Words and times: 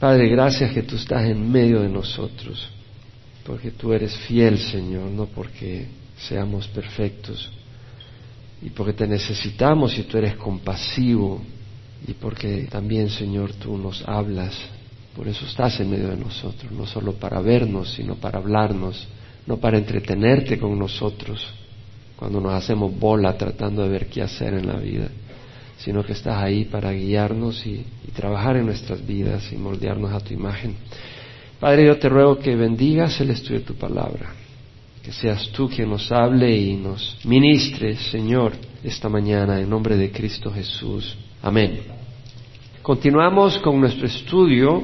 Padre, 0.00 0.28
gracias 0.28 0.70
que 0.72 0.84
tú 0.84 0.94
estás 0.94 1.24
en 1.24 1.50
medio 1.50 1.80
de 1.80 1.88
nosotros, 1.88 2.70
porque 3.44 3.72
tú 3.72 3.92
eres 3.92 4.16
fiel, 4.16 4.56
Señor, 4.56 5.10
no 5.10 5.26
porque 5.26 5.88
seamos 6.16 6.68
perfectos, 6.68 7.50
y 8.62 8.70
porque 8.70 8.92
te 8.92 9.08
necesitamos 9.08 9.98
y 9.98 10.04
tú 10.04 10.16
eres 10.16 10.36
compasivo, 10.36 11.42
y 12.06 12.12
porque 12.12 12.68
también, 12.70 13.10
Señor, 13.10 13.54
tú 13.54 13.76
nos 13.76 14.08
hablas. 14.08 14.54
Por 15.16 15.26
eso 15.26 15.44
estás 15.44 15.80
en 15.80 15.90
medio 15.90 16.10
de 16.10 16.16
nosotros, 16.16 16.70
no 16.70 16.86
solo 16.86 17.14
para 17.14 17.40
vernos, 17.40 17.92
sino 17.94 18.14
para 18.14 18.38
hablarnos, 18.38 19.04
no 19.48 19.56
para 19.56 19.78
entretenerte 19.78 20.60
con 20.60 20.78
nosotros 20.78 21.44
cuando 22.14 22.40
nos 22.40 22.52
hacemos 22.52 22.96
bola 22.96 23.36
tratando 23.36 23.82
de 23.82 23.88
ver 23.88 24.06
qué 24.06 24.22
hacer 24.22 24.54
en 24.54 24.68
la 24.68 24.76
vida 24.76 25.08
sino 25.78 26.04
que 26.04 26.12
estás 26.12 26.36
ahí 26.36 26.64
para 26.64 26.92
guiarnos 26.92 27.64
y, 27.66 27.84
trabajar 28.14 28.56
en 28.56 28.66
nuestras 28.66 29.06
vidas 29.06 29.52
y 29.52 29.56
moldearnos 29.56 30.12
a 30.12 30.18
tu 30.18 30.34
imagen. 30.34 30.74
Padre, 31.60 31.86
yo 31.86 31.98
te 31.98 32.08
ruego 32.08 32.36
que 32.38 32.56
bendigas 32.56 33.20
el 33.20 33.30
estudio 33.30 33.60
de 33.60 33.64
tu 33.64 33.74
palabra, 33.74 34.32
que 35.04 35.12
seas 35.12 35.50
tú 35.52 35.68
quien 35.68 35.88
nos 35.88 36.10
hable 36.10 36.50
y 36.56 36.74
nos 36.74 37.16
ministre, 37.24 37.96
Señor, 37.96 38.54
esta 38.82 39.08
mañana, 39.08 39.60
en 39.60 39.70
nombre 39.70 39.96
de 39.96 40.10
Cristo 40.10 40.50
Jesús. 40.50 41.16
Amén. 41.42 41.80
Continuamos 42.82 43.58
con 43.58 43.78
nuestro 43.78 44.06
estudio 44.06 44.82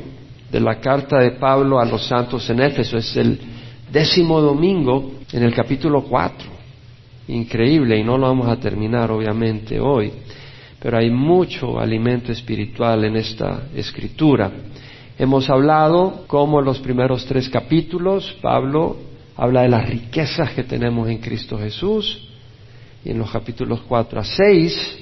de 0.53 0.61
la 0.61 0.79
carta 0.79 1.19
de 1.19 1.33
Pablo 1.33 1.81
a 1.81 1.85
los 1.85 2.07
santos 2.07 2.49
en 2.51 2.61
Éfeso. 2.61 2.99
Es 2.99 3.17
el 3.17 3.41
décimo 3.91 4.41
domingo 4.41 5.15
en 5.33 5.43
el 5.43 5.53
capítulo 5.53 6.05
4. 6.05 6.55
Increíble, 7.29 7.99
y 7.99 8.05
no 8.05 8.17
lo 8.17 8.29
vamos 8.29 8.47
a 8.47 8.61
terminar 8.61 9.11
obviamente 9.11 9.81
hoy 9.81 10.13
pero 10.85 10.99
hay 10.99 11.11
mucho 11.11 11.81
alimento 11.81 12.31
espiritual 12.31 13.07
en 13.07 13.17
esta 13.17 13.69
escritura. 13.75 14.53
Hemos 15.19 15.49
hablado 15.49 16.25
cómo 16.27 16.59
en 16.59 16.67
los 16.67 16.79
primeros 16.81 17.25
tres 17.25 17.49
capítulos 17.49 18.37
Pablo 18.43 18.99
habla 19.35 19.63
de 19.63 19.71
las 19.71 19.89
riquezas 19.89 20.51
que 20.51 20.65
tenemos 20.65 21.09
en 21.09 21.17
Cristo 21.23 21.57
Jesús 21.57 22.29
y 23.03 23.13
en 23.13 23.19
los 23.19 23.31
capítulos 23.31 23.81
cuatro 23.89 24.21
a 24.21 24.25
seis 24.25 24.99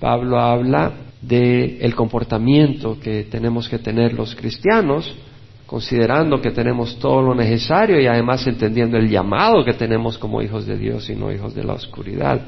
Pablo 0.00 0.36
habla 0.36 0.92
del 1.22 1.78
el 1.80 1.94
comportamiento 1.94 2.98
que 2.98 3.22
tenemos 3.30 3.68
que 3.68 3.78
tener 3.78 4.14
los 4.14 4.34
cristianos, 4.34 5.14
considerando 5.64 6.40
que 6.40 6.50
tenemos 6.50 6.98
todo 6.98 7.22
lo 7.22 7.36
necesario 7.36 8.00
y 8.00 8.08
además 8.08 8.44
entendiendo 8.48 8.96
el 8.96 9.08
llamado 9.08 9.64
que 9.64 9.74
tenemos 9.74 10.18
como 10.18 10.42
hijos 10.42 10.66
de 10.66 10.76
Dios 10.76 11.08
y 11.08 11.14
no 11.14 11.30
hijos 11.30 11.54
de 11.54 11.62
la 11.62 11.74
oscuridad. 11.74 12.40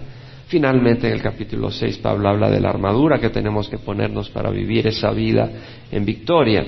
Finalmente, 0.49 1.09
en 1.09 1.15
el 1.15 1.23
capítulo 1.23 1.71
6, 1.71 1.99
Pablo 1.99 2.29
habla 2.29 2.49
de 2.49 2.61
la 2.61 2.71
armadura 2.71 3.19
que 3.19 3.31
tenemos 3.31 3.69
que 3.69 3.79
ponernos 3.79 4.31
para 4.31 4.51
vivir 4.51 4.87
esa 4.87 5.11
vida 5.11 5.51
en 5.91 6.05
victoria. 6.05 6.65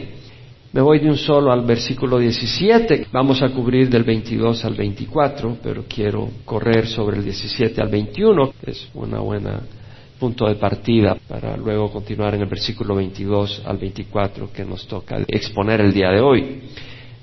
Me 0.72 0.80
voy 0.80 0.98
de 0.98 1.08
un 1.08 1.16
solo 1.16 1.52
al 1.52 1.64
versículo 1.64 2.18
17. 2.18 3.06
Vamos 3.12 3.40
a 3.40 3.50
cubrir 3.50 3.88
del 3.88 4.02
22 4.02 4.64
al 4.64 4.74
24, 4.74 5.58
pero 5.62 5.84
quiero 5.88 6.28
correr 6.44 6.88
sobre 6.88 7.18
el 7.18 7.24
17 7.24 7.80
al 7.80 7.88
21. 7.88 8.52
Es 8.66 8.88
una 8.94 9.20
buena 9.20 9.60
punto 10.18 10.48
de 10.48 10.56
partida 10.56 11.16
para 11.28 11.56
luego 11.56 11.90
continuar 11.92 12.34
en 12.34 12.42
el 12.42 12.48
versículo 12.48 12.96
22 12.96 13.62
al 13.64 13.78
24 13.78 14.52
que 14.52 14.64
nos 14.64 14.86
toca 14.88 15.18
exponer 15.28 15.80
el 15.80 15.92
día 15.92 16.10
de 16.10 16.20
hoy. 16.20 16.62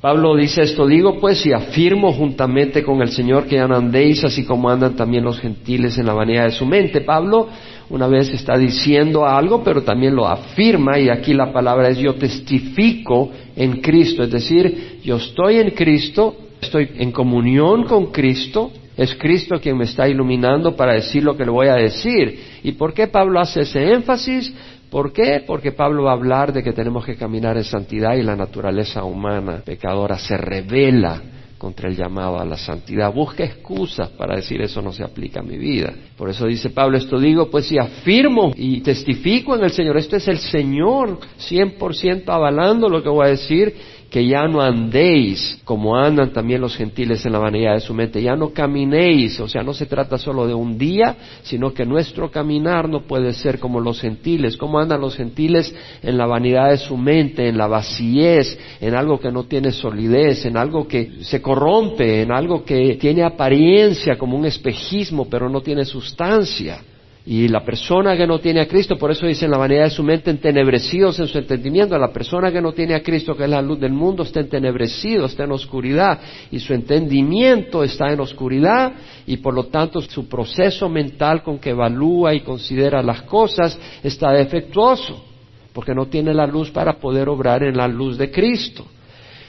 Pablo 0.05 0.35
dice 0.35 0.61
esto, 0.61 0.85
digo 0.85 1.19
pues 1.19 1.43
y 1.47 1.51
afirmo 1.51 2.13
juntamente 2.13 2.83
con 2.83 3.01
el 3.01 3.09
Señor 3.09 3.47
que 3.47 3.57
andéis 3.57 4.23
así 4.23 4.45
como 4.45 4.69
andan 4.69 4.95
también 4.95 5.23
los 5.23 5.39
gentiles 5.39 5.97
en 5.97 6.05
la 6.05 6.13
vanidad 6.13 6.43
de 6.43 6.51
su 6.51 6.63
mente. 6.63 7.01
Pablo 7.01 7.47
una 7.89 8.05
vez 8.05 8.29
está 8.29 8.55
diciendo 8.55 9.25
algo, 9.25 9.63
pero 9.63 9.81
también 9.81 10.15
lo 10.15 10.27
afirma 10.27 10.99
y 10.99 11.09
aquí 11.09 11.33
la 11.33 11.51
palabra 11.51 11.89
es 11.89 11.97
yo 11.97 12.13
testifico 12.13 13.31
en 13.55 13.81
Cristo, 13.81 14.21
es 14.21 14.29
decir, 14.29 14.99
yo 15.03 15.15
estoy 15.15 15.57
en 15.57 15.71
Cristo, 15.71 16.35
estoy 16.61 16.87
en 16.99 17.11
comunión 17.11 17.85
con 17.85 18.11
Cristo, 18.11 18.69
es 18.95 19.15
Cristo 19.15 19.59
quien 19.59 19.75
me 19.75 19.85
está 19.85 20.07
iluminando 20.07 20.75
para 20.75 20.93
decir 20.93 21.23
lo 21.23 21.35
que 21.35 21.45
le 21.45 21.51
voy 21.51 21.67
a 21.67 21.75
decir. 21.75 22.59
¿Y 22.63 22.73
por 22.73 22.94
qué 22.94 23.07
Pablo 23.07 23.39
hace 23.39 23.61
ese 23.61 23.91
énfasis? 23.91 24.53
¿Por 24.90 25.12
qué? 25.12 25.44
Porque 25.46 25.72
Pablo 25.72 26.03
va 26.03 26.12
a 26.12 26.16
hablar 26.16 26.53
de 26.53 26.63
que 26.63 26.73
tenemos 26.73 27.06
que 27.06 27.16
caminar 27.16 27.57
en 27.57 27.63
santidad 27.63 28.16
y 28.16 28.23
la 28.23 28.35
naturaleza 28.35 29.03
humana 29.03 29.62
pecadora 29.66 30.18
se 30.18 30.38
revela 30.38 31.22
contra 31.57 31.90
el 31.90 31.96
llamado 31.96 32.40
a 32.40 32.46
la 32.46 32.57
santidad. 32.57 33.13
Busca 33.13 33.44
excusas 33.44 34.09
para 34.09 34.35
decir 34.35 34.62
eso 34.62 34.81
no 34.81 34.91
se 34.91 35.03
aplica 35.03 35.40
a 35.40 35.44
mi 35.44 35.57
vida. 35.57 35.94
Por 36.18 36.29
eso 36.29 36.45
dice 36.45 36.69
Pablo, 36.69 36.97
esto 36.97 37.19
digo, 37.19 37.50
pues 37.50 37.68
si 37.68 37.78
afirmo 37.78 38.53
y 38.56 38.81
testifico 38.81 39.56
en 39.56 39.63
el 39.63 39.72
Señor, 39.72 39.97
esto 39.97 40.16
es 40.16 40.28
el 40.28 40.38
Señor 40.38 41.19
100% 41.40 42.24
avalando 42.28 42.90
lo 42.90 43.01
que 43.01 43.09
voy 43.09 43.25
a 43.25 43.31
decir, 43.31 43.74
que 44.09 44.25
ya 44.25 44.47
no 44.47 44.61
andéis 44.61 45.59
como 45.63 45.95
andan 45.95 46.31
también 46.31 46.61
los 46.61 46.75
gentiles 46.75 47.25
en 47.25 47.33
la 47.33 47.39
vanidad 47.39 47.73
de 47.73 47.81
su 47.81 47.93
mente, 47.93 48.21
ya 48.21 48.35
no 48.35 48.49
caminéis, 48.49 49.39
o 49.39 49.47
sea, 49.47 49.63
no 49.63 49.73
se 49.73 49.85
trata 49.85 50.17
solo 50.17 50.47
de 50.47 50.53
un 50.53 50.77
día, 50.77 51.16
sino 51.43 51.73
que 51.73 51.85
nuestro 51.85 52.31
caminar 52.31 52.88
no 52.88 53.01
puede 53.01 53.33
ser 53.33 53.59
como 53.59 53.79
los 53.79 53.99
gentiles, 53.99 54.57
como 54.57 54.79
andan 54.79 55.01
los 55.01 55.15
gentiles 55.15 55.73
en 56.01 56.17
la 56.17 56.25
vanidad 56.25 56.69
de 56.69 56.77
su 56.77 56.97
mente, 56.97 57.47
en 57.47 57.57
la 57.57 57.67
vacíez, 57.67 58.57
en 58.79 58.95
algo 58.95 59.19
que 59.19 59.31
no 59.31 59.45
tiene 59.45 59.71
solidez, 59.71 60.45
en 60.45 60.57
algo 60.57 60.88
que 60.88 61.11
se 61.21 61.41
corrompe, 61.41 62.21
en 62.21 62.31
algo 62.31 62.63
que 62.63 62.95
tiene 62.95 63.23
apariencia 63.23 64.17
como 64.17 64.38
un 64.38 64.45
espejismo, 64.45 65.27
pero 65.29 65.49
no 65.49 65.61
tiene 65.61 65.85
sustancia. 65.85 66.79
Y 67.28 67.47
la 67.47 67.66
persona 67.66 68.16
que 68.16 68.28
no 68.28 68.38
tiene 68.38 68.62
a 68.62 68.68
Cristo, 68.68 68.97
por 68.97 69.09
eso 69.09 69.25
dice 69.25 69.46
en 69.46 69.52
la 69.52 69.58
vanidad 69.58 69.86
de 69.86 69.90
su 69.90 70.03
mente, 70.03 70.30
entenebrecidos 70.30 71.19
en 71.19 71.28
su 71.28 71.40
entendimiento. 71.40 71.97
La 71.97 72.13
persona 72.13 72.52
que 72.52 72.62
no 72.62 72.72
tiene 72.72 72.94
a 72.94 73.02
Cristo, 73.02 73.36
que 73.36 73.46
es 73.46 73.50
la 73.50 73.63
luz 73.63 73.80
del 73.80 73.94
mundo, 73.94 74.22
está 74.22 74.41
entenebrecido, 74.41 75.25
está 75.25 75.46
en 75.46 75.52
oscuridad. 75.52 76.19
Y 76.52 76.59
su 76.59 76.75
entendimiento 76.75 77.84
está 77.84 78.13
en 78.13 78.19
oscuridad 78.19 78.94
y 79.25 79.38
por 79.38 79.56
lo 79.56 79.66
tanto 79.66 80.02
su 80.02 80.28
proceso 80.28 80.88
mental 80.88 81.41
con 81.41 81.58
que 81.58 81.72
evalúa 81.72 82.36
y 82.36 82.41
considera 82.41 83.02
las 83.02 83.24
cosas 83.24 83.80
está 84.03 84.31
defectuoso, 84.31 85.25
porque 85.74 85.96
no 85.96 86.06
tiene 86.06 86.31
la 86.31 86.46
luz 86.46 86.69
para 86.69 87.00
poder 87.00 87.28
obrar 87.28 87.63
en 87.63 87.75
la 87.75 87.88
luz 87.88 88.19
de 88.19 88.30
Cristo. 88.30 88.86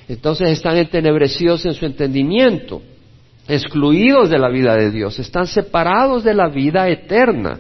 Entonces 0.09 0.49
están 0.49 0.79
entenebrecidos 0.79 1.67
en 1.67 1.75
su 1.75 1.85
entendimiento 1.85 2.81
excluidos 3.49 4.31
de 4.31 4.39
la 4.39 4.49
vida 4.49 4.77
de 4.77 4.91
Dios, 4.91 5.19
están 5.19 5.47
separados 5.47 6.25
de 6.25 6.35
la 6.35 6.49
vida 6.49 6.89
eterna 6.89 7.59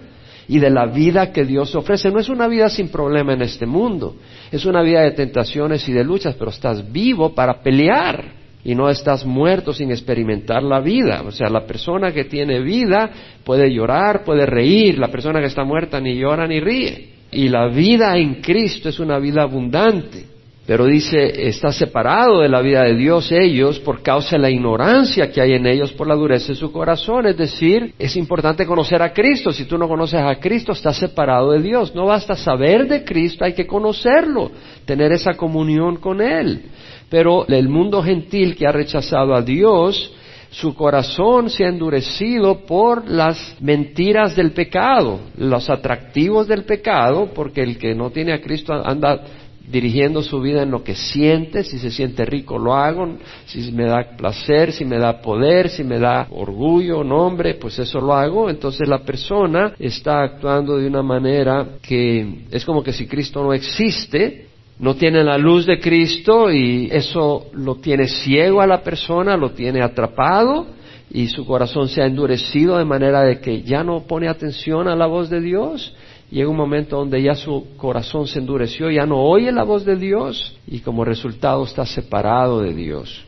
y 0.48 0.58
de 0.58 0.70
la 0.70 0.86
vida 0.86 1.32
que 1.32 1.44
Dios 1.44 1.74
ofrece. 1.74 2.10
No 2.10 2.20
es 2.20 2.28
una 2.28 2.48
vida 2.48 2.68
sin 2.68 2.88
problema 2.88 3.32
en 3.32 3.42
este 3.42 3.66
mundo, 3.66 4.16
es 4.50 4.64
una 4.64 4.82
vida 4.82 5.02
de 5.02 5.12
tentaciones 5.12 5.88
y 5.88 5.92
de 5.92 6.04
luchas, 6.04 6.34
pero 6.38 6.50
estás 6.50 6.90
vivo 6.92 7.34
para 7.34 7.60
pelear 7.60 8.46
y 8.64 8.74
no 8.74 8.90
estás 8.90 9.24
muerto 9.24 9.72
sin 9.72 9.90
experimentar 9.92 10.62
la 10.62 10.80
vida. 10.80 11.22
O 11.24 11.30
sea, 11.30 11.48
la 11.48 11.64
persona 11.66 12.12
que 12.12 12.24
tiene 12.24 12.60
vida 12.60 13.10
puede 13.44 13.72
llorar, 13.72 14.24
puede 14.24 14.44
reír, 14.44 14.98
la 14.98 15.08
persona 15.08 15.40
que 15.40 15.46
está 15.46 15.62
muerta 15.62 16.00
ni 16.00 16.16
llora 16.16 16.48
ni 16.48 16.58
ríe. 16.58 17.10
Y 17.30 17.48
la 17.48 17.68
vida 17.68 18.16
en 18.16 18.40
Cristo 18.40 18.88
es 18.88 18.98
una 18.98 19.18
vida 19.18 19.42
abundante. 19.42 20.35
Pero 20.66 20.86
dice, 20.86 21.46
está 21.46 21.70
separado 21.70 22.40
de 22.40 22.48
la 22.48 22.60
vida 22.60 22.82
de 22.82 22.96
Dios 22.96 23.30
ellos 23.30 23.78
por 23.78 24.02
causa 24.02 24.34
de 24.34 24.42
la 24.42 24.50
ignorancia 24.50 25.30
que 25.30 25.40
hay 25.40 25.52
en 25.52 25.64
ellos 25.64 25.92
por 25.92 26.08
la 26.08 26.16
dureza 26.16 26.48
de 26.48 26.58
su 26.58 26.72
corazón. 26.72 27.26
Es 27.26 27.36
decir, 27.36 27.94
es 28.00 28.16
importante 28.16 28.66
conocer 28.66 29.00
a 29.00 29.12
Cristo. 29.12 29.52
Si 29.52 29.64
tú 29.66 29.78
no 29.78 29.86
conoces 29.86 30.20
a 30.20 30.34
Cristo, 30.40 30.72
estás 30.72 30.96
separado 30.96 31.52
de 31.52 31.62
Dios. 31.62 31.94
No 31.94 32.06
basta 32.06 32.34
saber 32.34 32.88
de 32.88 33.04
Cristo, 33.04 33.44
hay 33.44 33.54
que 33.54 33.66
conocerlo, 33.66 34.50
tener 34.84 35.12
esa 35.12 35.34
comunión 35.34 35.98
con 35.98 36.20
Él. 36.20 36.62
Pero 37.08 37.46
el 37.46 37.68
mundo 37.68 38.02
gentil 38.02 38.56
que 38.56 38.66
ha 38.66 38.72
rechazado 38.72 39.36
a 39.36 39.42
Dios, 39.42 40.12
su 40.50 40.74
corazón 40.74 41.48
se 41.48 41.64
ha 41.64 41.68
endurecido 41.68 42.66
por 42.66 43.08
las 43.08 43.56
mentiras 43.60 44.34
del 44.34 44.50
pecado, 44.50 45.20
los 45.36 45.70
atractivos 45.70 46.48
del 46.48 46.64
pecado, 46.64 47.30
porque 47.32 47.62
el 47.62 47.78
que 47.78 47.94
no 47.94 48.10
tiene 48.10 48.32
a 48.32 48.40
Cristo 48.40 48.72
anda 48.72 49.20
dirigiendo 49.68 50.22
su 50.22 50.40
vida 50.40 50.62
en 50.62 50.70
lo 50.70 50.84
que 50.84 50.94
siente, 50.94 51.64
si 51.64 51.78
se 51.78 51.90
siente 51.90 52.24
rico 52.24 52.58
lo 52.58 52.74
hago, 52.74 53.16
si 53.46 53.72
me 53.72 53.84
da 53.84 54.16
placer, 54.16 54.72
si 54.72 54.84
me 54.84 54.98
da 54.98 55.20
poder, 55.20 55.68
si 55.68 55.82
me 55.82 55.98
da 55.98 56.26
orgullo, 56.30 57.02
nombre, 57.02 57.54
pues 57.54 57.78
eso 57.78 58.00
lo 58.00 58.14
hago. 58.14 58.48
Entonces 58.48 58.88
la 58.88 59.00
persona 59.00 59.74
está 59.78 60.22
actuando 60.22 60.76
de 60.76 60.86
una 60.86 61.02
manera 61.02 61.66
que 61.82 62.44
es 62.50 62.64
como 62.64 62.82
que 62.82 62.92
si 62.92 63.06
Cristo 63.06 63.42
no 63.42 63.52
existe, 63.52 64.46
no 64.78 64.94
tiene 64.94 65.24
la 65.24 65.38
luz 65.38 65.66
de 65.66 65.80
Cristo 65.80 66.50
y 66.52 66.88
eso 66.92 67.46
lo 67.54 67.76
tiene 67.76 68.06
ciego 68.06 68.60
a 68.60 68.66
la 68.66 68.82
persona, 68.82 69.36
lo 69.36 69.50
tiene 69.50 69.82
atrapado 69.82 70.66
y 71.10 71.28
su 71.28 71.46
corazón 71.46 71.88
se 71.88 72.02
ha 72.02 72.06
endurecido 72.06 72.76
de 72.78 72.84
manera 72.84 73.22
de 73.22 73.40
que 73.40 73.62
ya 73.62 73.82
no 73.82 74.06
pone 74.06 74.28
atención 74.28 74.88
a 74.88 74.96
la 74.96 75.06
voz 75.06 75.30
de 75.30 75.40
Dios 75.40 75.94
llega 76.30 76.48
un 76.48 76.56
momento 76.56 76.96
donde 76.96 77.22
ya 77.22 77.34
su 77.34 77.76
corazón 77.76 78.26
se 78.26 78.38
endureció, 78.38 78.90
ya 78.90 79.06
no 79.06 79.22
oye 79.22 79.52
la 79.52 79.64
voz 79.64 79.84
de 79.84 79.96
Dios 79.96 80.56
y 80.66 80.80
como 80.80 81.04
resultado 81.04 81.64
está 81.64 81.86
separado 81.86 82.60
de 82.60 82.74
Dios. 82.74 83.24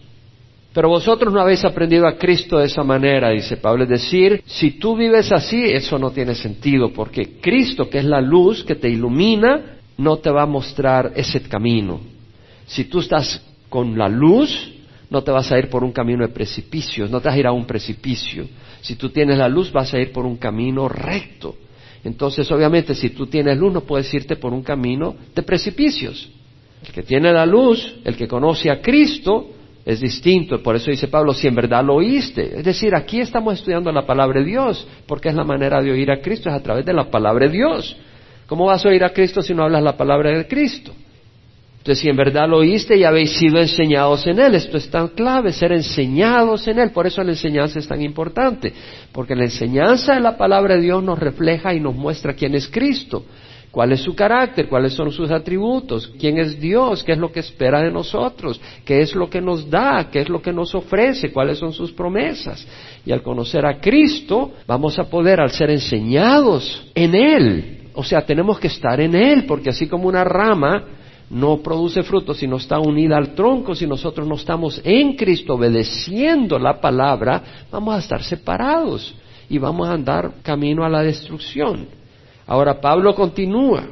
Pero 0.73 0.91
vosotros 0.91 1.33
no 1.33 1.41
habéis 1.41 1.65
aprendido 1.65 2.07
a 2.07 2.17
Cristo 2.17 2.59
de 2.59 2.67
esa 2.67 2.85
manera, 2.85 3.31
dice 3.31 3.57
Pablo. 3.57 3.85
Es 3.85 3.91
decir, 3.91 4.43
si 4.47 4.73
tú 4.73 4.97
vives 4.97 5.33
así, 5.33 5.65
eso 5.65 5.99
no 5.99 6.11
tiene 6.11 6.35
sentido, 6.35 6.93
porque 6.93 7.41
Cristo, 7.41 7.89
que 7.89 7.99
es 7.99 8.05
la 8.05 8.21
luz 8.21 8.63
que 8.65 8.75
te 8.75 8.89
ilumina, 8.89 9.79
no 9.97 10.19
te 10.19 10.31
va 10.31 10.43
a 10.43 10.47
mostrar 10.47 11.13
ese 11.17 11.43
camino. 11.43 12.01
Si 12.67 12.85
tú 12.85 13.01
estás 13.01 13.43
con 13.69 13.97
la 13.99 14.09
luz, 14.09 14.73
no 15.11 15.23
te 15.23 15.31
vas 15.31 15.51
a 15.51 15.59
ir 15.59 15.69
por 15.69 15.83
un 15.83 15.93
camino 15.93 16.27
de 16.27 16.33
precipicios, 16.33 17.11
no 17.11 17.21
te 17.21 17.29
vas 17.29 17.37
a 17.37 17.41
ir 17.41 17.47
a 17.47 17.53
un 17.53 17.67
precipicio. 17.67 18.47
Si 18.81 18.95
tú 18.95 19.09
tienes 19.09 19.39
la 19.39 19.49
luz, 19.49 19.73
vas 19.73 19.93
a 19.95 19.99
ir 19.99 20.13
por 20.13 20.27
un 20.27 20.37
camino 20.37 20.89
recto. 20.89 21.57
Entonces, 22.05 22.51
obviamente, 22.51 22.95
si 22.95 23.11
tú 23.11 23.27
tienes 23.27 23.59
luz, 23.59 23.73
no 23.73 23.81
puedes 23.83 24.13
irte 24.15 24.37
por 24.37 24.53
un 24.53 24.63
camino 24.63 25.17
de 25.35 25.43
precipicios. 25.43 26.29
El 26.87 26.93
que 26.93 27.03
tiene 27.03 27.33
la 27.33 27.45
luz, 27.45 27.97
el 28.05 28.17
que 28.17 28.29
conoce 28.29 28.71
a 28.71 28.81
Cristo, 28.81 29.51
es 29.85 30.01
distinto. 30.01 30.63
Por 30.63 30.77
eso 30.77 30.91
dice 30.91 31.09
Pablo, 31.09 31.33
si 31.33 31.49
en 31.49 31.55
verdad 31.55 31.85
lo 31.85 31.95
oíste. 31.95 32.59
Es 32.59 32.65
decir, 32.65 32.95
aquí 32.95 33.21
estamos 33.21 33.55
estudiando 33.55 33.91
la 33.91 34.07
palabra 34.07 34.41
de 34.41 34.47
Dios, 34.47 34.87
porque 35.07 35.31
es 35.31 35.35
la 35.35 35.45
manera 35.45 35.83
de 35.83 35.91
oír 35.91 36.11
a 36.11 36.21
Cristo, 36.21 36.51
es 36.51 36.55
a 36.55 36.63
través 36.63 36.85
de 36.85 36.93
la 36.93 37.11
palabra 37.11 37.47
de 37.47 37.53
Dios. 37.53 37.97
¿Cómo 38.47 38.67
vas 38.67 38.85
a 38.85 38.89
oír 38.89 39.03
a 39.03 39.13
Cristo 39.13 39.43
si 39.43 39.55
no 39.55 39.65
hablas 39.65 39.83
la 39.83 39.97
palabra 39.97 40.37
de 40.37 40.47
Cristo? 40.47 40.93
Entonces, 41.79 42.03
si 42.03 42.09
en 42.09 42.17
verdad 42.17 42.49
lo 42.49 42.59
oíste 42.59 42.97
y 42.97 43.05
habéis 43.05 43.33
sido 43.33 43.59
enseñados 43.59 44.27
en 44.27 44.39
Él, 44.41 44.55
esto 44.55 44.77
es 44.77 44.91
tan 44.91 45.09
clave, 45.09 45.53
ser 45.53 45.73
enseñados 45.73 46.67
en 46.69 46.79
Él. 46.79 46.91
Por 46.91 47.07
eso 47.07 47.23
la 47.23 47.33
enseñanza 47.33 47.79
es 47.79 47.89
tan 47.89 48.03
importante, 48.03 48.73
porque 49.13 49.35
la 49.35 49.45
enseñanza 49.45 50.15
de 50.15 50.21
la 50.21 50.37
palabra 50.37 50.75
de 50.75 50.83
Dios 50.83 51.03
nos 51.03 51.19
refleja 51.19 51.73
y 51.75 51.81
nos 51.81 51.95
muestra 51.95 52.35
quién 52.35 52.55
es 52.55 52.69
Cristo 52.69 53.25
cuál 53.71 53.93
es 53.93 54.01
su 54.01 54.15
carácter, 54.15 54.69
cuáles 54.69 54.95
son 54.95 55.13
sus 55.13 55.31
atributos, 55.31 56.13
quién 56.19 56.39
es 56.39 56.59
Dios, 56.59 57.05
qué 57.05 57.13
es 57.13 57.19
lo 57.19 57.31
que 57.31 57.41
espera 57.41 57.81
de 57.83 57.91
nosotros, 57.91 58.61
qué 58.85 59.01
es 59.01 59.15
lo 59.15 59.29
que 59.29 59.41
nos 59.41 59.69
da, 59.69 60.09
qué 60.11 60.21
es 60.21 60.29
lo 60.29 60.41
que 60.41 60.53
nos 60.53 60.75
ofrece, 60.75 61.31
cuáles 61.31 61.59
son 61.59 61.73
sus 61.73 61.93
promesas. 61.93 62.67
Y 63.05 63.13
al 63.13 63.23
conocer 63.23 63.67
a 63.67 63.79
Cristo, 63.81 64.53
vamos 64.67 64.99
a 64.99 65.05
poder, 65.05 65.41
al 65.41 65.51
ser 65.51 65.71
enseñados 65.71 66.87
en 66.95 67.15
Él, 67.15 67.79
o 67.95 68.05
sea, 68.05 68.23
tenemos 68.23 68.59
que 68.59 68.69
estar 68.69 69.01
en 69.01 69.15
Él, 69.15 69.45
porque 69.45 69.71
así 69.71 69.87
como 69.87 70.09
una 70.09 70.25
rama 70.25 70.85
no 71.31 71.59
produce 71.59 72.03
frutos 72.03 72.39
si 72.39 72.47
no 72.47 72.57
está 72.57 72.79
unida 72.79 73.17
al 73.17 73.35
tronco, 73.35 73.75
si 73.75 73.87
nosotros 73.87 74.27
no 74.27 74.37
estamos 74.37 74.81
en 74.85 75.15
Cristo 75.15 75.55
obedeciendo 75.55 76.59
la 76.59 76.81
palabra, 76.81 77.67
vamos 77.71 77.95
a 77.95 77.99
estar 77.99 78.23
separados 78.23 79.15
y 79.49 79.59
vamos 79.59 79.89
a 79.89 79.93
andar 79.93 80.33
camino 80.43 80.85
a 80.85 80.89
la 80.89 81.03
destrucción. 81.03 81.87
Ahora 82.47 82.81
Pablo 82.81 83.15
continúa, 83.15 83.85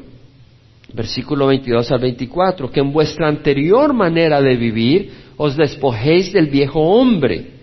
versículo 0.94 1.46
22 1.48 1.90
al 1.92 2.00
24, 2.00 2.70
que 2.70 2.80
en 2.80 2.92
vuestra 2.92 3.28
anterior 3.28 3.92
manera 3.92 4.40
de 4.40 4.56
vivir 4.56 5.12
os 5.36 5.56
despojéis 5.56 6.32
del 6.32 6.46
viejo 6.46 6.80
hombre, 6.80 7.55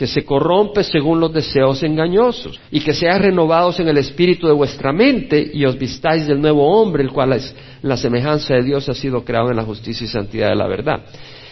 que 0.00 0.06
se 0.06 0.24
corrompe 0.24 0.82
según 0.82 1.20
los 1.20 1.30
deseos 1.30 1.82
engañosos, 1.82 2.58
y 2.70 2.80
que 2.80 2.94
seáis 2.94 3.20
renovados 3.20 3.78
en 3.80 3.88
el 3.88 3.98
espíritu 3.98 4.46
de 4.46 4.54
vuestra 4.54 4.94
mente 4.94 5.50
y 5.52 5.66
os 5.66 5.78
vistáis 5.78 6.26
del 6.26 6.40
nuevo 6.40 6.66
hombre, 6.66 7.02
el 7.02 7.10
cual 7.10 7.34
es 7.34 7.54
la 7.82 7.98
semejanza 7.98 8.54
de 8.54 8.62
Dios 8.62 8.88
ha 8.88 8.94
sido 8.94 9.22
creado 9.22 9.50
en 9.50 9.56
la 9.56 9.62
justicia 9.62 10.06
y 10.06 10.08
santidad 10.08 10.48
de 10.48 10.56
la 10.56 10.66
verdad. 10.66 11.04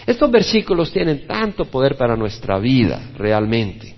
Estos 0.06 0.30
versículos 0.30 0.90
tienen 0.90 1.26
tanto 1.26 1.66
poder 1.66 1.98
para 1.98 2.16
nuestra 2.16 2.58
vida, 2.58 3.10
realmente. 3.18 3.96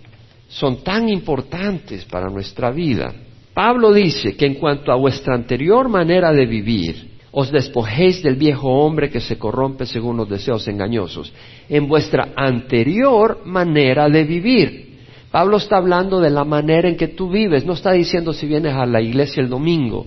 Son 0.48 0.82
tan 0.82 1.08
importantes 1.08 2.04
para 2.06 2.28
nuestra 2.28 2.72
vida 2.72 3.14
Pablo 3.54 3.92
dice 3.92 4.36
que 4.36 4.46
en 4.46 4.54
cuanto 4.54 4.92
a 4.92 4.96
vuestra 4.96 5.34
anterior 5.34 5.88
manera 5.88 6.32
de 6.32 6.46
vivir, 6.46 7.09
os 7.32 7.50
despojéis 7.52 8.22
del 8.22 8.34
viejo 8.34 8.68
hombre 8.68 9.10
que 9.10 9.20
se 9.20 9.38
corrompe 9.38 9.86
según 9.86 10.16
los 10.16 10.28
deseos 10.28 10.66
engañosos, 10.66 11.32
en 11.68 11.86
vuestra 11.86 12.32
anterior 12.34 13.42
manera 13.44 14.08
de 14.08 14.24
vivir. 14.24 14.98
Pablo 15.30 15.58
está 15.58 15.76
hablando 15.76 16.20
de 16.20 16.30
la 16.30 16.44
manera 16.44 16.88
en 16.88 16.96
que 16.96 17.08
tú 17.08 17.30
vives, 17.30 17.64
no 17.64 17.74
está 17.74 17.92
diciendo 17.92 18.32
si 18.32 18.46
vienes 18.46 18.74
a 18.74 18.84
la 18.84 19.00
iglesia 19.00 19.42
el 19.42 19.48
domingo, 19.48 20.06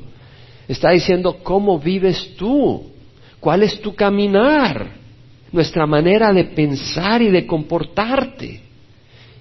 está 0.68 0.92
diciendo 0.92 1.38
cómo 1.44 1.80
vives 1.80 2.36
tú, 2.36 2.84
cuál 3.40 3.64
es 3.64 3.80
tu 3.80 3.96
caminar, 3.96 5.04
nuestra 5.54 5.86
manera 5.86 6.34
de 6.34 6.44
pensar 6.46 7.22
y 7.22 7.30
de 7.30 7.46
comportarte. 7.48 8.60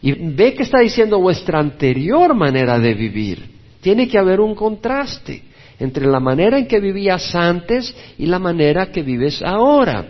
Y 0.03 0.13
ve 0.13 0.55
que 0.55 0.65
está 0.65 0.81
diciendo 0.81 1.19
vuestra 1.19 1.59
anterior 1.59 2.35
manera 2.35 2.79
de 2.79 2.93
vivir. 2.93 3.51
Tiene 3.81 4.09
que 4.09 4.19
haber 4.19 4.41
un 4.41 4.55
contraste 4.55 5.43
entre 5.79 6.07
la 6.07 6.21
manera 6.21 6.59
en 6.59 6.67
que 6.67 6.81
vivías 6.81 7.35
antes 7.35 7.95
y 8.19 8.27
la 8.27 8.39
manera 8.39 8.91
que 8.91 9.03
vives 9.03 9.43
ahora. 9.43 10.07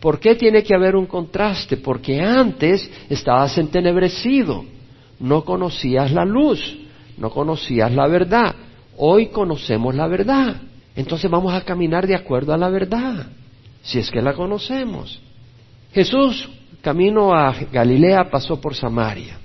¿Por 0.00 0.20
qué 0.20 0.34
tiene 0.34 0.62
que 0.62 0.74
haber 0.74 0.94
un 0.94 1.06
contraste? 1.06 1.76
Porque 1.76 2.20
antes 2.20 2.88
estabas 3.08 3.56
entenebrecido, 3.58 4.64
no 5.18 5.44
conocías 5.44 6.12
la 6.12 6.24
luz, 6.24 6.78
no 7.16 7.30
conocías 7.30 7.92
la 7.92 8.06
verdad. 8.06 8.54
Hoy 8.96 9.28
conocemos 9.28 9.94
la 9.94 10.06
verdad. 10.06 10.56
Entonces 10.94 11.30
vamos 11.30 11.52
a 11.52 11.62
caminar 11.62 12.06
de 12.06 12.14
acuerdo 12.14 12.52
a 12.52 12.58
la 12.58 12.68
verdad, 12.68 13.26
si 13.82 13.98
es 13.98 14.10
que 14.10 14.22
la 14.22 14.34
conocemos. 14.34 15.20
Jesús, 15.92 16.48
camino 16.80 17.34
a 17.34 17.54
Galilea, 17.72 18.30
pasó 18.30 18.60
por 18.60 18.74
Samaria, 18.74 19.38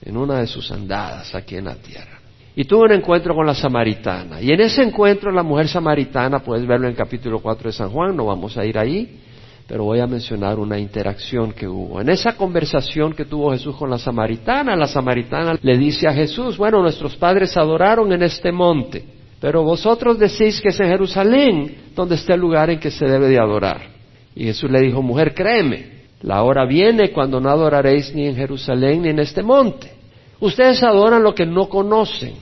en 0.00 0.16
una 0.16 0.40
de 0.40 0.46
sus 0.46 0.70
andadas 0.70 1.34
aquí 1.34 1.56
en 1.56 1.66
la 1.66 1.76
tierra 1.76 2.11
y 2.54 2.64
tuvo 2.64 2.82
un 2.82 2.92
encuentro 2.92 3.34
con 3.34 3.46
la 3.46 3.54
samaritana. 3.54 4.40
Y 4.40 4.50
en 4.50 4.60
ese 4.60 4.82
encuentro 4.82 5.30
la 5.30 5.42
mujer 5.42 5.68
samaritana, 5.68 6.40
puedes 6.40 6.66
verlo 6.66 6.86
en 6.86 6.92
el 6.92 6.96
capítulo 6.96 7.40
4 7.40 7.70
de 7.70 7.72
San 7.72 7.90
Juan, 7.90 8.16
no 8.16 8.26
vamos 8.26 8.56
a 8.58 8.64
ir 8.64 8.78
ahí, 8.78 9.20
pero 9.66 9.84
voy 9.84 10.00
a 10.00 10.06
mencionar 10.06 10.58
una 10.58 10.78
interacción 10.78 11.52
que 11.52 11.66
hubo. 11.66 12.00
En 12.00 12.10
esa 12.10 12.36
conversación 12.36 13.14
que 13.14 13.24
tuvo 13.24 13.52
Jesús 13.52 13.74
con 13.76 13.88
la 13.88 13.98
samaritana, 13.98 14.76
la 14.76 14.86
samaritana 14.86 15.58
le 15.62 15.78
dice 15.78 16.06
a 16.06 16.12
Jesús, 16.12 16.58
bueno, 16.58 16.82
nuestros 16.82 17.16
padres 17.16 17.56
adoraron 17.56 18.12
en 18.12 18.22
este 18.22 18.52
monte, 18.52 19.02
pero 19.40 19.62
vosotros 19.62 20.18
decís 20.18 20.60
que 20.60 20.68
es 20.68 20.80
en 20.80 20.88
Jerusalén 20.88 21.76
donde 21.96 22.16
está 22.16 22.34
el 22.34 22.40
lugar 22.40 22.68
en 22.68 22.78
que 22.78 22.90
se 22.90 23.06
debe 23.06 23.28
de 23.28 23.38
adorar. 23.38 23.80
Y 24.34 24.44
Jesús 24.44 24.70
le 24.70 24.80
dijo, 24.80 25.00
mujer, 25.00 25.34
créeme, 25.34 26.02
la 26.22 26.42
hora 26.42 26.66
viene 26.66 27.10
cuando 27.10 27.40
no 27.40 27.48
adoraréis 27.48 28.14
ni 28.14 28.26
en 28.26 28.36
Jerusalén 28.36 29.02
ni 29.02 29.08
en 29.08 29.20
este 29.20 29.42
monte. 29.42 30.01
Ustedes 30.42 30.82
adoran 30.82 31.22
lo 31.22 31.36
que 31.36 31.46
no 31.46 31.68
conocen. 31.68 32.34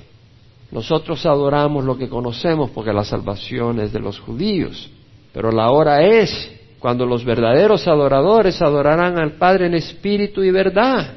Nosotros 0.71 1.27
adoramos 1.27 1.85
lo 1.85 1.99
que 1.99 2.09
conocemos 2.09 2.71
porque 2.71 2.95
la 2.95 3.05
salvación 3.05 3.79
es 3.79 3.93
de 3.93 4.01
los 4.01 4.19
judíos. 4.19 4.89
Pero 5.35 5.53
la 5.53 5.71
hora 5.71 6.03
es 6.03 6.51
cuando 6.79 7.05
los 7.05 7.27
verdaderos 7.27 7.87
adoradores 7.87 8.63
adorarán 8.63 9.19
al 9.19 9.33
Padre 9.33 9.67
en 9.67 9.75
espíritu 9.75 10.43
y 10.43 10.51
verdad. 10.51 11.17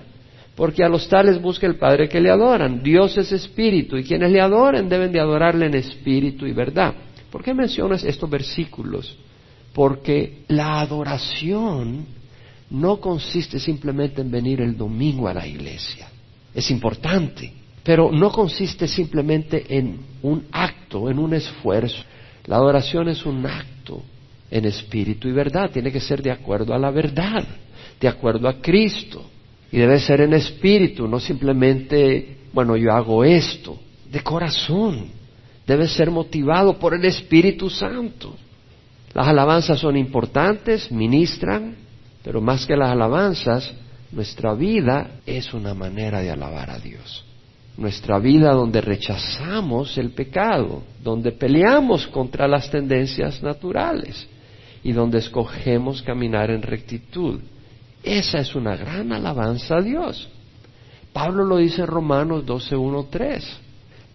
Porque 0.55 0.83
a 0.83 0.89
los 0.89 1.07
tales 1.07 1.41
busca 1.41 1.65
el 1.65 1.77
Padre 1.77 2.09
que 2.09 2.19
le 2.19 2.29
adoran. 2.29 2.83
Dios 2.83 3.17
es 3.17 3.31
espíritu 3.31 3.95
y 3.95 4.03
quienes 4.03 4.33
le 4.33 4.41
adoren 4.41 4.89
deben 4.89 5.13
de 5.13 5.21
adorarle 5.21 5.67
en 5.67 5.75
espíritu 5.75 6.45
y 6.45 6.51
verdad. 6.51 6.95
¿Por 7.31 7.41
qué 7.41 7.53
mencionas 7.53 8.03
estos 8.03 8.29
versículos? 8.29 9.17
Porque 9.73 10.43
la 10.49 10.81
adoración 10.81 12.05
no 12.71 12.97
consiste 12.97 13.57
simplemente 13.57 14.19
en 14.19 14.29
venir 14.29 14.59
el 14.59 14.75
domingo 14.75 15.29
a 15.29 15.33
la 15.33 15.47
iglesia 15.47 16.09
es 16.53 16.69
importante, 16.71 17.51
pero 17.83 18.11
no 18.11 18.31
consiste 18.31 18.87
simplemente 18.87 19.65
en 19.77 19.99
un 20.21 20.45
acto, 20.51 21.09
en 21.09 21.19
un 21.19 21.33
esfuerzo. 21.33 22.03
La 22.45 22.57
adoración 22.57 23.09
es 23.09 23.25
un 23.25 23.45
acto 23.45 24.01
en 24.51 24.65
espíritu 24.65 25.27
y 25.27 25.31
verdad, 25.31 25.71
tiene 25.71 25.91
que 25.91 25.99
ser 25.99 26.21
de 26.21 26.31
acuerdo 26.31 26.73
a 26.73 26.79
la 26.79 26.91
verdad, 26.91 27.45
de 27.99 28.07
acuerdo 28.07 28.47
a 28.47 28.61
Cristo. 28.61 29.25
Y 29.71 29.77
debe 29.77 29.99
ser 29.99 30.21
en 30.21 30.33
espíritu, 30.33 31.07
no 31.07 31.19
simplemente, 31.19 32.37
bueno, 32.53 32.77
yo 32.77 32.93
hago 32.93 33.23
esto, 33.23 33.79
de 34.11 34.21
corazón. 34.21 35.07
Debe 35.65 35.87
ser 35.87 36.11
motivado 36.11 36.77
por 36.77 36.93
el 36.93 37.03
Espíritu 37.05 37.69
Santo. 37.69 38.35
Las 39.13 39.27
alabanzas 39.27 39.79
son 39.79 39.97
importantes, 39.97 40.91
ministran, 40.91 41.75
pero 42.23 42.41
más 42.41 42.65
que 42.65 42.75
las 42.75 42.89
alabanzas, 42.89 43.73
nuestra 44.13 44.53
vida 44.53 45.21
es 45.25 45.53
una 45.53 45.73
manera 45.73 46.21
de 46.21 46.29
alabar 46.29 46.69
a 46.69 46.77
Dios. 46.77 47.25
Nuestra 47.77 48.19
vida 48.19 48.51
donde 48.51 48.79
rechazamos 48.79 49.97
el 49.97 50.11
pecado, 50.11 50.83
donde 51.03 51.31
peleamos 51.31 52.05
contra 52.07 52.47
las 52.47 52.69
tendencias 52.69 53.41
naturales 53.41 54.27
y 54.83 54.91
donde 54.91 55.17
escogemos 55.17 56.03
caminar 56.03 56.51
en 56.51 56.61
rectitud. 56.61 57.39
Esa 58.03 58.37
es 58.39 58.53
una 58.53 58.75
gran 58.75 59.11
alabanza 59.11 59.77
a 59.77 59.81
Dios. 59.81 60.29
Pablo 61.11 61.43
lo 61.43 61.57
dice 61.57 61.81
en 61.81 61.87
Romanos 61.87 62.45
12, 62.45 62.75
3. 63.09 63.59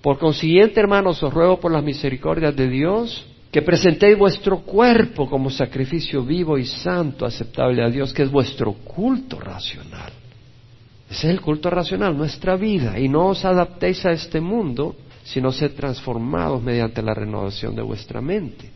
Por 0.00 0.18
consiguiente, 0.18 0.78
hermanos, 0.78 1.20
os 1.24 1.34
ruego 1.34 1.58
por 1.58 1.72
las 1.72 1.82
misericordias 1.82 2.54
de 2.54 2.68
Dios 2.68 3.26
que 3.50 3.62
presentéis 3.62 4.18
vuestro 4.18 4.60
cuerpo 4.60 5.28
como 5.28 5.50
sacrificio 5.50 6.22
vivo 6.22 6.58
y 6.58 6.66
santo, 6.66 7.24
aceptable 7.24 7.82
a 7.82 7.88
Dios, 7.88 8.12
que 8.12 8.22
es 8.22 8.30
vuestro 8.30 8.72
culto 8.74 9.40
racional. 9.40 10.12
Ese 11.10 11.28
es 11.28 11.32
el 11.32 11.40
culto 11.40 11.70
racional, 11.70 12.16
nuestra 12.16 12.56
vida, 12.56 12.98
y 12.98 13.08
no 13.08 13.28
os 13.28 13.44
adaptéis 13.44 14.04
a 14.04 14.12
este 14.12 14.40
mundo, 14.40 14.96
sino 15.24 15.50
sed 15.50 15.72
transformados 15.72 16.62
mediante 16.62 17.00
la 17.02 17.14
renovación 17.14 17.74
de 17.74 17.82
vuestra 17.82 18.20
mente, 18.20 18.70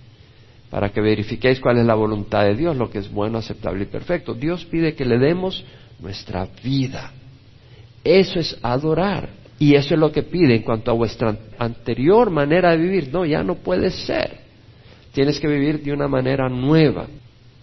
para 0.70 0.90
que 0.90 1.02
verifiquéis 1.02 1.60
cuál 1.60 1.78
es 1.78 1.84
la 1.84 1.94
voluntad 1.94 2.44
de 2.44 2.54
Dios, 2.54 2.74
lo 2.74 2.88
que 2.88 2.98
es 2.98 3.12
bueno, 3.12 3.36
aceptable 3.36 3.82
y 3.82 3.86
perfecto. 3.86 4.32
Dios 4.32 4.64
pide 4.64 4.94
que 4.94 5.04
le 5.04 5.18
demos 5.18 5.62
nuestra 6.00 6.48
vida. 6.64 7.12
Eso 8.02 8.40
es 8.40 8.58
adorar. 8.62 9.28
Y 9.58 9.76
eso 9.76 9.94
es 9.94 10.00
lo 10.00 10.10
que 10.10 10.22
pide 10.22 10.56
en 10.56 10.62
cuanto 10.62 10.90
a 10.90 10.94
vuestra 10.94 11.36
anterior 11.58 12.30
manera 12.30 12.70
de 12.70 12.78
vivir. 12.78 13.10
No, 13.12 13.24
ya 13.24 13.44
no 13.44 13.56
puede 13.56 13.90
ser. 13.90 14.40
Tienes 15.12 15.38
que 15.38 15.48
vivir 15.48 15.82
de 15.82 15.92
una 15.92 16.08
manera 16.08 16.48
nueva. 16.48 17.06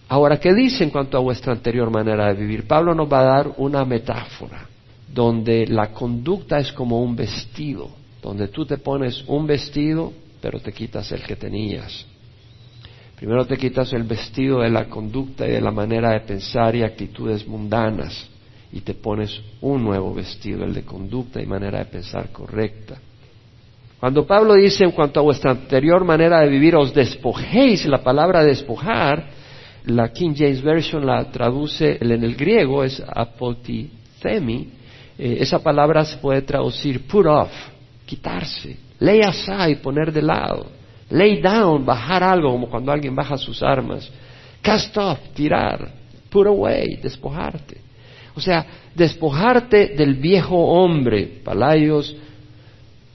Ahora, 0.08 0.38
¿qué 0.38 0.54
dice 0.54 0.84
en 0.84 0.90
cuanto 0.90 1.16
a 1.16 1.20
vuestra 1.20 1.52
anterior 1.52 1.90
manera 1.90 2.28
de 2.28 2.40
vivir? 2.40 2.66
Pablo 2.66 2.94
nos 2.94 3.10
va 3.12 3.20
a 3.20 3.36
dar 3.36 3.52
una 3.58 3.84
metáfora 3.84 4.68
donde 5.12 5.66
la 5.66 5.92
conducta 5.92 6.58
es 6.58 6.72
como 6.72 7.02
un 7.02 7.16
vestido, 7.16 7.90
donde 8.22 8.48
tú 8.48 8.64
te 8.64 8.78
pones 8.78 9.24
un 9.26 9.46
vestido, 9.46 10.12
pero 10.40 10.60
te 10.60 10.72
quitas 10.72 11.10
el 11.12 11.22
que 11.22 11.36
tenías. 11.36 12.06
Primero 13.16 13.44
te 13.44 13.58
quitas 13.58 13.92
el 13.92 14.04
vestido 14.04 14.60
de 14.60 14.70
la 14.70 14.86
conducta 14.88 15.46
y 15.46 15.50
de 15.50 15.60
la 15.60 15.70
manera 15.70 16.12
de 16.12 16.20
pensar 16.20 16.74
y 16.74 16.82
actitudes 16.82 17.46
mundanas 17.46 18.28
y 18.72 18.80
te 18.80 18.94
pones 18.94 19.40
un 19.60 19.82
nuevo 19.82 20.14
vestido, 20.14 20.64
el 20.64 20.72
de 20.72 20.84
conducta 20.84 21.42
y 21.42 21.46
manera 21.46 21.80
de 21.80 21.86
pensar 21.86 22.30
correcta. 22.30 22.98
Cuando 24.00 24.26
Pablo 24.26 24.54
dice 24.54 24.82
en 24.82 24.92
cuanto 24.92 25.20
a 25.20 25.22
vuestra 25.22 25.50
anterior 25.50 26.04
manera 26.04 26.40
de 26.40 26.48
vivir, 26.48 26.74
os 26.74 26.94
despojéis, 26.94 27.84
la 27.84 28.02
palabra 28.02 28.42
despojar, 28.42 29.26
la 29.84 30.10
King 30.10 30.32
James 30.34 30.62
Version 30.62 31.04
la 31.04 31.30
traduce 31.30 31.98
en 32.00 32.24
el 32.24 32.34
griego, 32.34 32.82
es 32.82 33.02
apotithemi, 33.06 34.68
eh, 35.18 35.36
esa 35.40 35.62
palabra 35.62 36.02
se 36.06 36.16
puede 36.16 36.40
traducir 36.40 37.06
put 37.06 37.26
off, 37.26 37.52
quitarse, 38.06 38.74
lay 38.98 39.20
aside, 39.20 39.76
poner 39.76 40.10
de 40.10 40.22
lado. 40.22 40.66
Lay 41.10 41.42
down, 41.42 41.84
bajar 41.84 42.22
algo, 42.22 42.52
como 42.52 42.70
cuando 42.70 42.92
alguien 42.92 43.14
baja 43.14 43.36
sus 43.36 43.62
armas. 43.62 44.10
Cast 44.62 44.96
off, 44.96 45.18
tirar. 45.34 45.90
Put 46.30 46.46
away, 46.46 46.96
despojarte. 47.02 47.78
O 48.36 48.40
sea, 48.40 48.64
despojarte 48.94 49.88
del 49.88 50.14
viejo 50.14 50.56
hombre, 50.56 51.40
palayos, 51.44 52.16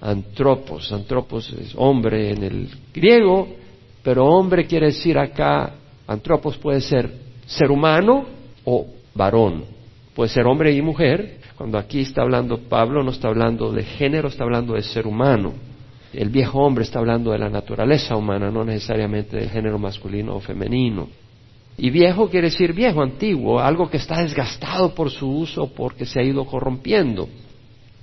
antropos. 0.06 0.92
Antropos 0.92 1.52
es 1.54 1.74
hombre 1.76 2.32
en 2.32 2.44
el 2.44 2.70
griego, 2.94 3.48
pero 4.04 4.26
hombre 4.26 4.66
quiere 4.66 4.88
decir 4.88 5.18
acá, 5.18 5.74
antropos 6.08 6.58
puede 6.58 6.82
ser 6.82 7.12
ser 7.46 7.72
humano 7.72 8.26
o 8.64 8.88
varón. 9.14 9.66
Puede 10.16 10.30
ser 10.30 10.46
hombre 10.46 10.74
y 10.74 10.82
mujer. 10.82 11.40
Cuando 11.58 11.78
aquí 11.78 12.02
está 12.02 12.22
hablando 12.22 12.58
Pablo, 12.58 13.04
no 13.04 13.12
está 13.12 13.30
hablando 13.30 13.72
de 13.72 13.84
género, 13.84 14.28
está 14.28 14.44
hablando 14.44 14.74
de 14.74 14.84
ser 14.84 15.08
humano 15.08 15.54
el 16.16 16.30
viejo 16.30 16.60
hombre 16.60 16.84
está 16.84 17.00
hablando 17.00 17.32
de 17.32 17.40
la 17.40 17.50
naturaleza 17.50 18.16
humana, 18.16 18.50
no 18.50 18.64
necesariamente 18.64 19.38
del 19.38 19.50
género 19.50 19.78
masculino 19.78 20.36
o 20.36 20.40
femenino. 20.40 21.08
Y 21.78 21.90
viejo 21.90 22.30
quiere 22.30 22.50
decir 22.50 22.74
viejo, 22.74 23.02
antiguo, 23.02 23.60
algo 23.60 23.90
que 23.90 23.98
está 23.98 24.22
desgastado 24.22 24.96
por 24.96 25.12
su 25.12 25.30
uso 25.30 25.68
porque 25.74 26.06
se 26.06 26.20
ha 26.20 26.24
ido 26.24 26.46
corrompiendo. 26.46 27.28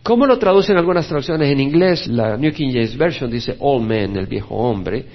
¿Cómo 0.03 0.27
lo 0.27 0.37
traducen 0.37 0.77
algunas 0.77 1.07
traducciones 1.07 1.49
en 1.49 1.61
inglés? 1.61 2.09
La 2.09 2.37
New 2.37 2.53
King 2.53 2.73
James 2.73 2.97
Version 2.97 3.31
dice 3.31 3.55
all 3.61 3.83
men, 3.83 4.17
el 4.17 4.27
viejo 4.27 4.57
hombre, 4.57 5.07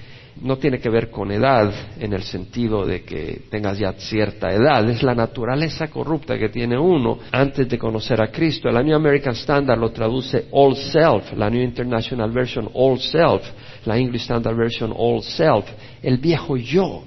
no 0.41 0.57
tiene 0.57 0.79
que 0.79 0.89
ver 0.89 1.09
con 1.09 1.29
edad 1.29 1.69
en 1.99 2.13
el 2.13 2.23
sentido 2.23 2.85
de 2.85 3.03
que 3.03 3.41
tengas 3.49 3.77
ya 3.77 3.91
cierta 3.93 4.49
edad, 4.49 4.89
es 4.89 5.03
la 5.03 5.13
naturaleza 5.13 5.89
corrupta 5.89 6.37
que 6.37 6.47
tiene 6.47 6.79
uno 6.79 7.19
antes 7.33 7.67
de 7.67 7.77
conocer 7.77 8.21
a 8.21 8.31
Cristo. 8.31 8.69
La 8.69 8.81
New 8.81 8.95
American 8.95 9.33
Standard 9.33 9.77
lo 9.77 9.89
traduce 9.91 10.45
all 10.51 10.77
self, 10.77 11.33
la 11.35 11.49
New 11.49 11.61
International 11.61 12.31
Version 12.31 12.69
all 12.73 12.97
self, 12.97 13.43
la 13.83 13.97
English 13.97 14.21
Standard 14.21 14.55
Version 14.55 14.93
all 14.95 15.21
self, 15.21 15.65
el 16.01 16.17
viejo 16.17 16.55
yo, 16.55 17.03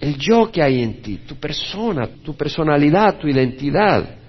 el 0.00 0.16
yo 0.16 0.50
que 0.50 0.62
hay 0.62 0.82
en 0.82 1.02
ti, 1.02 1.20
tu 1.26 1.36
persona, 1.36 2.08
tu 2.24 2.34
personalidad, 2.34 3.18
tu 3.18 3.28
identidad. 3.28 4.21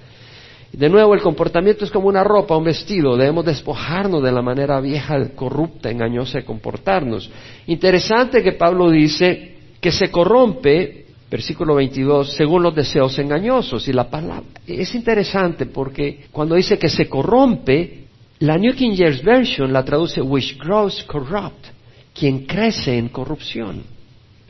De 0.74 0.90
nuevo, 0.90 1.14
el 1.14 1.22
comportamiento 1.22 1.86
es 1.86 1.92
como 1.92 2.08
una 2.08 2.24
ropa, 2.24 2.58
un 2.58 2.64
vestido. 2.64 3.16
Debemos 3.16 3.46
despojarnos 3.46 4.24
de 4.24 4.32
la 4.32 4.42
manera 4.42 4.82
vieja, 4.82 5.30
corrupta, 5.36 5.92
engañosa 5.92 6.40
de 6.40 6.46
comportarnos. 6.46 7.30
Interesante 7.68 8.42
que 8.42 8.54
Pablo 8.54 8.90
dice 8.90 9.56
que 9.80 9.92
se 9.92 10.10
corrompe, 10.10 11.06
versículo 11.30 11.76
22, 11.76 12.34
según 12.34 12.64
los 12.64 12.74
deseos 12.74 13.18
engañosos. 13.20 13.88
Y 13.88 13.94
la 13.94 14.10
palabra 14.10 14.50
es 14.66 14.96
interesante 14.96 15.68
porque 15.68 16.26
cuando 16.32 16.56
dice 16.56 16.80
que 16.80 16.90
se 16.90 17.08
corrompe, 17.08 18.06
la 18.40 18.58
New 18.58 18.74
King 18.74 18.96
James 18.98 19.24
Version 19.24 19.72
la 19.72 19.86
traduce 19.86 20.24
which 20.24 20.58
grows 20.58 21.04
corrupt, 21.04 21.68
quien 22.16 22.48
crece 22.48 22.98
en 22.98 23.10
corrupción. 23.10 23.84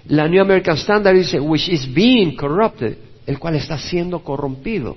La 0.07 0.29
New 0.29 0.41
American 0.41 0.77
Standard 0.77 1.17
dice 1.17 1.37
which 1.37 1.67
is 1.67 1.93
being 1.93 2.37
corrupted, 2.37 2.95
el 3.25 3.37
cual 3.39 3.55
está 3.55 3.77
siendo 3.77 4.23
corrompido. 4.23 4.95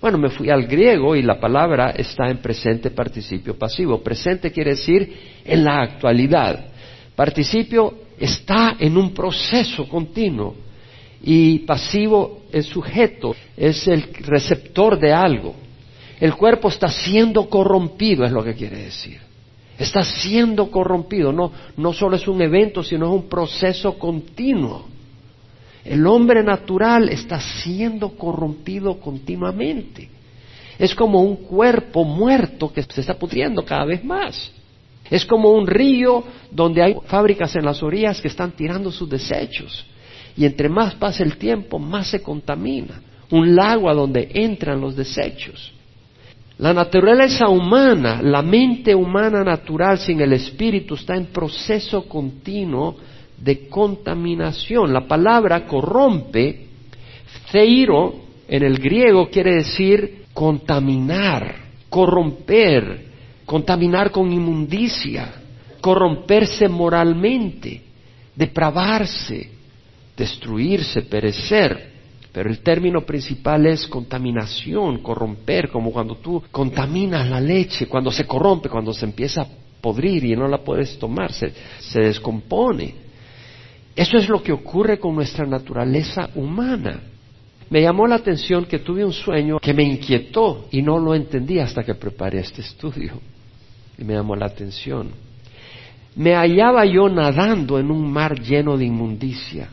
Bueno, 0.00 0.16
me 0.16 0.30
fui 0.30 0.48
al 0.48 0.66
griego 0.66 1.16
y 1.16 1.22
la 1.22 1.40
palabra 1.40 1.90
está 1.90 2.30
en 2.30 2.38
presente 2.38 2.90
participio 2.90 3.58
pasivo. 3.58 4.00
Presente 4.00 4.52
quiere 4.52 4.70
decir 4.70 5.40
en 5.44 5.64
la 5.64 5.82
actualidad. 5.82 6.66
Participio 7.16 7.94
está 8.18 8.76
en 8.78 8.96
un 8.96 9.12
proceso 9.12 9.88
continuo 9.88 10.54
y 11.22 11.60
pasivo 11.60 12.42
es 12.52 12.66
sujeto, 12.66 13.34
es 13.56 13.88
el 13.88 14.04
receptor 14.20 14.98
de 15.00 15.12
algo. 15.12 15.54
El 16.20 16.34
cuerpo 16.34 16.68
está 16.68 16.88
siendo 16.88 17.48
corrompido, 17.48 18.24
es 18.24 18.30
lo 18.30 18.44
que 18.44 18.54
quiere 18.54 18.84
decir. 18.84 19.18
Está 19.76 20.02
siendo 20.02 20.70
corrompido, 20.70 21.32
no, 21.32 21.52
no 21.76 21.92
solo 21.92 22.16
es 22.16 22.26
un 22.26 22.40
evento, 22.42 22.82
sino 22.84 23.06
es 23.06 23.12
un 23.12 23.28
proceso 23.28 23.98
continuo. 23.98 24.86
El 25.88 26.06
hombre 26.06 26.42
natural 26.42 27.08
está 27.08 27.40
siendo 27.40 28.10
corrompido 28.10 29.00
continuamente. 29.00 30.10
Es 30.78 30.94
como 30.94 31.22
un 31.22 31.36
cuerpo 31.36 32.04
muerto 32.04 32.70
que 32.70 32.82
se 32.82 33.00
está 33.00 33.14
pudriendo 33.14 33.64
cada 33.64 33.86
vez 33.86 34.04
más. 34.04 34.52
Es 35.08 35.24
como 35.24 35.50
un 35.50 35.66
río 35.66 36.22
donde 36.50 36.82
hay 36.82 36.94
fábricas 37.06 37.56
en 37.56 37.64
las 37.64 37.82
orillas 37.82 38.20
que 38.20 38.28
están 38.28 38.52
tirando 38.52 38.92
sus 38.92 39.08
desechos. 39.08 39.86
Y 40.36 40.44
entre 40.44 40.68
más 40.68 40.94
pasa 40.94 41.22
el 41.22 41.38
tiempo, 41.38 41.78
más 41.78 42.08
se 42.08 42.20
contamina. 42.20 43.00
Un 43.30 43.56
lago 43.56 43.88
a 43.88 43.94
donde 43.94 44.30
entran 44.34 44.82
los 44.82 44.94
desechos. 44.94 45.72
La 46.58 46.74
naturaleza 46.74 47.48
humana, 47.48 48.20
la 48.20 48.42
mente 48.42 48.94
humana 48.94 49.42
natural 49.42 49.96
sin 49.96 50.20
el 50.20 50.34
espíritu 50.34 50.96
está 50.96 51.16
en 51.16 51.26
proceso 51.26 52.02
continuo 52.02 52.96
de 53.40 53.68
contaminación. 53.68 54.92
La 54.92 55.06
palabra 55.06 55.66
corrompe, 55.66 56.66
ceiro 57.50 58.14
en 58.48 58.62
el 58.62 58.78
griego 58.78 59.28
quiere 59.28 59.56
decir 59.56 60.24
contaminar, 60.32 61.54
corromper, 61.88 63.06
contaminar 63.44 64.10
con 64.10 64.32
inmundicia, 64.32 65.32
corromperse 65.80 66.68
moralmente, 66.68 67.82
depravarse, 68.34 69.50
destruirse, 70.16 71.02
perecer. 71.02 71.98
Pero 72.32 72.50
el 72.50 72.60
término 72.60 73.00
principal 73.02 73.66
es 73.66 73.86
contaminación, 73.86 74.98
corromper, 74.98 75.70
como 75.70 75.90
cuando 75.90 76.16
tú 76.16 76.42
contaminas 76.50 77.28
la 77.28 77.40
leche, 77.40 77.86
cuando 77.86 78.10
se 78.10 78.26
corrompe, 78.26 78.68
cuando 78.68 78.92
se 78.92 79.06
empieza 79.06 79.42
a 79.42 79.48
podrir 79.80 80.24
y 80.24 80.36
no 80.36 80.46
la 80.46 80.58
puedes 80.58 80.98
tomar, 80.98 81.32
se, 81.32 81.52
se 81.78 82.00
descompone. 82.00 83.07
Eso 83.98 84.16
es 84.16 84.28
lo 84.28 84.40
que 84.40 84.52
ocurre 84.52 85.00
con 85.00 85.16
nuestra 85.16 85.44
naturaleza 85.44 86.30
humana. 86.36 87.00
Me 87.68 87.82
llamó 87.82 88.06
la 88.06 88.14
atención 88.14 88.64
que 88.64 88.78
tuve 88.78 89.04
un 89.04 89.12
sueño 89.12 89.58
que 89.58 89.74
me 89.74 89.82
inquietó 89.82 90.68
y 90.70 90.82
no 90.82 91.00
lo 91.00 91.16
entendí 91.16 91.58
hasta 91.58 91.82
que 91.82 91.96
preparé 91.96 92.38
este 92.38 92.60
estudio. 92.60 93.20
Y 93.98 94.04
me 94.04 94.14
llamó 94.14 94.36
la 94.36 94.46
atención. 94.46 95.10
Me 96.14 96.36
hallaba 96.36 96.84
yo 96.84 97.08
nadando 97.08 97.80
en 97.80 97.90
un 97.90 98.08
mar 98.08 98.40
lleno 98.40 98.78
de 98.78 98.84
inmundicia. 98.84 99.68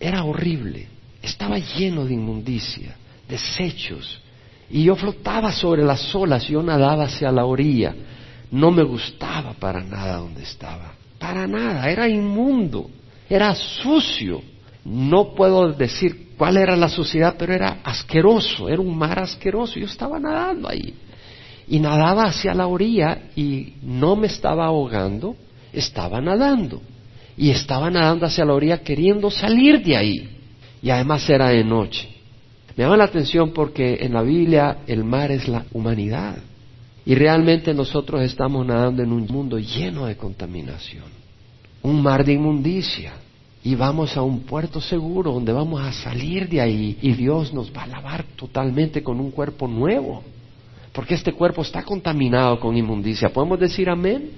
Era 0.00 0.24
horrible. 0.24 0.88
Estaba 1.22 1.56
lleno 1.60 2.04
de 2.04 2.14
inmundicia, 2.14 2.96
desechos. 3.28 4.20
Y 4.68 4.82
yo 4.82 4.96
flotaba 4.96 5.52
sobre 5.52 5.84
las 5.84 6.12
olas, 6.12 6.48
yo 6.48 6.60
nadaba 6.60 7.04
hacia 7.04 7.30
la 7.30 7.44
orilla. 7.44 7.94
No 8.50 8.72
me 8.72 8.82
gustaba 8.82 9.52
para 9.52 9.80
nada 9.84 10.16
donde 10.16 10.42
estaba. 10.42 10.94
Para 11.20 11.46
nada, 11.46 11.88
era 11.88 12.08
inmundo 12.08 12.90
era 13.30 13.54
sucio. 13.54 14.42
No 14.84 15.34
puedo 15.34 15.72
decir 15.72 16.30
cuál 16.36 16.56
era 16.56 16.76
la 16.76 16.88
suciedad, 16.88 17.36
pero 17.38 17.54
era 17.54 17.78
asqueroso, 17.84 18.68
era 18.68 18.80
un 18.80 18.98
mar 18.98 19.20
asqueroso. 19.20 19.78
Yo 19.78 19.86
estaba 19.86 20.18
nadando 20.18 20.68
ahí 20.68 20.94
y 21.68 21.78
nadaba 21.78 22.24
hacia 22.24 22.52
la 22.52 22.66
orilla 22.66 23.30
y 23.36 23.74
no 23.82 24.16
me 24.16 24.26
estaba 24.26 24.66
ahogando, 24.66 25.36
estaba 25.72 26.20
nadando. 26.20 26.82
Y 27.36 27.50
estaba 27.50 27.88
nadando 27.88 28.26
hacia 28.26 28.44
la 28.44 28.54
orilla 28.54 28.78
queriendo 28.78 29.30
salir 29.30 29.82
de 29.82 29.96
ahí. 29.96 30.28
Y 30.82 30.90
además 30.90 31.28
era 31.30 31.50
de 31.50 31.62
noche. 31.62 32.08
Me 32.76 32.84
llama 32.84 32.96
la 32.96 33.04
atención 33.04 33.52
porque 33.52 33.98
en 34.00 34.14
la 34.14 34.22
Biblia 34.22 34.78
el 34.86 35.04
mar 35.04 35.30
es 35.30 35.46
la 35.46 35.64
humanidad. 35.72 36.38
Y 37.06 37.14
realmente 37.14 37.72
nosotros 37.72 38.22
estamos 38.22 38.66
nadando 38.66 39.02
en 39.02 39.12
un 39.12 39.26
mundo 39.26 39.58
lleno 39.58 40.06
de 40.06 40.16
contaminación 40.16 41.19
un 41.82 42.02
mar 42.02 42.24
de 42.24 42.34
inmundicia 42.34 43.14
y 43.62 43.74
vamos 43.74 44.16
a 44.16 44.22
un 44.22 44.40
puerto 44.40 44.80
seguro 44.80 45.32
donde 45.32 45.52
vamos 45.52 45.80
a 45.80 45.92
salir 45.92 46.48
de 46.48 46.60
ahí 46.60 46.98
y 47.02 47.12
Dios 47.12 47.52
nos 47.52 47.74
va 47.74 47.82
a 47.82 47.86
lavar 47.86 48.24
totalmente 48.36 49.02
con 49.02 49.20
un 49.20 49.30
cuerpo 49.30 49.68
nuevo. 49.68 50.22
Porque 50.92 51.14
este 51.14 51.32
cuerpo 51.32 51.62
está 51.62 51.82
contaminado 51.82 52.58
con 52.58 52.76
inmundicia. 52.76 53.28
¿Podemos 53.28 53.60
decir 53.60 53.88
amén? 53.88 54.30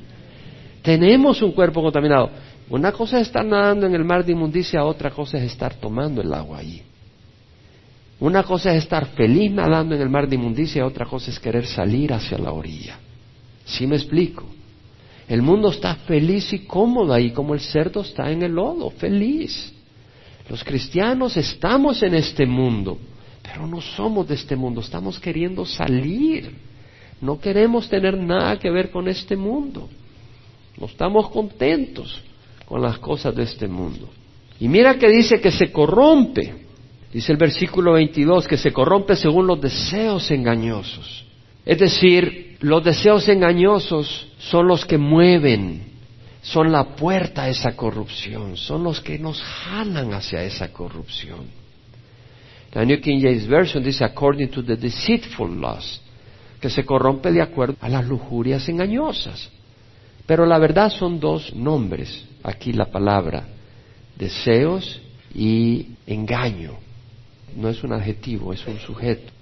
Tenemos 0.82 1.40
un 1.40 1.52
cuerpo 1.52 1.80
contaminado. 1.80 2.30
Una 2.68 2.92
cosa 2.92 3.20
es 3.20 3.28
estar 3.28 3.44
nadando 3.44 3.86
en 3.86 3.94
el 3.94 4.04
mar 4.04 4.24
de 4.24 4.32
inmundicia, 4.32 4.84
otra 4.84 5.10
cosa 5.10 5.38
es 5.38 5.44
estar 5.44 5.74
tomando 5.74 6.20
el 6.20 6.32
agua 6.32 6.58
ahí. 6.58 6.82
Una 8.18 8.42
cosa 8.42 8.72
es 8.74 8.84
estar 8.84 9.06
feliz 9.06 9.50
nadando 9.50 9.94
en 9.94 10.00
el 10.00 10.08
mar 10.08 10.28
de 10.28 10.36
inmundicia 10.36 10.86
otra 10.86 11.06
cosa 11.06 11.30
es 11.30 11.40
querer 11.40 11.66
salir 11.66 12.12
hacia 12.12 12.38
la 12.38 12.52
orilla. 12.52 12.98
¿Sí 13.64 13.86
me 13.86 13.96
explico? 13.96 14.44
El 15.32 15.40
mundo 15.40 15.70
está 15.70 15.94
feliz 15.94 16.52
y 16.52 16.58
cómodo 16.66 17.14
ahí 17.14 17.30
como 17.30 17.54
el 17.54 17.60
cerdo 17.60 18.02
está 18.02 18.30
en 18.30 18.42
el 18.42 18.52
lodo, 18.52 18.90
feliz. 18.90 19.72
Los 20.50 20.62
cristianos 20.62 21.38
estamos 21.38 22.02
en 22.02 22.14
este 22.16 22.44
mundo, 22.44 22.98
pero 23.40 23.66
no 23.66 23.80
somos 23.80 24.28
de 24.28 24.34
este 24.34 24.56
mundo, 24.56 24.82
estamos 24.82 25.18
queriendo 25.18 25.64
salir. 25.64 26.54
No 27.22 27.40
queremos 27.40 27.88
tener 27.88 28.14
nada 28.18 28.58
que 28.58 28.70
ver 28.70 28.90
con 28.90 29.08
este 29.08 29.34
mundo. 29.34 29.88
No 30.78 30.84
estamos 30.84 31.30
contentos 31.30 32.20
con 32.66 32.82
las 32.82 32.98
cosas 32.98 33.34
de 33.34 33.44
este 33.44 33.66
mundo. 33.66 34.10
Y 34.60 34.68
mira 34.68 34.98
que 34.98 35.08
dice 35.08 35.40
que 35.40 35.50
se 35.50 35.72
corrompe. 35.72 36.66
Dice 37.10 37.32
el 37.32 37.38
versículo 37.38 37.94
22 37.94 38.46
que 38.46 38.58
se 38.58 38.70
corrompe 38.70 39.16
según 39.16 39.46
los 39.46 39.58
deseos 39.58 40.30
engañosos. 40.30 41.24
Es 41.64 41.78
decir, 41.78 42.51
los 42.62 42.84
deseos 42.84 43.28
engañosos 43.28 44.28
son 44.38 44.68
los 44.68 44.86
que 44.86 44.96
mueven, 44.96 45.82
son 46.42 46.70
la 46.70 46.94
puerta 46.94 47.42
a 47.42 47.48
esa 47.48 47.74
corrupción, 47.76 48.56
son 48.56 48.84
los 48.84 49.00
que 49.00 49.18
nos 49.18 49.42
jalan 49.42 50.14
hacia 50.14 50.44
esa 50.44 50.72
corrupción. 50.72 51.46
La 52.72 52.84
New 52.84 53.00
King 53.00 53.20
James 53.20 53.46
Version 53.48 53.82
dice 53.82 54.04
according 54.04 54.48
to 54.48 54.64
the 54.64 54.76
deceitful 54.76 55.50
lust, 55.50 56.02
que 56.60 56.70
se 56.70 56.84
corrompe 56.84 57.32
de 57.32 57.42
acuerdo 57.42 57.76
a 57.80 57.88
las 57.88 58.06
lujurias 58.06 58.68
engañosas. 58.68 59.50
Pero 60.24 60.46
la 60.46 60.58
verdad 60.58 60.90
son 60.90 61.18
dos 61.18 61.52
nombres, 61.54 62.24
aquí 62.44 62.72
la 62.72 62.86
palabra, 62.86 63.44
deseos 64.16 65.00
y 65.34 65.88
engaño. 66.06 66.76
No 67.56 67.68
es 67.68 67.82
un 67.82 67.92
adjetivo, 67.92 68.52
es 68.52 68.64
un 68.68 68.78
sujeto. 68.78 69.32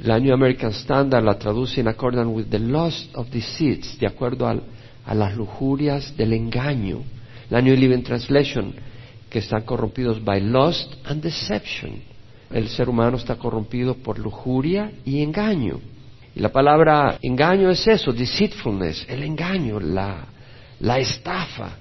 La 0.00 0.18
New 0.18 0.32
American 0.32 0.72
Standard 0.72 1.22
la 1.22 1.38
traduce 1.38 1.80
in 1.80 1.88
accordance 1.88 2.30
with 2.30 2.46
the 2.48 2.58
lust 2.58 3.14
of 3.14 3.28
deceits, 3.30 3.98
de 3.98 4.06
acuerdo 4.06 4.48
a 4.48 5.14
las 5.14 5.36
lujurias 5.36 6.16
del 6.16 6.32
engaño. 6.32 7.02
La 7.50 7.60
New 7.60 7.76
Living 7.76 8.02
Translation, 8.02 8.74
que 9.28 9.40
están 9.40 9.62
corrompidos 9.62 10.24
by 10.24 10.40
lust 10.40 10.94
and 11.04 11.22
deception. 11.22 12.02
El 12.50 12.68
ser 12.68 12.88
humano 12.88 13.18
está 13.18 13.36
corrompido 13.36 13.94
por 13.96 14.18
lujuria 14.18 14.92
y 15.04 15.22
engaño. 15.22 15.80
Y 16.34 16.40
la 16.40 16.50
palabra 16.50 17.18
engaño 17.20 17.68
es 17.70 17.86
eso, 17.86 18.12
deceitfulness, 18.12 19.06
el 19.08 19.22
engaño, 19.22 19.78
la, 19.78 20.26
la 20.80 20.98
estafa. 20.98 21.76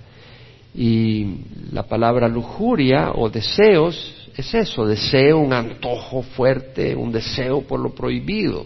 Y 0.76 1.38
la 1.72 1.84
palabra 1.84 2.28
lujuria 2.28 3.12
o 3.16 3.30
deseos 3.30 4.21
es 4.42 4.54
eso, 4.54 4.86
deseo, 4.86 5.40
un 5.40 5.54
antojo 5.54 6.22
fuerte, 6.22 6.96
un 6.96 7.12
deseo 7.12 7.62
por 7.62 7.80
lo 7.80 7.96
prohibido. 7.96 8.66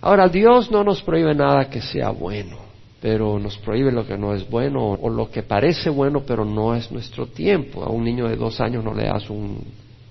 Ahora, 0.00 0.28
Dios 0.28 0.70
no 0.70 0.82
nos 0.82 1.02
prohíbe 1.02 1.34
nada 1.34 1.68
que 1.70 1.80
sea 1.80 2.10
bueno, 2.10 2.58
pero 3.00 3.38
nos 3.38 3.56
prohíbe 3.58 3.92
lo 3.92 4.06
que 4.06 4.18
no 4.18 4.34
es 4.34 4.48
bueno 4.48 4.92
o 4.92 5.08
lo 5.08 5.30
que 5.30 5.42
parece 5.42 5.90
bueno, 5.90 6.22
pero 6.26 6.44
no 6.44 6.74
es 6.74 6.90
nuestro 6.90 7.26
tiempo. 7.26 7.84
A 7.84 7.90
un 7.90 8.04
niño 8.04 8.28
de 8.28 8.36
dos 8.36 8.60
años 8.60 8.82
no 8.82 8.94
le 8.94 9.04
das 9.04 9.28
un 9.30 9.62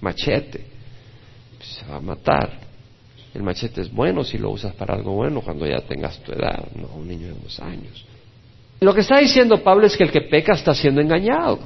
machete, 0.02 0.66
se 1.60 1.86
va 1.86 1.98
a 1.98 2.02
matar. 2.02 2.60
El 3.34 3.44
machete 3.44 3.82
es 3.82 3.92
bueno 3.92 4.24
si 4.24 4.38
lo 4.38 4.52
usas 4.52 4.74
para 4.74 4.96
algo 4.96 5.14
bueno 5.14 5.42
cuando 5.42 5.68
ya 5.68 5.82
tengas 5.82 6.20
tu 6.20 6.32
edad, 6.32 6.68
no 6.76 6.88
un 6.96 7.08
niño 7.08 7.28
de 7.28 7.40
dos 7.42 7.60
años. 7.60 8.06
Lo 8.80 8.94
que 8.94 9.02
está 9.02 9.20
diciendo 9.20 9.62
Pablo 9.62 9.86
es 9.86 9.98
que 9.98 10.04
el 10.04 10.12
que 10.12 10.22
peca 10.22 10.54
está 10.54 10.74
siendo 10.74 11.02
engañado. 11.02 11.60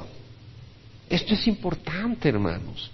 Esto 1.08 1.34
es 1.34 1.46
importante, 1.46 2.28
hermanos. 2.28 2.90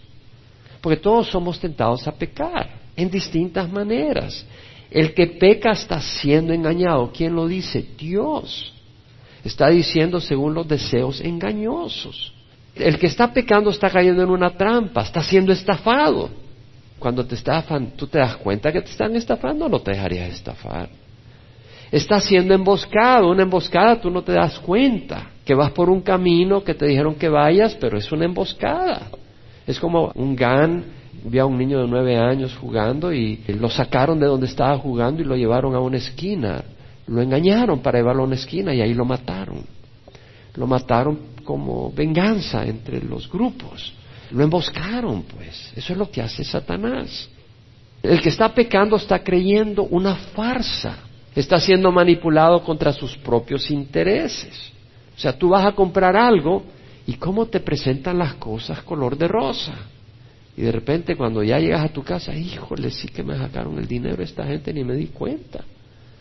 Porque 0.81 0.97
todos 0.97 1.29
somos 1.29 1.61
tentados 1.61 2.07
a 2.09 2.13
pecar 2.13 2.81
en 2.97 3.11
distintas 3.11 3.71
maneras. 3.71 4.45
El 4.91 5.15
que 5.15 5.27
peca 5.27 5.73
está 5.73 6.01
siendo 6.01 6.53
engañado. 6.53 7.11
¿Quién 7.13 7.35
lo 7.35 7.47
dice? 7.47 7.87
Dios. 7.97 8.73
Está 9.45 9.69
diciendo 9.69 10.21
según 10.21 10.55
los 10.55 10.67
deseos 10.67 11.21
engañosos. 11.21 12.33
El 12.75 12.99
que 12.99 13.07
está 13.07 13.33
pecando 13.33 13.71
está 13.71 13.91
cayendo 13.91 14.23
en 14.23 14.31
una 14.31 14.51
trampa, 14.51 15.03
está 15.03 15.23
siendo 15.23 15.53
estafado. 15.53 16.31
Cuando 16.99 17.25
te 17.25 17.35
estafan, 17.35 17.93
¿tú 17.97 18.07
te 18.07 18.19
das 18.19 18.37
cuenta 18.37 18.73
que 18.73 18.83
te 18.83 18.91
están 18.91 19.17
estafando 19.17 19.69
no 19.69 19.81
te 19.81 19.93
dejarías 19.93 20.31
estafar? 20.31 20.89
Está 21.91 22.21
siendo 22.21 22.55
emboscado, 22.55 23.31
una 23.31 23.43
emboscada 23.43 24.01
tú 24.01 24.11
no 24.11 24.23
te 24.23 24.33
das 24.33 24.59
cuenta, 24.61 25.31
que 25.45 25.55
vas 25.55 25.73
por 25.73 25.91
un 25.91 26.03
camino 26.03 26.63
que 26.63 26.75
te 26.75 26.87
dijeron 26.87 27.15
que 27.15 27.29
vayas, 27.29 27.75
pero 27.75 27.99
es 27.99 28.13
una 28.13 28.27
emboscada. 28.27 29.09
Es 29.71 29.79
como 29.79 30.11
un 30.17 30.35
GAN, 30.35 30.85
vi 31.25 31.39
a 31.39 31.47
un 31.47 31.57
niño 31.57 31.81
de 31.81 31.87
nueve 31.87 32.17
años 32.17 32.57
jugando 32.61 33.13
y 33.13 33.39
lo 33.47 33.71
sacaron 33.71 34.19
de 34.19 34.27
donde 34.27 34.47
estaba 34.47 34.77
jugando 34.79 35.23
y 35.23 35.25
lo 35.25 35.37
llevaron 35.37 35.77
a 35.77 35.81
una 35.81 35.99
esquina. 35.99 36.65
Lo 37.07 37.23
engañaron 37.23 37.79
para 37.79 37.99
llevarlo 37.99 38.23
a 38.23 38.27
una 38.27 38.35
esquina 38.35 38.75
y 38.75 38.81
ahí 38.81 38.95
lo 38.95 39.05
mataron. 39.05 39.65
Lo 40.57 40.67
mataron 40.67 41.21
como 41.45 41.93
venganza 41.93 42.65
entre 42.65 43.01
los 43.01 43.31
grupos. 43.31 43.93
Lo 44.33 44.43
emboscaron, 44.43 45.23
pues. 45.23 45.73
Eso 45.77 45.93
es 45.93 45.99
lo 45.99 46.11
que 46.11 46.21
hace 46.21 46.43
Satanás. 46.43 47.29
El 48.03 48.21
que 48.21 48.29
está 48.29 48.53
pecando 48.53 48.97
está 48.97 49.23
creyendo 49.23 49.85
una 49.85 50.17
farsa. 50.17 50.99
Está 51.37 51.61
siendo 51.61 51.93
manipulado 51.93 52.65
contra 52.65 52.93
sus 52.93 53.17
propios 53.19 53.71
intereses. 53.71 54.73
O 55.17 55.21
sea, 55.21 55.33
tú 55.39 55.51
vas 55.51 55.65
a 55.65 55.73
comprar 55.73 56.17
algo 56.17 56.65
y 57.07 57.15
cómo 57.15 57.47
te 57.47 57.61
presentan 57.61 58.19
las 58.19 58.35
cosas 58.35 58.83
color 58.83 59.17
de 59.17 59.29
rosa. 59.29 59.75
Y 60.57 60.63
de 60.63 60.73
repente 60.73 61.17
cuando 61.17 61.43
ya 61.43 61.59
llegas 61.59 61.85
a 61.85 61.93
tu 61.93 62.03
casa, 62.03 62.35
híjole, 62.35 62.91
sí 62.91 63.09
que 63.09 63.23
me 63.23 63.37
sacaron 63.37 63.79
el 63.79 63.87
dinero 63.87 64.23
esta 64.23 64.45
gente, 64.45 64.73
ni 64.73 64.85
me 64.85 64.95
di 64.95 65.07
cuenta. 65.07 65.65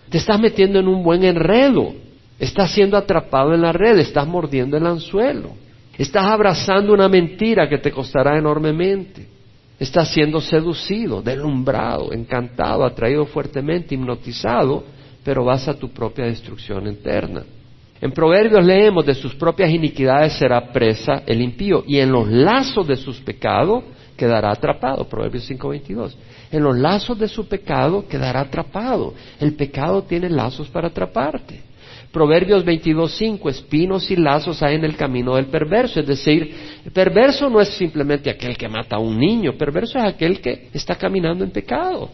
Te 0.10 0.18
estás 0.18 0.39
metiendo 0.39 0.80
en 0.80 0.88
un 0.88 1.04
buen 1.04 1.24
enredo, 1.24 1.94
estás 2.39 2.72
siendo 2.72 2.98
atrapado 2.98 3.54
en 3.54 3.62
la 3.62 3.72
red, 3.72 3.98
estás 4.00 4.28
mordiendo 4.28 4.78
el 4.78 4.86
anzuelo, 4.86 5.52
estás 5.98 6.26
abrazando 6.26 6.94
una 6.94 7.10
mentira 7.10 7.68
que 7.68 7.78
te 7.78 7.92
costará 7.92 8.38
enormemente, 8.38 9.28
estás 9.80 10.10
siendo 10.10 10.42
seducido, 10.42 11.22
delumbrado, 11.22 12.13
encantado, 12.13 12.86
atraído 12.86 13.26
fuertemente, 13.26 13.96
hipnotizado, 13.96 14.84
pero 15.24 15.44
vas 15.44 15.68
a 15.68 15.74
tu 15.74 15.89
propia 15.89 16.26
destrucción 16.26 16.88
interna. 16.88 17.44
En 18.01 18.12
Proverbios 18.12 18.65
leemos, 18.65 19.05
de 19.05 19.13
sus 19.13 19.35
propias 19.35 19.69
iniquidades 19.69 20.33
será 20.33 20.71
presa 20.71 21.23
el 21.25 21.41
impío 21.41 21.83
y 21.85 21.99
en 21.99 22.12
los 22.12 22.27
lazos 22.29 22.88
de 22.88 22.95
sus 22.95 23.19
pecados 23.19 23.83
quedará 24.15 24.51
atrapado. 24.51 25.07
Proverbios 25.07 25.49
5:22. 25.49 26.15
En 26.51 26.63
los 26.63 26.77
lazos 26.77 27.19
de 27.19 27.27
su 27.27 27.47
pecado 27.47 28.07
quedará 28.07 28.41
atrapado. 28.41 29.13
El 29.39 29.53
pecado 29.53 30.03
tiene 30.03 30.29
lazos 30.29 30.69
para 30.69 30.88
atraparte. 30.88 31.62
Proverbios 32.12 32.65
22:5, 32.65 33.49
espinos 33.49 34.09
y 34.09 34.15
lazos 34.15 34.63
hay 34.63 34.75
en 34.75 34.85
el 34.85 34.95
camino 34.95 35.35
del 35.35 35.45
perverso. 35.45 35.99
Es 35.99 36.07
decir, 36.07 36.55
el 36.85 36.91
perverso 36.91 37.49
no 37.49 37.59
es 37.62 37.69
simplemente 37.69 38.29
aquel 38.29 38.57
que 38.57 38.67
mata 38.67 38.95
a 38.95 38.99
un 38.99 39.17
niño, 39.17 39.57
perverso 39.57 39.99
es 39.99 40.05
aquel 40.05 40.41
que 40.41 40.69
está 40.73 40.95
caminando 40.95 41.43
en 41.43 41.51
pecado. 41.51 42.09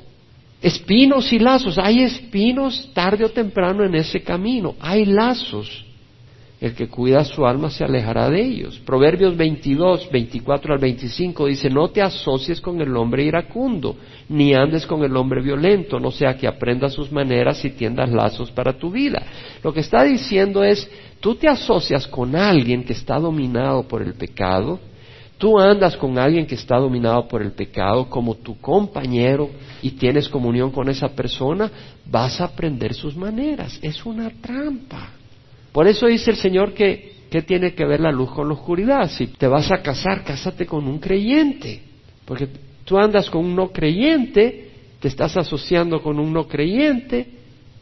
Espinos 0.61 1.31
y 1.31 1.39
lazos. 1.39 1.77
Hay 1.77 2.01
espinos 2.01 2.91
tarde 2.93 3.25
o 3.25 3.29
temprano 3.29 3.83
en 3.83 3.95
ese 3.95 4.23
camino. 4.23 4.75
Hay 4.79 5.05
lazos. 5.05 5.85
El 6.61 6.73
que 6.73 6.87
cuida 6.87 7.23
su 7.25 7.45
alma 7.45 7.69
se 7.69 7.83
alejará 7.83 8.29
de 8.29 8.41
ellos. 8.41 8.79
Proverbios 8.85 9.35
22, 9.35 10.09
24 10.09 10.73
al 10.73 10.79
25 10.79 11.47
dice, 11.47 11.69
no 11.69 11.89
te 11.89 12.01
asocies 12.01 12.61
con 12.61 12.79
el 12.81 12.95
hombre 12.95 13.25
iracundo, 13.25 13.97
ni 14.29 14.53
andes 14.53 14.85
con 14.85 15.03
el 15.03 15.15
hombre 15.17 15.41
violento, 15.41 15.99
no 15.99 16.11
sea 16.11 16.37
que 16.37 16.47
aprendas 16.47 16.93
sus 16.93 17.11
maneras 17.11 17.63
y 17.65 17.71
tiendas 17.71 18.09
lazos 18.09 18.51
para 18.51 18.77
tu 18.77 18.89
vida. 18.89 19.21
Lo 19.63 19.73
que 19.73 19.81
está 19.81 20.03
diciendo 20.03 20.63
es, 20.63 20.89
tú 21.19 21.35
te 21.35 21.49
asocias 21.49 22.07
con 22.07 22.35
alguien 22.37 22.85
que 22.85 22.93
está 22.93 23.19
dominado 23.19 23.83
por 23.83 24.01
el 24.01 24.13
pecado, 24.13 24.79
tú 25.45 25.59
andas 25.59 25.95
con 25.95 26.17
alguien 26.17 26.47
que 26.47 26.55
está 26.55 26.77
dominado 26.77 27.27
por 27.27 27.39
el 27.43 27.51
pecado 27.51 28.09
como 28.09 28.33
tu 28.33 28.59
compañero 28.59 29.51
y 29.83 29.91
tienes 29.91 30.27
comunión 30.27 30.71
con 30.71 30.89
esa 30.89 31.09
persona, 31.09 31.71
vas 32.03 32.41
a 32.41 32.45
aprender 32.45 32.95
sus 32.95 33.15
maneras. 33.15 33.77
Es 33.83 34.03
una 34.07 34.31
trampa. 34.41 35.11
Por 35.71 35.85
eso 35.87 36.07
dice 36.07 36.31
el 36.31 36.37
Señor 36.37 36.73
que, 36.73 37.27
¿qué 37.29 37.43
tiene 37.43 37.75
que 37.75 37.85
ver 37.85 37.99
la 37.99 38.11
luz 38.11 38.31
con 38.31 38.47
la 38.47 38.55
oscuridad? 38.55 39.07
Si 39.07 39.27
te 39.27 39.45
vas 39.45 39.71
a 39.71 39.83
casar, 39.83 40.23
cásate 40.23 40.65
con 40.65 40.87
un 40.87 40.97
creyente. 40.97 41.83
Porque 42.25 42.47
tú 42.83 42.97
andas 42.97 43.29
con 43.29 43.45
un 43.45 43.55
no 43.55 43.67
creyente, 43.67 44.71
te 44.99 45.07
estás 45.07 45.37
asociando 45.37 46.01
con 46.01 46.17
un 46.17 46.33
no 46.33 46.47
creyente, 46.47 47.29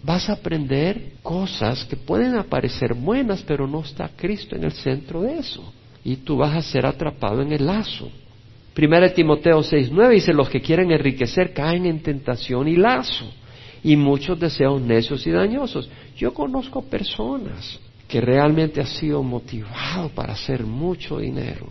vas 0.04 0.30
a 0.30 0.34
aprender 0.34 1.13
cosas 1.23 1.86
que 1.86 1.95
pueden 1.95 2.36
aparecer 2.36 2.93
buenas, 2.93 3.41
pero 3.41 3.69
no 3.69 3.84
está 3.84 4.10
Cristo 4.17 4.58
en 4.58 4.65
el 4.65 4.73
centro 4.73 5.21
de 5.21 5.38
eso 5.38 5.73
y 6.03 6.17
tú 6.17 6.37
vas 6.37 6.55
a 6.55 6.61
ser 6.61 6.85
atrapado 6.85 7.41
en 7.41 7.51
el 7.51 7.65
lazo. 7.65 8.09
Primera 8.73 9.13
Timoteo 9.13 9.59
6.9 9.59 10.09
dice, 10.09 10.33
los 10.33 10.49
que 10.49 10.61
quieren 10.61 10.91
enriquecer 10.91 11.53
caen 11.53 11.85
en 11.85 12.01
tentación 12.01 12.67
y 12.67 12.75
lazo 12.75 13.25
y 13.83 13.95
muchos 13.95 14.39
deseos 14.39 14.81
necios 14.81 15.25
y 15.27 15.31
dañosos. 15.31 15.89
Yo 16.17 16.33
conozco 16.33 16.81
personas 16.83 17.79
que 18.07 18.21
realmente 18.21 18.79
han 18.79 18.87
sido 18.87 19.21
motivados 19.21 20.11
para 20.13 20.33
hacer 20.33 20.63
mucho 20.63 21.19
dinero. 21.19 21.69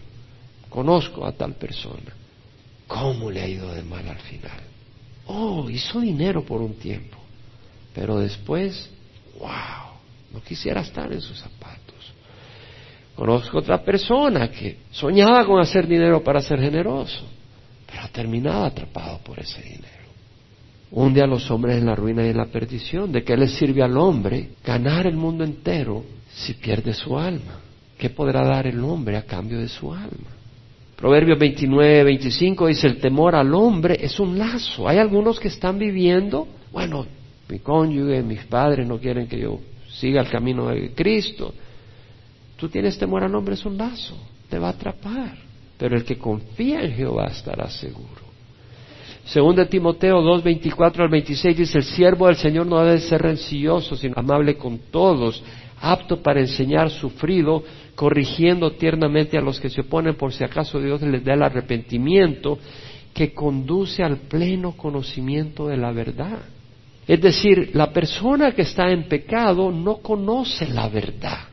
Conozco 0.69 1.27
a 1.27 1.33
tal 1.33 1.55
persona. 1.55 2.15
¿Cómo 2.87 3.31
le 3.31 3.41
ha 3.41 3.49
ido 3.49 3.73
de 3.73 3.83
mal 3.83 4.07
al 4.09 4.19
final? 4.19 4.61
Oh, 5.27 5.69
hizo 5.71 6.01
dinero 6.01 6.45
por 6.45 6.61
un 6.61 6.75
tiempo, 6.75 7.17
pero 7.95 8.19
después, 8.19 8.91
wow, 9.39 9.99
no 10.33 10.43
quisiera 10.43 10.81
estar 10.81 11.13
en 11.13 11.21
sus 11.21 11.39
zapatos. 11.39 11.82
Conozco 13.15 13.59
otra 13.59 13.83
persona 13.83 14.51
que 14.51 14.79
soñaba 14.91 15.45
con 15.45 15.61
hacer 15.61 15.87
dinero 15.87 16.23
para 16.23 16.41
ser 16.41 16.61
generoso, 16.61 17.25
pero 17.87 18.03
ha 18.03 18.09
terminado 18.09 18.65
atrapado 18.65 19.19
por 19.19 19.39
ese 19.39 19.63
dinero. 19.63 20.03
Hunde 20.91 21.23
a 21.23 21.27
los 21.27 21.51
hombres 21.51 21.79
en 21.79 21.87
la 21.87 21.95
ruina 21.95 22.25
y 22.27 22.31
en 22.31 22.37
la 22.37 22.47
perdición. 22.47 23.13
¿De 23.13 23.23
qué 23.23 23.37
le 23.37 23.49
sirve 23.49 23.83
al 23.83 23.97
hombre 23.97 24.51
ganar 24.65 25.07
el 25.07 25.17
mundo 25.17 25.43
entero 25.43 26.05
si 26.35 26.55
pierde 26.55 26.93
su 26.93 27.19
alma? 27.19 27.61
¿Qué 27.97 28.11
podrá 28.11 28.45
dar 28.45 28.67
el 28.67 28.83
hombre 28.83 29.17
a 29.17 29.23
cambio 29.23 29.59
de 29.59 29.69
su 29.69 29.93
alma? 29.93 30.31
Proverbios 30.97 31.39
29, 31.39 32.05
25 32.05 32.67
dice, 32.67 32.87
el 32.87 32.99
temor 32.99 33.35
al 33.35 33.53
hombre 33.55 33.99
es 34.01 34.21
un 34.21 34.39
lazo. 34.39 34.87
Hay 34.87 34.99
algunos 34.99 35.41
que 35.41 35.49
están 35.49 35.79
viviendo, 35.79 36.47
bueno, 36.71 37.07
mi 37.49 37.59
cónyuge, 37.59 38.23
mis 38.23 38.45
padres 38.45 38.87
no 38.87 38.99
quieren 38.99 39.27
que 39.27 39.41
yo 39.41 39.61
siga 39.89 40.21
el 40.21 40.29
camino 40.29 40.69
de 40.69 40.93
Cristo. 40.95 41.55
Tú 42.63 42.69
tienes 42.69 42.97
temor 42.97 43.25
al 43.25 43.35
hombre, 43.35 43.55
es 43.55 43.67
un 43.67 43.77
lazo, 43.77 44.17
te 44.49 44.57
va 44.57 44.69
a 44.69 44.71
atrapar. 44.71 45.37
Pero 45.77 45.97
el 45.97 46.05
que 46.05 46.17
confía 46.17 46.81
en 46.83 46.93
Jehová 46.93 47.27
estará 47.27 47.69
seguro. 47.69 48.23
Según 49.25 49.57
Timoteo 49.67 50.23
2, 50.23 50.45
24 50.45 51.03
al 51.03 51.11
26 51.11 51.57
dice, 51.57 51.79
el 51.79 51.83
siervo 51.83 52.29
del 52.29 52.37
Señor 52.37 52.67
no 52.67 52.79
debe 52.85 53.01
ser 53.01 53.21
rencilloso, 53.21 53.97
sino 53.97 54.15
amable 54.17 54.57
con 54.57 54.79
todos, 54.93 55.43
apto 55.81 56.23
para 56.23 56.39
enseñar, 56.39 56.89
sufrido, 56.89 57.65
corrigiendo 57.97 58.71
tiernamente 58.71 59.37
a 59.37 59.41
los 59.41 59.59
que 59.59 59.69
se 59.69 59.81
oponen 59.81 60.15
por 60.15 60.33
si 60.33 60.45
acaso 60.45 60.79
Dios 60.79 61.03
les 61.03 61.25
da 61.25 61.35
el 61.35 61.43
arrepentimiento 61.43 62.61
que 63.13 63.35
conduce 63.35 64.05
al 64.05 64.19
pleno 64.19 64.77
conocimiento 64.77 65.67
de 65.67 65.79
la 65.79 65.91
verdad. 65.91 66.39
Es 67.09 67.21
decir, 67.21 67.73
la 67.75 67.93
persona 67.93 68.53
que 68.53 68.63
está 68.63 68.89
en 68.89 69.09
pecado 69.09 69.73
no 69.73 69.97
conoce 69.97 70.69
la 70.69 70.89
verdad, 70.89 71.49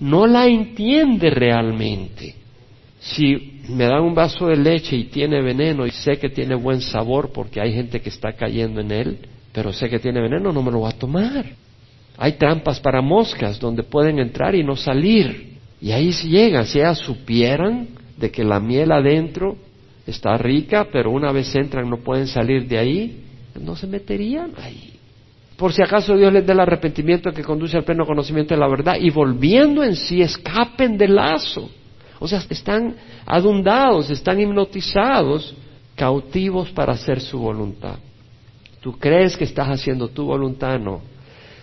no 0.00 0.26
la 0.26 0.46
entiende 0.46 1.30
realmente. 1.30 2.34
Si 3.00 3.60
me 3.68 3.84
dan 3.84 4.02
un 4.02 4.14
vaso 4.14 4.46
de 4.46 4.56
leche 4.56 4.96
y 4.96 5.04
tiene 5.04 5.40
veneno 5.40 5.86
y 5.86 5.90
sé 5.90 6.18
que 6.18 6.28
tiene 6.28 6.54
buen 6.54 6.80
sabor 6.80 7.30
porque 7.32 7.60
hay 7.60 7.72
gente 7.72 8.00
que 8.00 8.08
está 8.08 8.32
cayendo 8.32 8.80
en 8.80 8.90
él, 8.90 9.18
pero 9.52 9.72
sé 9.72 9.88
que 9.88 9.98
tiene 9.98 10.20
veneno, 10.20 10.52
no 10.52 10.62
me 10.62 10.70
lo 10.70 10.80
voy 10.80 10.90
a 10.90 10.98
tomar. 10.98 11.46
Hay 12.18 12.32
trampas 12.32 12.80
para 12.80 13.00
moscas 13.00 13.58
donde 13.58 13.82
pueden 13.82 14.18
entrar 14.18 14.54
y 14.54 14.62
no 14.62 14.76
salir. 14.76 15.58
Y 15.80 15.92
ahí 15.92 16.12
si 16.12 16.28
llegan, 16.28 16.66
si 16.66 16.78
ellas 16.78 16.98
supieran 16.98 17.88
de 18.18 18.30
que 18.30 18.44
la 18.44 18.60
miel 18.60 18.92
adentro 18.92 19.56
está 20.06 20.36
rica, 20.36 20.88
pero 20.92 21.10
una 21.10 21.32
vez 21.32 21.54
entran 21.54 21.88
no 21.88 21.98
pueden 21.98 22.26
salir 22.26 22.68
de 22.68 22.78
ahí, 22.78 23.24
no 23.58 23.76
se 23.76 23.86
meterían 23.86 24.52
ahí. 24.58 24.99
Por 25.60 25.74
si 25.74 25.82
acaso 25.82 26.16
Dios 26.16 26.32
les 26.32 26.46
dé 26.46 26.54
el 26.54 26.60
arrepentimiento 26.60 27.32
que 27.32 27.44
conduce 27.44 27.76
al 27.76 27.84
pleno 27.84 28.06
conocimiento 28.06 28.54
de 28.54 28.60
la 28.60 28.66
verdad 28.66 28.96
y 28.98 29.10
volviendo 29.10 29.84
en 29.84 29.94
sí 29.94 30.22
escapen 30.22 30.96
del 30.96 31.14
lazo. 31.14 31.68
O 32.18 32.26
sea, 32.26 32.42
están 32.48 32.96
adundados, 33.26 34.08
están 34.08 34.40
hipnotizados, 34.40 35.54
cautivos 35.94 36.70
para 36.70 36.94
hacer 36.94 37.20
su 37.20 37.38
voluntad. 37.38 37.96
Tú 38.80 38.92
crees 38.98 39.36
que 39.36 39.44
estás 39.44 39.68
haciendo 39.68 40.08
tu 40.08 40.24
voluntad, 40.24 40.78
no. 40.80 41.02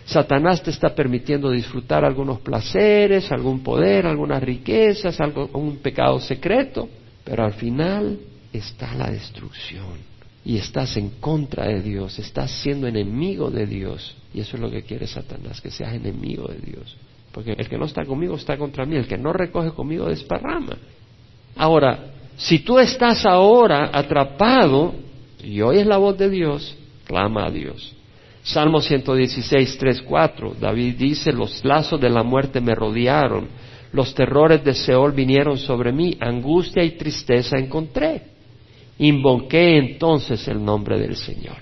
Satanás 0.06 0.62
te 0.62 0.70
está 0.70 0.94
permitiendo 0.94 1.50
disfrutar 1.50 2.06
algunos 2.06 2.40
placeres, 2.42 3.32
algún 3.32 3.64
poder, 3.64 4.06
algunas 4.06 4.44
riquezas, 4.44 5.20
algo, 5.20 5.50
un 5.54 5.78
pecado 5.78 6.20
secreto, 6.20 6.88
pero 7.24 7.44
al 7.44 7.54
final 7.54 8.20
está 8.54 8.94
la 8.94 9.10
destrucción 9.10 10.17
y 10.48 10.56
estás 10.56 10.96
en 10.96 11.10
contra 11.20 11.66
de 11.66 11.82
Dios, 11.82 12.18
estás 12.20 12.50
siendo 12.50 12.88
enemigo 12.88 13.52
de 13.52 13.66
Dios 13.66 14.16
y 14.34 14.40
eso 14.40 14.56
es 14.56 14.62
lo 14.62 14.72
que 14.72 14.82
quiere 14.82 15.06
Satanás, 15.06 15.60
que 15.60 15.70
seas 15.70 15.94
enemigo 15.94 16.48
de 16.48 16.60
Dios. 16.60 16.96
Porque 17.34 17.52
el 17.52 17.68
que 17.68 17.78
no 17.78 17.84
está 17.84 18.06
conmigo 18.06 18.36
está 18.36 18.58
contra 18.58 18.86
mí, 18.86 18.96
el 18.96 19.10
que 19.10 19.18
no 19.18 19.34
recoge 19.34 19.72
conmigo 19.72 20.06
desparrama. 20.06 20.78
Ahora, 21.58 22.14
si 22.38 22.60
tú 22.60 22.80
estás 22.80 23.26
ahora 23.26 23.90
atrapado 23.92 24.96
y 25.44 25.60
oyes 25.60 25.86
la 25.86 25.98
voz 25.98 26.18
de 26.18 26.30
Dios, 26.30 26.78
clama 27.04 27.48
a 27.48 27.52
Dios. 27.52 27.94
Salmo 28.44 28.80
116, 28.80 29.78
3, 29.78 30.02
4. 30.04 30.56
David 30.62 30.96
dice, 30.98 31.34
los 31.34 31.66
lazos 31.66 32.00
de 32.00 32.10
la 32.10 32.24
muerte 32.24 32.62
me 32.62 32.74
rodearon, 32.74 33.50
los 33.92 34.16
terrores 34.16 34.64
de 34.64 34.74
Seol 34.74 35.12
vinieron 35.12 35.58
sobre 35.58 35.92
mí, 35.92 36.16
angustia 36.22 36.86
y 36.86 36.92
tristeza 36.92 37.58
encontré. 37.58 38.37
Invoqué 39.00 39.78
entonces 39.78 40.48
el 40.48 40.64
nombre 40.64 41.00
del 41.00 41.16
Señor. 41.16 41.58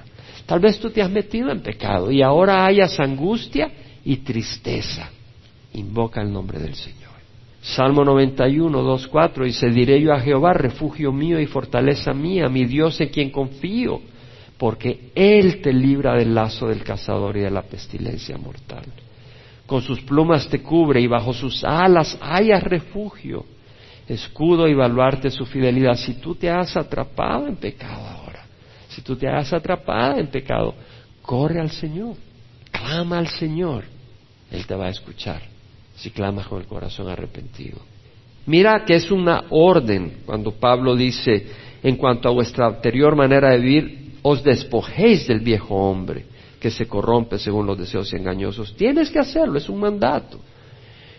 Tal 0.46 0.60
vez 0.60 0.80
tú 0.80 0.90
te 0.90 1.02
has 1.02 1.10
metido 1.10 1.52
en 1.52 1.62
pecado 1.62 2.12
y 2.12 2.22
ahora 2.22 2.66
hayas 2.66 3.00
angustia 3.00 3.72
y 4.04 4.18
tristeza. 4.18 5.10
Invoca 5.74 6.22
el 6.22 6.32
nombre 6.32 6.60
del 6.60 6.76
Señor. 6.76 7.06
Salmo 7.62 8.06
91, 8.06 8.82
2, 8.82 9.08
4 9.08 9.46
dice, 9.46 9.70
diré 9.70 10.00
yo 10.00 10.14
a 10.14 10.20
Jehová, 10.20 10.54
refugio 10.54 11.12
mío 11.12 11.40
y 11.40 11.48
fortaleza 11.48 12.14
mía, 12.14 12.48
mi 12.48 12.66
Dios 12.66 13.02
en 13.02 13.10
quien 13.10 13.32
confío 13.32 14.02
porque 14.58 15.12
Él 15.16 15.62
te 15.62 15.74
libra 15.74 16.16
del 16.16 16.34
lazo 16.34 16.68
del 16.68 16.84
cazador 16.84 17.36
y 17.38 17.42
de 17.42 17.52
la 17.52 17.64
pestilencia 17.64 18.38
mortal. 18.38 18.86
Con 19.66 19.82
sus 19.82 20.02
plumas 20.02 20.48
te 20.48 20.62
cubre 20.62 21.02
y 21.02 21.08
bajo 21.08 21.34
sus 21.34 21.64
alas 21.64 22.18
hayas 22.22 22.64
refugio, 22.64 23.46
escudo 24.08 24.68
y 24.68 24.74
baluarte 24.74 25.32
su 25.32 25.46
fidelidad. 25.46 25.96
Si 25.96 26.16
tú 26.16 26.36
te 26.36 26.50
has 26.50 26.76
atrapado 26.78 27.48
en 27.48 27.56
pecado 27.56 28.06
ahora, 28.08 28.46
si 28.90 29.02
tú 29.02 29.16
te 29.16 29.28
has 29.28 29.52
atrapado 29.54 30.20
en 30.20 30.28
pecado, 30.28 30.76
corre 31.22 31.60
al 31.60 31.72
Señor, 31.72 32.16
clama 32.72 33.18
al 33.18 33.28
Señor, 33.28 33.84
Él 34.52 34.66
te 34.66 34.76
va 34.76 34.88
a 34.88 34.90
escuchar 34.90 35.42
si 35.96 36.12
clamas 36.12 36.48
con 36.48 36.62
el 36.62 36.68
corazón 36.68 37.10
arrepentido. 37.10 37.80
Mira 38.46 38.84
que 38.86 38.96
es 38.96 39.10
una 39.10 39.46
orden 39.50 40.20
cuando 40.26 40.52
Pablo 40.52 40.96
dice, 40.96 41.48
en 41.82 41.96
cuanto 41.96 42.30
a 42.30 42.32
vuestra 42.32 42.68
anterior 42.68 43.16
manera 43.16 43.52
de 43.52 43.60
vivir, 43.60 44.06
os 44.22 44.44
despojéis 44.44 45.28
del 45.28 45.40
viejo 45.40 45.76
hombre 45.76 46.26
que 46.60 46.70
se 46.72 46.88
corrompe 46.88 47.38
según 47.38 47.66
los 47.66 47.78
deseos 47.78 48.12
engañosos. 48.14 48.76
Tienes 48.76 49.10
que 49.10 49.20
hacerlo, 49.20 49.58
es 49.58 49.70
un 49.70 49.80
mandato. 49.80 50.40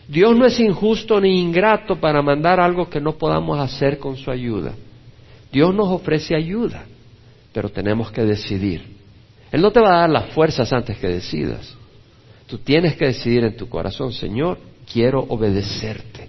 Dios 0.08 0.36
no 0.36 0.46
es 0.46 0.58
injusto 0.60 1.20
ni 1.20 1.40
ingrato 1.40 1.96
para 1.96 2.22
mandar 2.22 2.60
algo 2.60 2.88
que 2.88 3.00
no 3.00 3.12
podamos 3.12 3.58
hacer 3.58 3.98
con 3.98 4.16
su 4.16 4.30
ayuda. 4.30 4.72
Dios 5.50 5.74
nos 5.74 5.88
ofrece 5.88 6.36
ayuda, 6.36 6.84
pero 7.52 7.68
tenemos 7.68 8.12
que 8.12 8.22
decidir. 8.22 8.96
Él 9.50 9.60
no 9.60 9.72
te 9.72 9.80
va 9.80 9.96
a 9.96 10.00
dar 10.00 10.10
las 10.10 10.30
fuerzas 10.30 10.72
antes 10.72 10.98
que 10.98 11.08
decidas. 11.08 11.76
Tú 12.46 12.58
tienes 12.58 12.96
que 12.96 13.06
decidir 13.06 13.44
en 13.44 13.56
tu 13.56 13.68
corazón, 13.68 14.12
Señor, 14.12 14.58
quiero 14.90 15.24
obedecerte. 15.28 16.28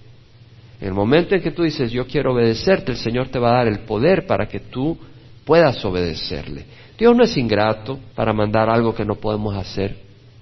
En 0.80 0.88
el 0.88 0.94
momento 0.94 1.36
en 1.36 1.42
que 1.42 1.52
tú 1.52 1.64
dices, 1.64 1.92
yo 1.92 2.06
quiero 2.08 2.34
obedecerte, 2.34 2.92
el 2.92 2.98
Señor 2.98 3.30
te 3.30 3.40
va 3.40 3.52
a 3.52 3.58
dar 3.58 3.68
el 3.68 3.80
poder 3.80 4.26
para 4.26 4.48
que 4.48 4.60
tú 4.60 4.98
puedas 5.46 5.84
obedecerle. 5.86 6.66
Dios 6.98 7.16
no 7.16 7.24
es 7.24 7.38
ingrato 7.38 8.00
para 8.16 8.34
mandar 8.34 8.70
algo 8.70 8.94
que 8.94 9.06
no 9.06 9.16
podemos 9.16 9.56
hacer, 9.56 9.98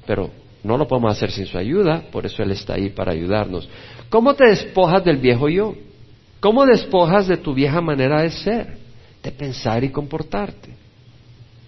pero 0.05 0.29
no 0.65 0.78
lo 0.78 0.88
podemos 0.88 1.12
hacer 1.12 1.32
sin 1.32 1.45
su 1.45 1.58
ayuda, 1.58 2.04
por 2.12 2.25
eso 2.25 2.41
Él 2.41 2.51
está 2.51 2.73
ahí 2.73 2.89
para 2.89 3.12
ayudarnos. 3.12 3.69
¿Cómo 4.10 4.34
te 4.34 4.45
despojas 4.45 5.04
del 5.04 5.17
viejo 5.17 5.47
yo? 5.47 5.75
¿Cómo 6.39 6.65
despojas 6.65 7.28
de 7.28 7.38
tu 7.38 7.54
vieja 7.54 7.82
manera 7.82 8.21
de 8.21 8.32
ser, 8.32 8.78
de 9.21 9.32
pensar 9.32 9.84
y 9.84 9.89
comportarte? 9.89 10.69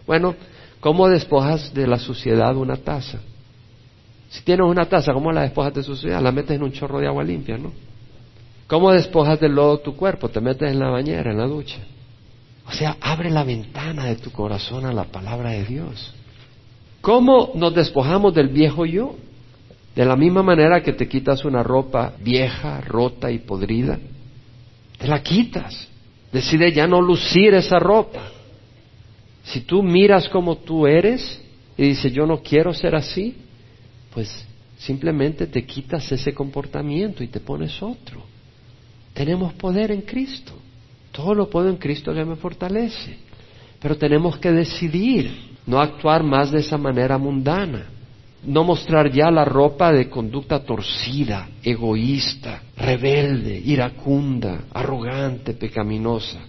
Bueno, 0.07 0.35
¿cómo 0.79 1.07
despojas 1.07 1.71
de 1.73 1.85
la 1.85 1.99
suciedad 1.99 2.55
una 2.55 2.77
taza? 2.77 3.19
Si 4.29 4.43
tienes 4.43 4.65
una 4.65 4.85
taza, 4.85 5.13
¿cómo 5.13 5.31
la 5.31 5.41
despojas 5.41 5.75
de 5.75 5.83
suciedad? 5.83 6.21
La 6.21 6.31
metes 6.31 6.55
en 6.55 6.63
un 6.63 6.71
chorro 6.71 6.99
de 6.99 7.07
agua 7.07 7.23
limpia, 7.23 7.57
¿no? 7.57 7.71
¿Cómo 8.65 8.91
despojas 8.91 9.39
del 9.39 9.53
lodo 9.53 9.77
tu 9.79 9.95
cuerpo? 9.95 10.27
Te 10.29 10.41
metes 10.41 10.71
en 10.71 10.79
la 10.79 10.89
bañera, 10.89 11.31
en 11.31 11.37
la 11.37 11.45
ducha. 11.45 11.77
O 12.67 12.71
sea, 12.71 12.97
abre 12.99 13.29
la 13.29 13.43
ventana 13.43 14.05
de 14.05 14.15
tu 14.15 14.31
corazón 14.31 14.85
a 14.85 14.91
la 14.91 15.05
palabra 15.05 15.51
de 15.51 15.63
Dios. 15.65 16.13
¿Cómo 17.07 17.53
nos 17.55 17.73
despojamos 17.73 18.33
del 18.33 18.49
viejo 18.49 18.85
yo? 18.85 19.15
De 19.95 20.03
la 20.03 20.17
misma 20.17 20.43
manera 20.43 20.83
que 20.83 20.91
te 20.91 21.07
quitas 21.07 21.45
una 21.45 21.63
ropa 21.63 22.11
vieja, 22.19 22.81
rota 22.81 23.31
y 23.31 23.37
podrida. 23.37 23.97
Te 24.97 25.07
la 25.07 25.23
quitas. 25.23 25.87
Decide 26.33 26.73
ya 26.73 26.85
no 26.85 27.01
lucir 27.01 27.53
esa 27.53 27.79
ropa. 27.79 28.29
Si 29.45 29.61
tú 29.61 29.81
miras 29.83 30.27
como 30.27 30.57
tú 30.57 30.85
eres 30.85 31.41
y 31.77 31.83
dices 31.83 32.11
yo 32.11 32.25
no 32.25 32.41
quiero 32.41 32.73
ser 32.73 32.93
así, 32.93 33.37
pues 34.13 34.45
simplemente 34.77 35.47
te 35.47 35.65
quitas 35.65 36.11
ese 36.11 36.33
comportamiento 36.33 37.23
y 37.23 37.29
te 37.29 37.39
pones 37.39 37.81
otro. 37.81 38.21
Tenemos 39.13 39.53
poder 39.53 39.91
en 39.91 40.01
Cristo. 40.01 40.51
Todo 41.13 41.33
lo 41.33 41.49
puedo 41.49 41.69
en 41.69 41.77
Cristo 41.77 42.13
que 42.13 42.25
me 42.25 42.35
fortalece. 42.35 43.17
Pero 43.79 43.95
tenemos 43.95 44.37
que 44.39 44.51
decidir 44.51 45.46
no 45.67 45.79
actuar 45.79 46.23
más 46.23 46.51
de 46.51 46.59
esa 46.59 46.77
manera 46.77 47.17
mundana, 47.17 47.85
no 48.43 48.63
mostrar 48.63 49.11
ya 49.11 49.29
la 49.29 49.43
ropa 49.43 49.91
de 49.91 50.09
conducta 50.09 50.59
torcida, 50.63 51.49
egoísta, 51.61 52.61
rebelde, 52.77 53.61
iracunda, 53.63 54.61
arrogante, 54.73 55.53
pecaminosa. 55.53 56.39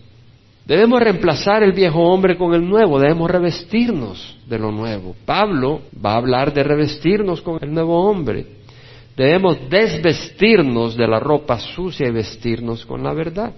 Debemos 0.64 1.00
reemplazar 1.00 1.62
el 1.62 1.72
viejo 1.72 1.98
hombre 2.00 2.36
con 2.36 2.54
el 2.54 2.66
nuevo, 2.68 3.00
debemos 3.00 3.30
revestirnos 3.30 4.38
de 4.46 4.58
lo 4.58 4.70
nuevo. 4.70 5.16
Pablo 5.24 5.80
va 6.04 6.12
a 6.12 6.18
hablar 6.18 6.52
de 6.52 6.62
revestirnos 6.62 7.40
con 7.40 7.58
el 7.60 7.72
nuevo 7.72 8.08
hombre. 8.08 8.46
Debemos 9.16 9.58
desvestirnos 9.68 10.96
de 10.96 11.08
la 11.08 11.18
ropa 11.18 11.58
sucia 11.58 12.06
y 12.06 12.12
vestirnos 12.12 12.86
con 12.86 13.02
la 13.02 13.12
verdad. 13.14 13.52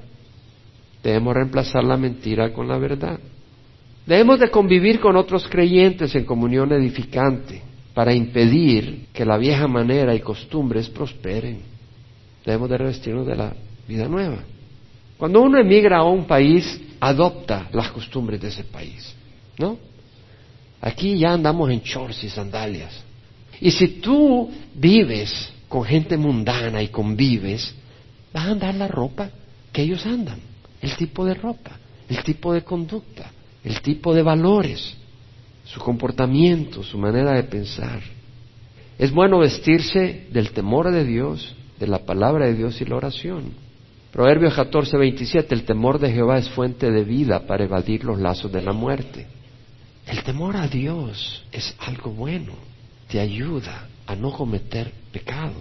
Debemos 1.03 1.35
reemplazar 1.35 1.85
la 1.85 1.97
mentira 1.97 2.53
con 2.53 2.69
la 2.69 2.79
verdad. 2.79 3.19
Debemos 4.07 4.41
de 4.41 4.51
convivir 4.51 5.01
con 5.01 5.17
otros 5.17 5.47
creyentes 5.49 6.15
en 6.15 6.25
comunión 6.25 6.73
edificante 6.73 7.63
para 7.95 8.15
impedir 8.15 9.07
que 9.13 9.25
la 9.25 9.37
vieja 9.37 9.69
manera 9.69 10.15
y 10.15 10.21
costumbres 10.21 10.89
prosperen. 10.89 11.61
Debemos 12.45 12.71
de 12.71 12.79
revestirnos 12.79 13.27
de 13.27 13.37
la 13.37 13.55
vida 13.87 14.09
nueva. 14.09 14.39
Cuando 15.19 15.43
uno 15.43 15.59
emigra 15.59 15.99
a 15.99 16.05
un 16.05 16.25
país, 16.25 16.81
adopta 16.99 17.69
las 17.73 17.91
costumbres 17.91 18.41
de 18.41 18.49
ese 18.49 18.65
país, 18.65 19.15
¿no? 19.59 19.79
Aquí 20.81 21.19
ya 21.19 21.33
andamos 21.35 21.71
en 21.71 21.81
shorts 21.81 22.25
y 22.25 22.31
sandalias. 22.31 23.05
Y 23.61 23.71
si 23.71 23.89
tú 24.01 24.51
vives 24.75 25.53
con 25.69 25.85
gente 25.85 26.17
mundana 26.17 26.83
y 26.83 26.89
convives, 26.89 27.75
vas 28.33 28.47
a 28.47 28.51
andar 28.53 28.75
la 28.75 28.89
ropa 28.89 29.31
que 29.73 29.83
ellos 29.83 30.07
andan, 30.07 30.41
el 30.81 30.97
tipo 30.97 31.25
de 31.27 31.35
ropa, 31.35 31.79
el 32.09 32.23
tipo 32.23 32.55
de 32.55 32.63
conducta, 32.63 33.31
el 33.65 33.81
tipo 33.83 34.15
de 34.15 34.23
valores, 34.23 34.97
su 35.65 35.81
comportamiento, 35.81 36.83
su 36.83 36.99
manera 36.99 37.33
de 37.33 37.45
pensar. 37.45 38.01
Es 38.99 39.13
bueno 39.13 39.39
vestirse 39.39 40.27
del 40.31 40.51
temor 40.51 40.91
de 40.91 41.05
Dios, 41.05 41.55
de 41.79 41.87
la 41.87 42.01
palabra 42.01 42.47
de 42.47 42.55
Dios 42.55 42.81
y 42.81 42.85
la 42.85 42.97
oración. 42.97 43.53
Proverbios 44.13 44.55
14, 44.55 44.97
27, 44.97 45.55
el 45.55 45.65
temor 45.65 45.99
de 45.99 46.13
Jehová 46.13 46.39
es 46.39 46.49
fuente 46.51 46.91
de 46.91 47.05
vida 47.05 47.47
para 47.47 47.65
evadir 47.65 48.05
los 48.05 48.19
lazos 48.19 48.51
de 48.51 48.61
la 48.61 48.73
muerte. 48.73 49.27
El 50.07 50.23
temor 50.25 50.57
a 50.57 50.67
Dios 50.67 51.45
es 51.53 51.75
algo 51.79 52.11
bueno, 52.11 52.53
te 53.09 53.21
ayuda 53.21 53.89
a 54.07 54.17
no 54.17 54.33
cometer 54.33 54.91
pecado. 55.13 55.55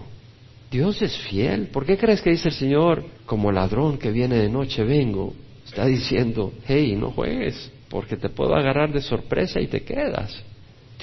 Dios 0.71 1.01
es 1.01 1.15
fiel. 1.17 1.67
¿Por 1.67 1.85
qué 1.85 1.97
crees 1.97 2.21
que 2.21 2.31
dice 2.31 2.49
el 2.49 2.55
Señor, 2.55 3.05
como 3.25 3.51
ladrón 3.51 3.97
que 3.97 4.12
viene 4.12 4.35
de 4.35 4.49
noche 4.49 4.83
vengo? 4.83 5.33
Está 5.65 5.85
diciendo, 5.85 6.53
hey, 6.65 6.95
no 6.97 7.12
juegues, 7.12 7.71
porque 7.89 8.17
te 8.17 8.30
puedo 8.30 8.56
agarrar 8.56 8.91
de 8.93 9.02
sorpresa 9.02 9.60
y 9.60 9.67
te 9.67 9.82
quedas. 9.82 10.43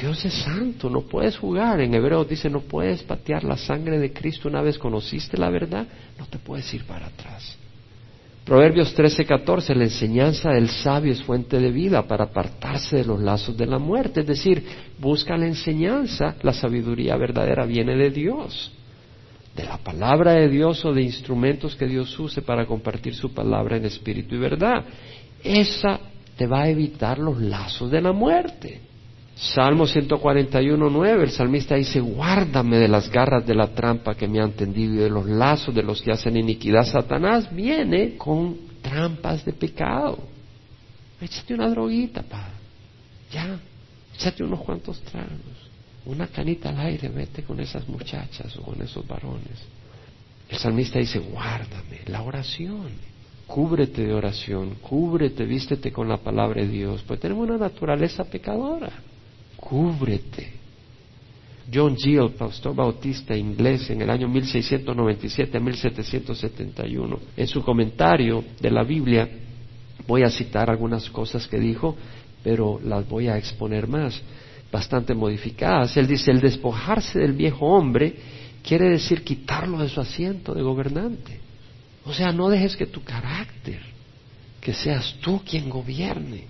Dios 0.00 0.24
es 0.24 0.34
santo, 0.34 0.90
no 0.90 1.02
puedes 1.02 1.38
jugar. 1.38 1.80
En 1.80 1.94
hebreo 1.94 2.24
dice, 2.24 2.50
no 2.50 2.60
puedes 2.60 3.02
patear 3.02 3.44
la 3.44 3.56
sangre 3.56 3.98
de 3.98 4.12
Cristo 4.12 4.48
una 4.48 4.60
vez 4.60 4.78
conociste 4.78 5.38
la 5.38 5.48
verdad, 5.48 5.86
no 6.18 6.26
te 6.26 6.38
puedes 6.38 6.72
ir 6.74 6.84
para 6.84 7.06
atrás. 7.06 7.58
Proverbios 8.44 8.94
13, 8.94 9.24
14, 9.24 9.74
la 9.74 9.84
enseñanza 9.84 10.50
del 10.50 10.68
sabio 10.68 11.12
es 11.12 11.22
fuente 11.22 11.58
de 11.58 11.72
vida 11.72 12.02
para 12.06 12.24
apartarse 12.24 12.98
de 12.98 13.04
los 13.04 13.20
lazos 13.20 13.56
de 13.56 13.66
la 13.66 13.78
muerte. 13.78 14.20
Es 14.20 14.26
decir, 14.26 14.62
busca 15.00 15.36
la 15.36 15.46
enseñanza, 15.46 16.36
la 16.42 16.52
sabiduría 16.52 17.16
verdadera 17.16 17.66
viene 17.66 17.96
de 17.96 18.10
Dios, 18.10 18.70
de 19.56 19.64
la 19.64 19.78
palabra 19.78 20.34
de 20.34 20.48
Dios 20.48 20.84
o 20.84 20.92
de 20.92 21.02
instrumentos 21.02 21.74
que 21.74 21.86
Dios 21.86 22.16
use 22.20 22.42
para 22.42 22.66
compartir 22.66 23.16
su 23.16 23.34
palabra 23.34 23.78
en 23.78 23.86
espíritu 23.86 24.36
y 24.36 24.38
verdad. 24.38 24.84
Esa 25.42 25.98
te 26.36 26.46
va 26.46 26.62
a 26.62 26.68
evitar 26.68 27.18
los 27.18 27.40
lazos 27.40 27.90
de 27.90 28.00
la 28.00 28.12
muerte. 28.12 28.80
Salmo 29.36 29.86
141, 29.86 30.88
9, 30.88 31.24
el 31.24 31.30
salmista 31.30 31.74
dice, 31.74 32.00
guárdame 32.00 32.78
de 32.78 32.88
las 32.88 33.10
garras 33.10 33.46
de 33.46 33.54
la 33.54 33.68
trampa 33.68 34.14
que 34.14 34.26
me 34.26 34.40
han 34.40 34.52
tendido 34.52 34.94
y 34.94 34.98
de 34.98 35.10
los 35.10 35.26
lazos 35.26 35.74
de 35.74 35.82
los 35.82 36.00
que 36.00 36.10
hacen 36.10 36.38
iniquidad. 36.38 36.84
Satanás 36.84 37.54
viene 37.54 38.16
con 38.16 38.56
trampas 38.80 39.44
de 39.44 39.52
pecado. 39.52 40.18
Échate 41.20 41.54
una 41.54 41.68
droguita, 41.68 42.22
pa. 42.22 42.48
Ya, 43.30 43.58
échate 44.14 44.42
unos 44.42 44.60
cuantos 44.60 45.00
tragos. 45.02 45.30
Una 46.06 46.28
canita 46.28 46.70
al 46.70 46.80
aire, 46.80 47.08
vete 47.08 47.42
con 47.42 47.60
esas 47.60 47.86
muchachas 47.88 48.56
o 48.56 48.62
con 48.62 48.80
esos 48.80 49.06
varones. 49.06 49.66
El 50.48 50.56
salmista 50.56 50.98
dice, 50.98 51.18
guárdame, 51.18 52.00
la 52.06 52.22
oración. 52.22 52.88
Cúbrete 53.46 54.04
de 54.04 54.12
oración, 54.12 54.76
cúbrete, 54.82 55.44
vístete 55.44 55.92
con 55.92 56.08
la 56.08 56.18
palabra 56.18 56.62
de 56.62 56.68
Dios, 56.68 57.02
pues 57.06 57.20
tenemos 57.20 57.48
una 57.48 57.58
naturaleza 57.58 58.24
pecadora 58.24 58.90
cúbrete. 59.56 60.52
John 61.72 61.96
Gill, 61.96 62.30
pastor 62.38 62.74
bautista 62.76 63.36
inglés, 63.36 63.90
en 63.90 64.02
el 64.02 64.10
año 64.10 64.28
1697 64.28 65.56
a 65.56 65.60
1771, 65.60 67.18
en 67.36 67.46
su 67.48 67.62
comentario 67.62 68.44
de 68.60 68.70
la 68.70 68.84
Biblia, 68.84 69.28
voy 70.06 70.22
a 70.22 70.30
citar 70.30 70.70
algunas 70.70 71.10
cosas 71.10 71.48
que 71.48 71.58
dijo, 71.58 71.96
pero 72.44 72.78
las 72.84 73.08
voy 73.08 73.26
a 73.26 73.36
exponer 73.36 73.88
más, 73.88 74.22
bastante 74.70 75.12
modificadas. 75.12 75.96
Él 75.96 76.06
dice, 76.06 76.30
el 76.30 76.40
despojarse 76.40 77.18
del 77.18 77.32
viejo 77.32 77.66
hombre 77.66 78.14
quiere 78.62 78.90
decir 78.90 79.24
quitarlo 79.24 79.78
de 79.78 79.88
su 79.88 80.00
asiento 80.00 80.54
de 80.54 80.62
gobernante. 80.62 81.40
O 82.06 82.12
sea, 82.12 82.32
no 82.32 82.48
dejes 82.48 82.76
que 82.76 82.86
tu 82.86 83.02
carácter, 83.02 83.80
que 84.60 84.72
seas 84.72 85.16
tú 85.20 85.42
quien 85.44 85.68
gobierne. 85.68 86.44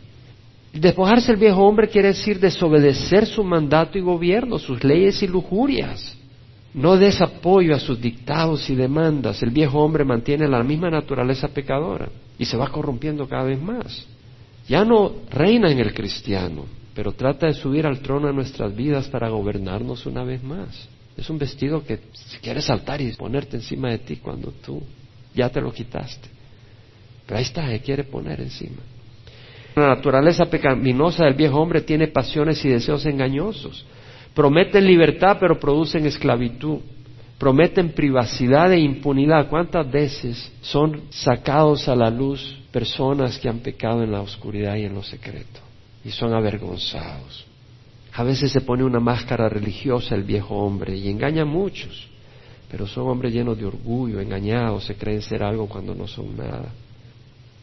Despojarse 0.73 1.33
el 1.33 1.39
viejo 1.39 1.63
hombre 1.63 1.89
quiere 1.89 2.09
decir 2.09 2.39
desobedecer 2.39 3.27
su 3.27 3.43
mandato 3.43 3.97
y 3.97 4.03
gobierno, 4.03 4.59
sus 4.59 4.85
leyes 4.85 5.23
y 5.23 5.27
lujurias. 5.27 6.15
No 6.75 6.99
des 6.99 7.23
apoyo 7.23 7.75
a 7.75 7.81
sus 7.81 7.99
dictados 7.99 8.69
y 8.69 8.75
demandas. 8.75 9.43
El 9.43 9.49
viejo 9.49 9.79
hombre 9.83 10.05
mantiene 10.05 10.47
la 10.47 10.63
misma 10.63 10.91
naturaleza 10.91 11.49
pecadora 11.49 12.11
y 12.39 12.45
se 12.45 12.59
va 12.59 12.69
corrompiendo 12.69 13.27
cada 13.27 13.45
vez 13.45 13.61
más. 13.61 14.07
Ya 14.69 14.85
no 14.85 15.11
reina 15.31 15.71
en 15.71 15.79
el 15.79 15.95
cristiano, 15.95 16.67
pero 16.95 17.13
trata 17.13 17.47
de 17.47 17.55
subir 17.55 17.87
al 17.87 18.01
trono 18.01 18.27
de 18.27 18.35
nuestras 18.35 18.77
vidas 18.77 19.09
para 19.09 19.31
gobernarnos 19.31 20.05
una 20.05 20.23
vez 20.23 20.43
más. 20.43 20.87
Es 21.17 21.31
un 21.31 21.39
vestido 21.39 21.83
que 21.83 22.01
quiere 22.43 22.61
saltar 22.61 23.01
y 23.01 23.11
ponerte 23.13 23.57
encima 23.57 23.91
de 23.91 23.99
ti 23.99 24.17
cuando 24.17 24.51
tú 24.51 24.83
ya 25.37 25.51
te 25.51 25.61
lo 25.61 25.73
quitaste. 25.73 26.29
Pero 27.27 27.39
ahí 27.39 27.45
está, 27.45 27.69
se 27.69 27.81
quiere 27.81 28.05
poner 28.05 28.41
encima. 28.41 28.79
La 29.77 29.89
naturaleza 29.89 30.47
pecaminosa 30.47 31.25
del 31.25 31.35
viejo 31.35 31.61
hombre 31.61 31.83
tiene 31.83 32.09
pasiones 32.09 32.65
y 32.65 32.71
deseos 32.71 33.05
engañosos. 33.05 33.85
Prometen 34.35 34.87
libertad 34.87 35.37
pero 35.39 35.61
producen 35.61 36.07
esclavitud. 36.07 36.79
Prometen 37.39 37.91
privacidad 37.91 38.73
e 38.73 38.79
impunidad. 38.79 39.49
¿Cuántas 39.51 39.91
veces 39.91 40.51
son 40.63 41.03
sacados 41.11 41.87
a 41.89 41.95
la 41.95 42.09
luz 42.09 42.59
personas 42.73 43.39
que 43.39 43.51
han 43.51 43.59
pecado 43.59 44.03
en 44.03 44.13
la 44.13 44.23
oscuridad 44.23 44.77
y 44.77 44.85
en 44.85 44.95
lo 44.95 45.03
secreto? 45.03 45.61
Y 46.03 46.11
son 46.11 46.33
avergonzados. 46.33 47.45
A 48.15 48.23
veces 48.23 48.51
se 48.51 48.63
pone 48.63 48.83
una 48.83 49.01
máscara 49.01 49.51
religiosa 49.51 50.15
el 50.15 50.23
viejo 50.23 50.57
hombre 50.57 50.97
y 50.97 51.11
engaña 51.11 51.43
a 51.43 51.47
muchos. 51.47 52.09
Pero 52.71 52.87
son 52.87 53.09
hombres 53.09 53.33
llenos 53.33 53.57
de 53.57 53.65
orgullo, 53.65 54.21
engañados, 54.21 54.85
se 54.85 54.97
creen 54.97 55.23
ser 55.23 55.43
algo 55.43 55.69
cuando 55.69 55.95
no 55.95 56.07
son 56.07 56.37
nada. 56.37 56.73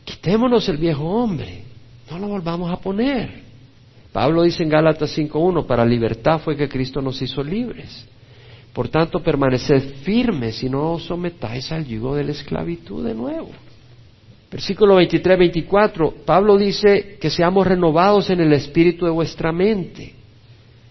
Quitémonos 0.05 0.67
el 0.69 0.77
viejo 0.77 1.03
hombre 1.03 1.73
no 2.11 2.19
lo 2.19 2.27
volvamos 2.27 2.71
a 2.71 2.77
poner. 2.77 3.43
Pablo 4.11 4.43
dice 4.43 4.63
en 4.63 4.69
Gálatas 4.69 5.17
5.1, 5.17 5.65
para 5.65 5.85
libertad 5.85 6.39
fue 6.39 6.55
que 6.55 6.69
Cristo 6.69 7.01
nos 7.01 7.21
hizo 7.21 7.43
libres. 7.43 8.05
Por 8.71 8.89
tanto, 8.89 9.21
permaneced 9.21 10.03
firmes 10.03 10.61
y 10.63 10.69
no 10.69 10.93
os 10.93 11.05
sometáis 11.05 11.71
al 11.71 11.85
yugo 11.85 12.15
de 12.15 12.23
la 12.23 12.31
esclavitud 12.31 13.05
de 13.05 13.13
nuevo. 13.13 13.49
Versículo 14.51 14.99
23-24, 15.01 16.13
Pablo 16.25 16.57
dice 16.57 17.17
que 17.19 17.31
seamos 17.31 17.65
renovados 17.65 18.29
en 18.29 18.41
el 18.41 18.53
espíritu 18.53 19.05
de 19.05 19.11
vuestra 19.11 19.51
mente. 19.51 20.13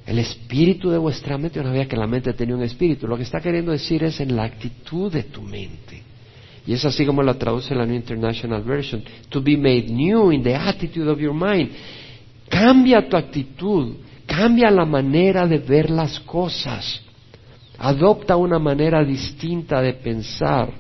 El 0.07 0.19
espíritu 0.19 0.91
de 0.91 0.99
vuestra 0.99 1.39
mente, 1.39 1.57
yo 1.57 1.63
no 1.63 1.69
sabía 1.69 1.87
que 1.87 1.97
la 1.97 2.07
mente 2.07 2.33
tenía 2.33 2.57
un 2.57 2.63
espíritu. 2.63 3.07
Lo 3.07 3.17
que 3.17 3.23
está 3.23 3.41
queriendo 3.41 3.71
decir 3.71 4.03
es 4.03 4.21
en 4.21 4.35
la 4.35 4.45
actitud 4.45 5.13
de 5.13 5.25
tu 5.25 5.43
mente. 5.43 6.03
Y 6.67 6.73
es 6.73 6.85
así 6.85 7.05
como 7.07 7.23
la 7.23 7.35
traduce 7.35 7.75
la 7.75 7.87
New 7.87 7.97
International 7.97 8.63
Version. 8.63 9.03
To 9.29 9.41
be 9.41 9.57
made 9.57 9.89
new 9.89 10.33
in 10.33 10.43
the 10.43 10.55
attitude 10.55 11.09
of 11.09 11.19
your 11.19 11.35
mind. 11.35 11.71
Cambia 12.49 13.09
tu 13.09 13.17
actitud, 13.17 13.97
cambia 14.27 14.71
la 14.71 14.85
manera 14.85 15.47
de 15.47 15.59
ver 15.59 15.91
las 15.91 16.21
cosas. 16.21 17.01
Adopta 17.79 18.37
una 18.37 18.59
manera 18.59 19.05
distinta 19.05 19.81
de 19.81 19.95
pensar. 19.95 20.71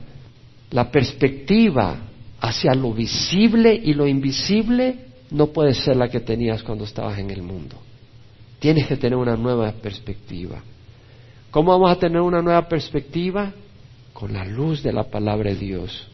La 0.70 0.90
perspectiva 0.90 1.96
hacia 2.40 2.74
lo 2.74 2.92
visible 2.92 3.72
y 3.72 3.94
lo 3.94 4.06
invisible 4.06 4.96
no 5.30 5.48
puede 5.48 5.74
ser 5.74 5.96
la 5.96 6.08
que 6.08 6.20
tenías 6.20 6.62
cuando 6.62 6.84
estabas 6.84 7.18
en 7.18 7.30
el 7.30 7.42
mundo. 7.42 7.76
Tienes 8.62 8.86
que 8.86 8.96
tener 8.96 9.18
una 9.18 9.36
nueva 9.36 9.70
perspectiva. 9.72 10.62
¿Cómo 11.50 11.72
vamos 11.72 11.90
a 11.90 11.98
tener 11.98 12.22
una 12.22 12.40
nueva 12.40 12.66
perspectiva? 12.66 13.52
con 14.12 14.32
la 14.32 14.44
luz 14.44 14.82
de 14.82 14.92
la 14.92 15.04
palabra 15.04 15.50
de 15.50 15.56
Dios. 15.56 16.06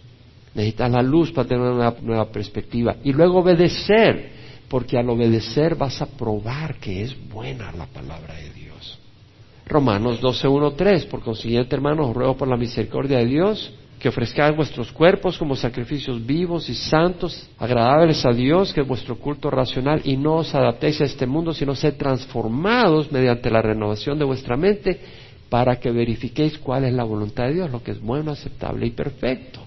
Necesitas 0.55 0.91
la 0.91 1.03
luz 1.03 1.31
para 1.31 1.47
tener 1.47 1.63
una 1.63 1.95
nueva 2.01 2.31
perspectiva. 2.31 2.97
Y 3.05 3.13
luego 3.13 3.41
obedecer, 3.41 4.31
porque 4.69 4.97
al 4.99 5.11
obedecer 5.11 5.75
vas 5.75 6.01
a 6.01 6.07
probar 6.07 6.77
que 6.77 7.03
es 7.03 7.29
buena 7.29 7.71
la 7.73 7.87
palabra 7.87 8.35
de 8.35 8.51
Dios. 8.51 8.99
Romanos 9.67 10.23
12.1.3, 10.23 11.07
por 11.09 11.21
consiguiente, 11.21 11.77
hermanos, 11.77 12.15
ruego 12.15 12.37
por 12.37 12.49
la 12.49 12.57
misericordia 12.57 13.19
de 13.19 13.27
Dios 13.27 13.71
que 13.99 14.09
ofrezcáis 14.09 14.55
vuestros 14.55 14.93
cuerpos 14.93 15.37
como 15.37 15.57
sacrificios 15.57 16.25
vivos 16.25 16.69
y 16.69 16.75
santos, 16.75 17.49
agradables 17.59 18.25
a 18.25 18.31
Dios, 18.31 18.73
que 18.73 18.83
es 18.83 18.87
vuestro 18.87 19.17
culto 19.17 19.51
racional, 19.51 20.01
y 20.05 20.17
no 20.17 20.37
os 20.37 20.55
adaptéis 20.55 21.01
a 21.01 21.05
este 21.05 21.27
mundo, 21.27 21.53
sino 21.53 21.75
sed 21.75 21.97
transformados 21.97 23.11
mediante 23.11 23.51
la 23.51 23.61
renovación 23.61 24.19
de 24.19 24.25
vuestra 24.25 24.57
mente, 24.57 25.01
para 25.49 25.81
que 25.81 25.91
verifiquéis 25.91 26.59
cuál 26.59 26.85
es 26.85 26.93
la 26.93 27.05
voluntad 27.05 27.45
de 27.45 27.55
Dios, 27.55 27.71
lo 27.71 27.83
que 27.83 27.93
es 27.93 28.01
bueno, 28.01 28.33
aceptable 28.33 28.87
y 28.87 28.91
perfecto. 28.91 29.61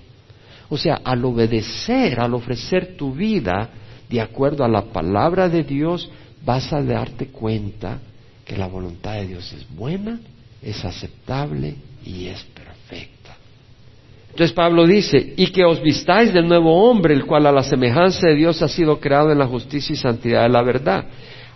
O 0.69 0.77
sea, 0.77 1.01
al 1.03 1.25
obedecer, 1.25 2.19
al 2.19 2.33
ofrecer 2.33 2.95
tu 2.95 3.13
vida 3.13 3.69
de 4.09 4.21
acuerdo 4.21 4.63
a 4.63 4.69
la 4.69 4.83
palabra 4.83 5.49
de 5.49 5.63
Dios, 5.63 6.09
vas 6.45 6.71
a 6.71 6.81
darte 6.81 7.27
cuenta 7.27 7.99
que 8.45 8.55
la 8.55 8.67
voluntad 8.67 9.13
de 9.15 9.27
Dios 9.27 9.51
es 9.53 9.67
buena, 9.75 10.19
es 10.61 10.85
aceptable 10.85 11.75
y 12.05 12.27
es 12.27 12.41
perfecta. 12.43 12.60
Entonces 14.31 14.53
Pablo 14.53 14.87
dice, 14.87 15.33
y 15.35 15.47
que 15.47 15.65
os 15.65 15.81
vistáis 15.81 16.33
del 16.33 16.47
nuevo 16.47 16.89
hombre, 16.89 17.13
el 17.13 17.25
cual 17.25 17.45
a 17.47 17.51
la 17.51 17.63
semejanza 17.63 18.27
de 18.27 18.35
Dios 18.35 18.61
ha 18.61 18.69
sido 18.69 18.97
creado 18.97 19.29
en 19.31 19.37
la 19.37 19.45
justicia 19.45 19.93
y 19.93 19.97
santidad 19.97 20.43
de 20.43 20.49
la 20.49 20.63
verdad. 20.63 21.05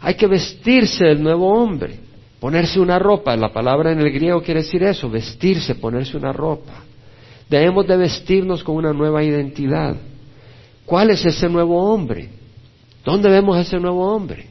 Hay 0.02 0.16
que 0.16 0.28
vestirse 0.28 1.06
del 1.06 1.24
nuevo 1.24 1.48
hombre, 1.54 1.98
ponerse 2.40 2.80
una 2.80 3.00
ropa. 3.00 3.36
La 3.38 3.54
palabra 3.54 3.94
en 3.94 4.00
el 4.00 4.12
griego 4.12 4.42
quiere 4.42 4.62
decir 4.62 4.84
eso, 4.84 5.10
vestirse, 5.10 5.76
ponerse 5.76 6.18
una 6.18 6.34
ropa. 6.34 6.84
Debemos 7.50 7.88
de 7.88 7.96
vestirnos 7.96 8.62
con 8.62 8.76
una 8.76 8.92
nueva 8.92 9.24
identidad. 9.24 9.96
¿Cuál 10.86 11.12
es 11.12 11.26
ese 11.26 11.48
nuevo 11.48 11.82
hombre? 11.82 12.28
¿Dónde 13.06 13.30
vemos 13.30 13.56
a 13.56 13.62
ese 13.62 13.80
nuevo 13.80 14.06
hombre? 14.14 14.48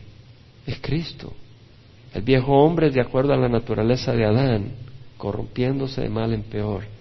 Es 0.67 0.79
Cristo. 0.81 1.31
El 2.15 2.23
viejo 2.23 2.53
hombre 2.53 2.87
es 2.87 2.95
de 2.95 3.03
acuerdo 3.03 3.35
a 3.35 3.37
la 3.37 3.51
naturaleza 3.51 4.13
de 4.13 4.25
Adán, 4.25 4.73
corrompiéndose 5.19 6.01
de 6.01 6.09
mal 6.09 6.33
en 6.33 6.43
peor. 6.45 6.94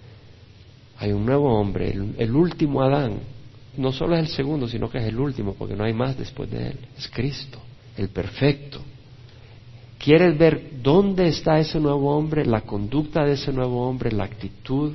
Hay 0.98 1.12
un 1.12 1.26
nuevo 1.26 1.58
hombre, 1.58 1.90
el, 2.18 2.34
último 2.34 2.82
Adán. 2.82 3.18
No 3.76 3.92
solo 3.92 4.14
es 4.16 4.20
el 4.20 4.28
segundo, 4.28 4.68
sino 4.68 4.88
que 4.88 4.98
es 4.98 5.04
el 5.04 5.18
último, 5.18 5.54
porque 5.54 5.74
no 5.74 5.84
hay 5.84 5.92
más 5.92 6.16
después 6.16 6.50
de 6.50 6.68
él. 6.68 6.78
Es 6.96 7.08
Cristo, 7.08 7.58
el 7.96 8.08
perfecto. 8.08 8.80
¿Quieres 9.98 10.36
ver 10.38 10.82
dónde 10.82 11.28
está 11.28 11.58
ese 11.58 11.80
nuevo 11.80 12.16
hombre, 12.16 12.44
la 12.44 12.60
conducta 12.60 13.24
de 13.24 13.32
ese 13.32 13.52
nuevo 13.52 13.88
hombre, 13.88 14.12
la 14.12 14.24
actitud? 14.24 14.92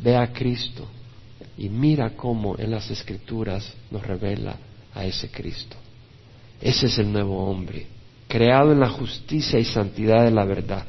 Ve 0.00 0.16
a 0.16 0.32
Cristo 0.32 0.86
y 1.56 1.68
mira 1.68 2.10
cómo 2.10 2.56
en 2.58 2.70
las 2.70 2.90
escrituras 2.90 3.74
nos 3.90 4.06
revela 4.06 4.56
a 4.94 5.04
ese 5.04 5.28
Cristo. 5.30 5.76
Ese 6.60 6.86
es 6.86 6.98
el 6.98 7.12
nuevo 7.12 7.44
hombre, 7.44 7.86
creado 8.26 8.72
en 8.72 8.80
la 8.80 8.88
justicia 8.88 9.58
y 9.58 9.64
santidad 9.64 10.24
de 10.24 10.30
la 10.30 10.44
verdad. 10.44 10.84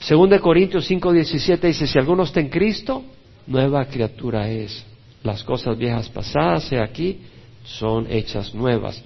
Según 0.00 0.30
de 0.30 0.40
Corintios 0.40 0.88
5:17 0.88 1.60
dice, 1.60 1.86
si 1.86 1.98
alguno 1.98 2.22
está 2.22 2.40
en 2.40 2.48
Cristo, 2.48 3.04
nueva 3.48 3.86
criatura 3.86 4.48
es. 4.48 4.84
Las 5.24 5.42
cosas 5.42 5.76
viejas 5.76 6.08
pasadas, 6.08 6.70
he 6.70 6.78
aquí, 6.78 7.18
son 7.64 8.06
hechas 8.10 8.54
nuevas. 8.54 9.02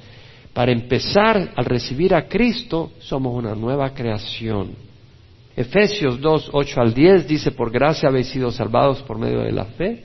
Para 0.53 0.73
empezar, 0.73 1.53
al 1.57 1.65
recibir 1.65 2.15
a 2.15 2.29
Cristo, 2.29 2.93
somos 2.99 3.35
una 3.35 3.55
nueva 3.55 3.95
creación. 3.95 4.73
Efesios 5.57 6.21
2, 6.21 6.51
8 6.53 6.81
al 6.81 6.93
10 6.95 7.29
dice, 7.29 7.51
por 7.53 7.71
gracia 7.71 8.09
habéis 8.09 8.29
sido 8.29 8.51
salvados 8.51 9.03
por 9.03 9.19
medio 9.19 9.41
de 9.41 9.53
la 9.53 9.65
fe. 9.65 10.05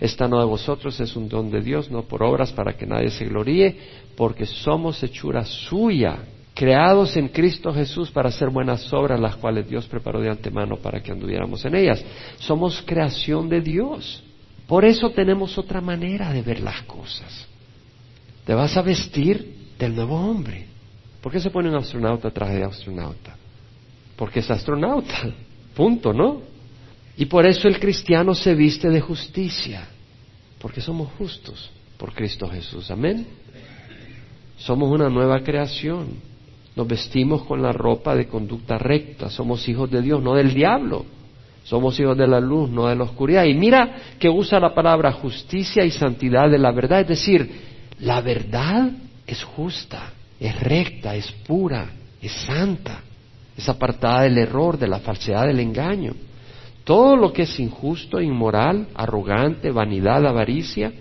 Esta 0.00 0.26
no 0.26 0.40
de 0.40 0.46
vosotros 0.46 0.98
es 0.98 1.14
un 1.14 1.28
don 1.28 1.50
de 1.50 1.60
Dios, 1.60 1.90
no 1.90 2.02
por 2.02 2.22
obras 2.22 2.52
para 2.52 2.76
que 2.76 2.86
nadie 2.86 3.10
se 3.10 3.24
gloríe, 3.24 3.76
porque 4.16 4.46
somos 4.46 5.02
hechura 5.02 5.44
suya, 5.44 6.18
creados 6.54 7.16
en 7.16 7.28
Cristo 7.28 7.74
Jesús 7.74 8.10
para 8.10 8.28
hacer 8.28 8.48
buenas 8.48 8.90
obras, 8.92 9.18
las 9.20 9.36
cuales 9.36 9.68
Dios 9.68 9.86
preparó 9.86 10.20
de 10.20 10.30
antemano 10.30 10.76
para 10.76 11.02
que 11.02 11.10
anduviéramos 11.10 11.64
en 11.64 11.74
ellas. 11.74 12.02
Somos 12.38 12.82
creación 12.86 13.48
de 13.48 13.60
Dios. 13.60 14.22
Por 14.66 14.84
eso 14.84 15.10
tenemos 15.10 15.58
otra 15.58 15.80
manera 15.80 16.32
de 16.32 16.42
ver 16.42 16.60
las 16.60 16.82
cosas. 16.82 17.46
Te 18.46 18.54
vas 18.54 18.76
a 18.76 18.82
vestir 18.82 19.72
del 19.78 19.94
nuevo 19.94 20.16
hombre. 20.16 20.66
¿Por 21.20 21.32
qué 21.32 21.40
se 21.40 21.50
pone 21.50 21.68
un 21.68 21.76
astronauta 21.76 22.30
traje 22.30 22.54
de 22.54 22.64
astronauta? 22.64 23.36
Porque 24.16 24.40
es 24.40 24.50
astronauta. 24.50 25.32
Punto, 25.74 26.12
¿no? 26.12 26.42
Y 27.16 27.26
por 27.26 27.46
eso 27.46 27.68
el 27.68 27.78
cristiano 27.78 28.34
se 28.34 28.54
viste 28.54 28.90
de 28.90 29.00
justicia. 29.00 29.88
Porque 30.60 30.80
somos 30.80 31.10
justos 31.18 31.70
por 31.98 32.14
Cristo 32.14 32.48
Jesús. 32.48 32.90
Amén. 32.90 33.26
Somos 34.58 34.90
una 34.90 35.08
nueva 35.08 35.40
creación. 35.40 36.33
Nos 36.76 36.88
vestimos 36.88 37.44
con 37.44 37.62
la 37.62 37.72
ropa 37.72 38.16
de 38.16 38.26
conducta 38.26 38.78
recta. 38.78 39.30
Somos 39.30 39.68
hijos 39.68 39.90
de 39.90 40.02
Dios, 40.02 40.22
no 40.22 40.34
del 40.34 40.52
diablo. 40.52 41.04
Somos 41.62 41.98
hijos 42.00 42.16
de 42.16 42.26
la 42.26 42.40
luz, 42.40 42.68
no 42.68 42.88
de 42.88 42.96
la 42.96 43.04
oscuridad. 43.04 43.44
Y 43.44 43.54
mira 43.54 43.96
que 44.18 44.28
usa 44.28 44.58
la 44.58 44.74
palabra 44.74 45.12
justicia 45.12 45.84
y 45.84 45.90
santidad 45.90 46.50
de 46.50 46.58
la 46.58 46.72
verdad. 46.72 47.02
Es 47.02 47.08
decir, 47.08 47.50
la 48.00 48.20
verdad 48.20 48.90
es 49.26 49.42
justa, 49.44 50.12
es 50.38 50.60
recta, 50.60 51.14
es 51.14 51.30
pura, 51.46 51.90
es 52.20 52.32
santa, 52.32 53.02
es 53.56 53.68
apartada 53.68 54.22
del 54.22 54.36
error, 54.38 54.76
de 54.76 54.88
la 54.88 54.98
falsedad, 54.98 55.46
del 55.46 55.60
engaño. 55.60 56.12
Todo 56.82 57.16
lo 57.16 57.32
que 57.32 57.42
es 57.42 57.60
injusto, 57.60 58.20
inmoral, 58.20 58.88
arrogante, 58.94 59.70
vanidad, 59.70 60.26
avaricia, 60.26 60.92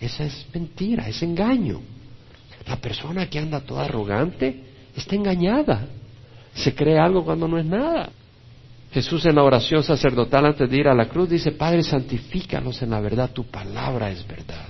esa 0.00 0.24
es 0.24 0.46
mentira, 0.52 1.06
es 1.08 1.22
engaño. 1.22 1.80
La 2.66 2.76
persona 2.76 3.28
que 3.28 3.38
anda 3.38 3.60
toda 3.60 3.84
arrogante 3.84 4.69
está 5.00 5.16
engañada. 5.16 5.86
Se 6.54 6.74
cree 6.74 6.98
algo 6.98 7.24
cuando 7.24 7.48
no 7.48 7.58
es 7.58 7.66
nada. 7.66 8.10
Jesús 8.92 9.24
en 9.26 9.36
la 9.36 9.44
oración 9.44 9.82
sacerdotal 9.82 10.46
antes 10.46 10.68
de 10.68 10.76
ir 10.76 10.88
a 10.88 10.94
la 10.94 11.08
cruz 11.08 11.28
dice, 11.28 11.52
Padre, 11.52 11.82
santifícanos 11.82 12.82
en 12.82 12.90
la 12.90 13.00
verdad, 13.00 13.30
tu 13.32 13.44
palabra 13.44 14.10
es 14.10 14.26
verdad. 14.26 14.66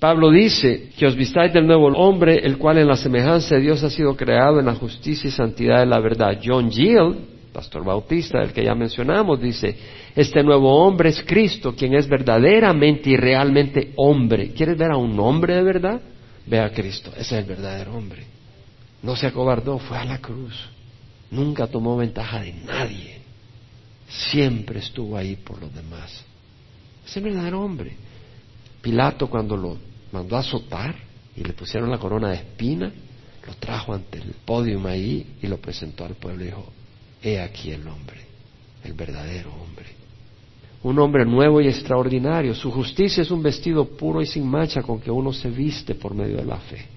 Pablo 0.00 0.30
dice 0.30 0.90
que 0.98 1.06
os 1.06 1.16
vistáis 1.16 1.52
del 1.52 1.66
nuevo 1.66 1.86
hombre, 1.86 2.40
el 2.44 2.58
cual 2.58 2.78
en 2.78 2.88
la 2.88 2.96
semejanza 2.96 3.54
de 3.54 3.62
Dios 3.62 3.82
ha 3.82 3.90
sido 3.90 4.14
creado 4.16 4.58
en 4.60 4.66
la 4.66 4.74
justicia 4.74 5.28
y 5.28 5.30
santidad 5.30 5.80
de 5.80 5.86
la 5.86 6.00
verdad. 6.00 6.38
John 6.44 6.70
Gill, 6.70 7.16
pastor 7.52 7.84
bautista, 7.84 8.40
del 8.40 8.52
que 8.52 8.64
ya 8.64 8.74
mencionamos, 8.74 9.40
dice, 9.40 9.74
este 10.14 10.42
nuevo 10.42 10.84
hombre 10.84 11.10
es 11.10 11.22
Cristo, 11.22 11.74
quien 11.74 11.94
es 11.94 12.08
verdaderamente 12.08 13.10
y 13.10 13.16
realmente 13.16 13.92
hombre. 13.96 14.50
¿Quieres 14.50 14.76
ver 14.76 14.90
a 14.90 14.96
un 14.96 15.18
hombre 15.18 15.54
de 15.54 15.62
verdad? 15.62 16.00
Ve 16.46 16.60
a 16.60 16.70
Cristo, 16.70 17.10
ese 17.12 17.36
es 17.36 17.42
el 17.42 17.44
verdadero 17.44 17.96
hombre. 17.96 18.35
No 19.06 19.14
se 19.14 19.28
acobardó, 19.28 19.78
fue 19.78 19.96
a 19.96 20.04
la 20.04 20.18
cruz. 20.18 20.52
Nunca 21.30 21.68
tomó 21.68 21.96
ventaja 21.96 22.40
de 22.40 22.52
nadie. 22.52 23.20
Siempre 24.08 24.80
estuvo 24.80 25.16
ahí 25.16 25.36
por 25.36 25.60
los 25.60 25.72
demás. 25.72 26.24
Es 27.06 27.16
el 27.16 27.22
verdadero 27.22 27.62
hombre. 27.62 27.94
Pilato 28.82 29.30
cuando 29.30 29.56
lo 29.56 29.76
mandó 30.10 30.36
a 30.36 30.40
azotar 30.40 30.96
y 31.36 31.44
le 31.44 31.52
pusieron 31.52 31.88
la 31.88 31.98
corona 31.98 32.30
de 32.30 32.38
espina, 32.38 32.92
lo 33.46 33.54
trajo 33.54 33.94
ante 33.94 34.18
el 34.18 34.34
podio 34.44 34.84
ahí 34.88 35.36
y 35.40 35.46
lo 35.46 35.58
presentó 35.58 36.04
al 36.04 36.16
pueblo 36.16 36.42
y 36.42 36.46
dijo, 36.46 36.72
he 37.22 37.40
aquí 37.40 37.70
el 37.70 37.86
hombre, 37.86 38.22
el 38.82 38.94
verdadero 38.94 39.54
hombre. 39.54 39.86
Un 40.82 40.98
hombre 40.98 41.24
nuevo 41.24 41.60
y 41.60 41.68
extraordinario. 41.68 42.56
Su 42.56 42.72
justicia 42.72 43.22
es 43.22 43.30
un 43.30 43.40
vestido 43.40 43.84
puro 43.84 44.20
y 44.20 44.26
sin 44.26 44.48
mancha 44.48 44.82
con 44.82 45.00
que 45.00 45.12
uno 45.12 45.32
se 45.32 45.48
viste 45.48 45.94
por 45.94 46.12
medio 46.12 46.38
de 46.38 46.44
la 46.44 46.58
fe. 46.58 46.95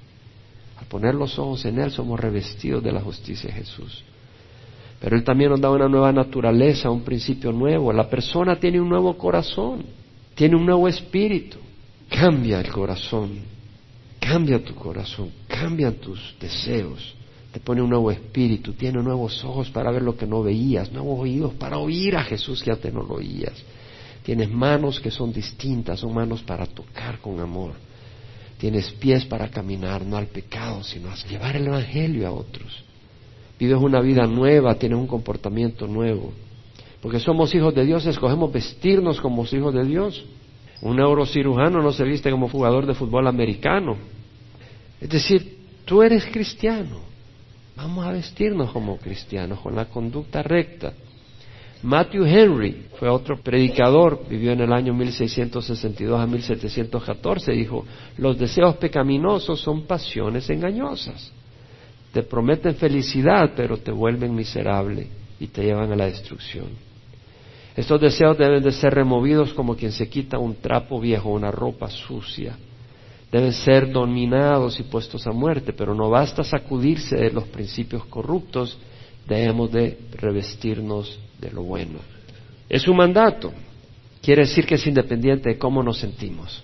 Al 0.80 0.86
poner 0.86 1.14
los 1.14 1.38
ojos 1.38 1.66
en 1.66 1.80
Él 1.80 1.92
somos 1.92 2.20
revestidos 2.20 2.82
de 2.82 2.92
la 2.92 3.02
justicia 3.02 3.50
de 3.50 3.56
Jesús. 3.56 4.04
Pero 5.00 5.16
Él 5.16 5.24
también 5.24 5.52
nos 5.52 5.60
da 5.60 5.70
una 5.70 5.90
nueva 5.90 6.12
naturaleza, 6.12 6.90
un 6.90 7.02
principio 7.02 7.52
nuevo. 7.52 7.92
La 7.92 8.10
persona 8.10 8.58
tiene 8.58 8.80
un 8.80 8.88
nuevo 8.88 9.18
corazón, 9.18 9.84
tiene 10.36 10.56
un 10.56 10.66
nuevo 10.66 10.88
espíritu. 10.88 11.58
Cambia 12.10 12.60
el 12.60 12.72
corazón, 12.72 13.40
cambia 14.20 14.64
tu 14.64 14.74
corazón, 14.74 15.32
cambian 15.48 15.94
tus 15.96 16.36
deseos, 16.40 17.14
te 17.52 17.60
pone 17.60 17.82
un 17.82 17.90
nuevo 17.90 18.10
espíritu, 18.10 18.74
tiene 18.74 19.02
nuevos 19.04 19.44
ojos 19.44 19.70
para 19.70 19.92
ver 19.92 20.02
lo 20.02 20.18
que 20.18 20.26
no 20.26 20.42
veías, 20.42 20.92
nuevos 20.92 21.20
oídos 21.20 21.54
para 21.54 21.78
oír 21.78 22.16
a 22.16 22.24
Jesús 22.24 22.64
que 22.64 22.72
antes 22.72 22.92
no 22.92 23.04
lo 23.04 23.16
oías. 23.16 23.54
Tienes 24.24 24.50
manos 24.50 25.00
que 25.00 25.12
son 25.12 25.32
distintas, 25.32 26.00
son 26.00 26.14
manos 26.14 26.42
para 26.42 26.66
tocar 26.66 27.20
con 27.20 27.40
amor. 27.40 27.74
Tienes 28.60 28.92
pies 28.92 29.24
para 29.24 29.48
caminar, 29.48 30.06
no 30.06 30.18
al 30.18 30.28
pecado, 30.28 30.84
sino 30.84 31.10
a 31.10 31.16
llevar 31.16 31.56
el 31.56 31.68
Evangelio 31.68 32.28
a 32.28 32.32
otros. 32.32 32.84
Vives 33.58 33.78
una 33.78 34.02
vida 34.02 34.28
nueva, 34.28 34.76
tienes 34.76 35.00
un 35.00 35.08
comportamiento 35.08 35.88
nuevo. 35.88 36.34
Porque 37.02 37.22
somos 37.22 37.56
hijos 37.56 37.74
de 37.74 37.86
Dios, 37.86 38.06
escogemos 38.06 38.52
vestirnos 38.52 39.22
como 39.22 39.46
hijos 39.50 39.74
de 39.74 39.86
Dios. 39.86 40.26
Un 40.82 40.98
neurocirujano 40.98 41.82
no 41.82 41.94
se 41.94 42.04
viste 42.04 42.30
como 42.30 42.50
jugador 42.50 42.86
de 42.86 42.96
fútbol 42.96 43.28
americano. 43.28 43.96
Es 45.00 45.10
decir, 45.10 45.60
tú 45.86 46.04
eres 46.04 46.26
cristiano. 46.26 47.00
Vamos 47.78 48.06
a 48.06 48.12
vestirnos 48.12 48.72
como 48.72 48.98
cristianos, 48.98 49.62
con 49.62 49.74
la 49.74 49.86
conducta 49.86 50.44
recta. 50.44 50.92
Matthew 51.82 52.26
Henry 52.26 52.86
fue 53.00 53.08
otro 53.08 53.42
predicador, 53.42 54.26
vivió 54.28 54.52
en 54.52 54.60
el 54.60 54.74
año 54.74 54.94
1662 54.94 56.20
a 56.20 56.28
1714, 56.28 57.54
dijo, 57.54 57.86
los 58.18 58.38
deseos 58.38 58.76
pecaminosos 58.76 59.62
son 59.62 59.84
pasiones 59.84 60.50
engañosas. 60.50 61.32
Te 62.12 62.24
prometen 62.24 62.76
felicidad, 62.76 63.54
pero 63.56 63.78
te 63.78 63.92
vuelven 63.92 64.36
miserable 64.36 65.08
y 65.40 65.48
te 65.48 65.64
llevan 65.64 65.92
a 65.94 65.96
la 65.96 66.06
destrucción. 66.06 66.68
Estos 67.78 68.02
deseos 68.02 68.38
deben 68.38 68.62
de 68.62 68.74
ser 68.74 68.94
removidos 68.94 69.54
como 69.54 69.76
quien 69.78 69.94
se 69.94 70.10
quita 70.10 70.38
un 70.38 70.56
trapo 70.56 71.00
viejo, 71.00 71.30
una 71.30 71.52
ropa 71.52 71.90
sucia. 71.90 72.58
Deben 73.32 73.54
ser 73.54 73.90
dominados 73.90 74.80
y 74.82 74.84
puestos 74.84 75.26
a 75.28 75.32
muerte, 75.32 75.72
pero 75.72 75.96
no 75.96 76.10
basta 76.10 76.44
sacudirse 76.44 77.16
de 77.16 77.32
los 77.32 77.46
principios 77.46 78.04
corruptos, 78.06 78.78
debemos 79.28 79.72
de 79.72 79.98
revestirnos 80.12 81.20
de 81.40 81.52
lo 81.52 81.64
bueno. 81.64 82.00
Es 82.68 82.88
un 82.88 82.98
mandato. 82.98 83.54
Quiere 84.22 84.44
decir 84.44 84.66
que 84.66 84.76
es 84.76 84.86
independiente 84.86 85.50
de 85.50 85.58
cómo 85.58 85.82
nos 85.82 86.00
sentimos. 86.00 86.64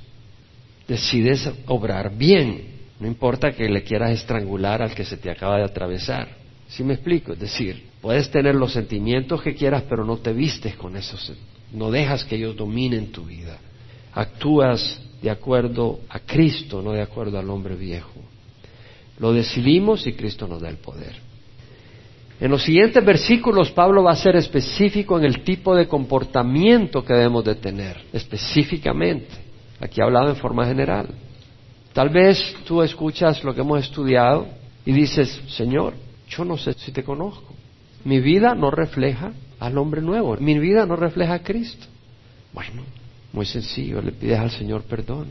Decides 0.88 1.50
obrar 1.68 2.16
bien, 2.16 2.76
no 3.00 3.08
importa 3.08 3.52
que 3.54 3.68
le 3.68 3.84
quieras 3.84 4.12
estrangular 4.12 4.82
al 4.82 4.94
que 4.94 5.06
se 5.06 5.18
te 5.18 5.32
acaba 5.32 5.58
de 5.58 5.64
atravesar. 5.64 6.28
¿Sí 6.68 6.84
me 6.84 6.94
explico? 6.94 7.34
Es 7.34 7.40
decir, 7.40 7.88
puedes 8.02 8.30
tener 8.30 8.56
los 8.56 8.74
sentimientos 8.74 9.42
que 9.42 9.56
quieras, 9.56 9.84
pero 9.90 10.06
no 10.06 10.18
te 10.18 10.34
vistes 10.34 10.76
con 10.76 10.96
esos, 10.96 11.32
no 11.72 11.92
dejas 11.92 12.24
que 12.24 12.36
ellos 12.36 12.56
dominen 12.56 13.12
tu 13.12 13.26
vida. 13.26 13.58
Actúas 14.14 15.00
de 15.22 15.30
acuerdo 15.30 16.02
a 16.10 16.20
Cristo, 16.20 16.82
no 16.82 16.92
de 16.92 17.02
acuerdo 17.02 17.40
al 17.40 17.50
hombre 17.50 17.76
viejo. 17.76 18.22
Lo 19.20 19.34
decidimos 19.34 20.06
y 20.08 20.14
Cristo 20.14 20.48
nos 20.48 20.62
da 20.62 20.70
el 20.70 20.78
poder. 20.78 21.25
En 22.40 22.52
los 22.52 22.64
siguientes 22.64 23.04
versículos 23.04 23.72
Pablo 23.72 24.04
va 24.04 24.12
a 24.12 24.16
ser 24.16 24.36
específico 24.36 25.18
en 25.18 25.26
el 25.26 25.44
tipo 25.44 25.76
de 25.76 25.88
comportamiento 25.88 27.04
que 27.04 27.14
debemos 27.14 27.46
de 27.46 27.56
tener, 27.56 27.98
específicamente. 28.12 29.34
Aquí 29.80 30.02
hablado 30.02 30.30
en 30.30 30.36
forma 30.36 30.66
general. 30.66 31.08
Tal 31.94 32.10
vez 32.10 32.56
tú 32.66 32.82
escuchas 32.82 33.44
lo 33.44 33.56
que 33.56 33.62
hemos 33.62 33.80
estudiado 33.80 34.48
y 34.86 34.92
dices, 34.92 35.42
Señor, 35.48 35.94
yo 36.28 36.44
no 36.44 36.58
sé 36.58 36.74
si 36.74 36.92
te 36.92 37.04
conozco. 37.04 37.54
Mi 38.04 38.20
vida 38.20 38.54
no 38.54 38.70
refleja 38.70 39.32
al 39.60 39.78
hombre 39.78 40.02
nuevo, 40.02 40.36
mi 40.38 40.60
vida 40.60 40.86
no 40.86 40.98
refleja 40.98 41.36
a 41.36 41.44
Cristo. 41.44 41.88
Bueno, 42.54 42.84
muy 43.32 43.46
sencillo, 43.46 44.02
le 44.02 44.12
pides 44.12 44.40
al 44.40 44.52
Señor 44.52 44.84
perdón. 44.84 45.28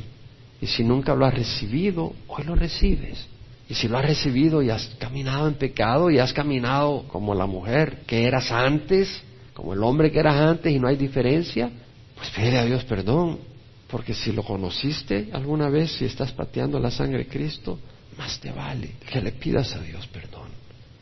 Y 0.61 0.67
si 0.67 0.83
nunca 0.83 1.15
lo 1.15 1.27
has 1.27 1.35
recibido, 1.35 2.15
hoy 2.29 2.45
lo 2.45 2.55
recibes. 2.55 3.29
Y 3.69 3.75
si 3.75 3.89
lo 3.89 3.99
has 3.99 4.05
recibido 4.05 4.63
y 4.63 4.71
has 4.71 4.87
caminado 4.99 5.49
en 5.49 5.55
pecado 5.55 6.11
y 6.11 6.19
has 6.19 6.33
caminado 6.33 7.05
como 7.09 7.35
la 7.35 7.47
mujer 7.47 8.03
que 8.07 8.27
eras 8.27 8.51
antes, 8.53 9.23
como 9.55 9.73
el 9.73 9.83
hombre 9.83 10.13
que 10.13 10.19
eras 10.19 10.37
antes 10.37 10.73
y 10.73 10.79
no 10.79 10.89
hay 10.89 10.97
diferencia, 10.97 11.71
pues 12.15 12.31
pide 12.31 12.59
a 12.59 12.65
Dios 12.65 12.85
perdón 12.85 13.55
porque 13.95 14.13
si 14.13 14.33
lo 14.33 14.43
conociste 14.43 15.29
alguna 15.33 15.69
vez, 15.69 15.93
si 15.93 16.05
estás 16.05 16.33
pateando 16.33 16.81
la 16.81 16.91
sangre 16.91 17.19
de 17.19 17.29
Cristo, 17.29 17.79
más 18.19 18.41
te 18.41 18.51
vale 18.51 18.95
que 19.09 19.21
le 19.21 19.31
pidas 19.31 19.73
a 19.77 19.81
Dios 19.81 20.07
perdón. 20.09 20.49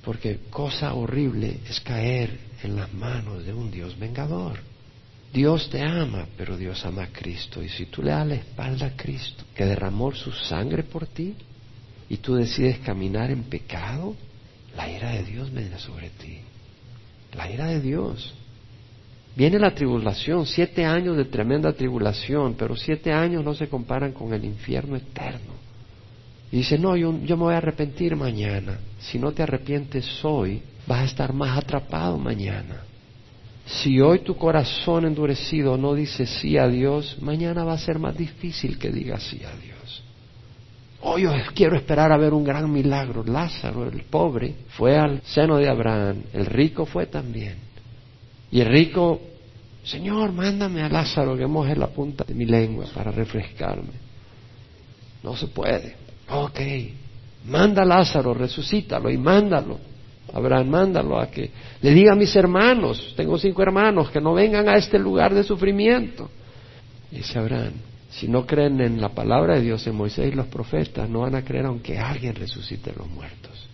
Porque 0.05 0.41
cosa 0.51 0.93
horrible 0.93 1.61
es 1.67 1.81
caer 1.81 2.39
en 2.63 2.77
las 2.77 2.93
manos 2.93 3.47
de 3.47 3.55
un 3.55 3.71
Dios 3.71 3.99
vengador. 3.99 4.59
Dios 5.33 5.71
te 5.71 5.81
ama, 5.81 6.27
pero 6.37 6.59
Dios 6.59 6.85
ama 6.85 7.05
a 7.05 7.07
Cristo. 7.07 7.63
Y 7.63 7.71
si 7.71 7.87
tú 7.87 8.03
le 8.03 8.11
das 8.11 8.27
la 8.27 8.35
espalda 8.35 8.89
a 8.89 8.97
Cristo, 8.97 9.45
que 9.55 9.65
derramó 9.65 10.13
su 10.13 10.31
sangre 10.31 10.83
por 10.83 11.07
ti, 11.07 11.35
y 12.09 12.19
tú 12.19 12.35
decides 12.35 12.79
caminar 12.79 13.31
en 13.31 13.45
pecado, 13.45 14.15
la 14.77 14.91
ira 14.91 15.11
de 15.11 15.25
Dios 15.25 15.53
viene 15.53 15.79
sobre 15.79 16.11
ti. 16.11 16.39
La 17.35 17.51
ira 17.51 17.67
de 17.67 17.81
Dios. 17.81 18.35
Viene 19.35 19.59
la 19.59 19.75
tribulación, 19.75 20.45
siete 20.45 20.85
años 20.85 21.17
de 21.17 21.25
tremenda 21.25 21.73
tribulación, 21.73 22.55
pero 22.55 22.77
siete 22.77 23.13
años 23.13 23.45
no 23.45 23.55
se 23.55 23.69
comparan 23.69 24.13
con 24.13 24.35
el 24.35 24.45
infierno 24.45 24.97
eterno. 24.97 25.53
Y 26.51 26.59
dice, 26.59 26.79
no, 26.79 26.95
yo, 26.97 27.13
me 27.13 27.35
voy 27.35 27.55
a 27.55 27.59
arrepentir 27.59 28.15
mañana. 28.15 28.79
Si 29.01 29.19
no 29.19 29.33
te 29.33 29.43
arrepientes 29.43 30.07
hoy, 30.23 30.61
vas 30.87 31.01
a 31.01 31.05
estar 31.05 31.33
más 31.33 31.57
atrapado 31.57 32.19
mañana. 32.19 32.83
Si 33.65 34.01
hoy 34.01 34.19
tu 34.19 34.37
corazón 34.37 35.07
endurecido 35.07 35.79
no 35.79 35.95
dice 35.95 36.27
sí 36.27 36.59
a 36.59 36.69
Dios, 36.69 37.17
mañana 37.23 37.65
va 37.65 37.73
a 37.73 37.79
ser 37.79 37.99
más 37.99 38.17
difícil 38.17 38.79
que 38.79 38.91
digas 38.91 39.23
sí 39.23 39.41
a 39.45 39.57
Dios. 39.57 39.72
Hoy 41.05 41.23
yo 41.23 41.33
quiero 41.55 41.77
esperar 41.77 42.13
a 42.13 42.17
ver 42.17 42.33
un 42.33 42.45
gran 42.45 42.71
milagro. 42.71 43.25
Lázaro, 43.25 43.89
el 43.89 44.03
pobre, 44.05 44.55
fue 44.69 44.97
al 44.97 45.21
seno 45.25 45.57
de 45.57 45.69
Abraham, 45.69 46.23
el 46.33 46.47
rico 46.47 46.87
fue 46.87 47.07
también. 47.07 47.57
Y 48.53 48.61
el 48.61 48.69
rico, 48.69 49.21
Señor, 49.83 50.33
mándame 50.33 50.83
a 50.83 50.89
Lázaro 50.89 51.37
que 51.37 51.47
moje 51.47 51.75
la 51.75 51.89
punta 51.89 52.23
de 52.25 52.35
mi 52.35 52.45
lengua 52.45 52.87
para 52.95 53.11
refrescarme. 53.11 53.95
No 55.25 55.37
se 55.37 55.49
puede. 55.49 55.97
Ok, 56.29 56.61
manda 57.47 57.83
a 57.83 57.87
Lázaro, 57.87 58.33
resucítalo 58.33 59.11
y 59.11 59.19
mándalo. 59.19 59.81
Abraham, 60.33 60.69
mándalo 60.69 61.19
a 61.19 61.27
que 61.27 61.51
le 61.81 61.91
diga 61.93 62.13
a 62.13 62.17
mis 62.17 62.35
hermanos, 62.37 63.13
tengo 63.17 63.37
cinco 63.39 63.61
hermanos, 63.63 64.09
que 64.11 64.21
no 64.21 64.35
vengan 64.35 64.69
a 64.69 64.77
este 64.77 65.01
lugar 65.01 65.35
de 65.35 65.43
sufrimiento. 65.43 66.31
Dice 67.11 67.39
Abraham, 67.41 67.73
si 68.13 68.29
no 68.29 68.47
creen 68.47 68.81
en 68.81 69.01
la 69.01 69.11
palabra 69.11 69.55
de 69.55 69.63
Dios, 69.63 69.87
en 69.87 69.95
Moisés 69.95 70.33
y 70.33 70.37
los 70.37 70.47
profetas, 70.47 71.09
no 71.09 71.21
van 71.21 71.35
a 71.35 71.45
creer 71.45 71.67
aunque 71.67 71.99
alguien 71.99 72.35
resucite 72.35 72.91
a 72.91 72.95
los 72.95 73.09
muertos. 73.09 73.69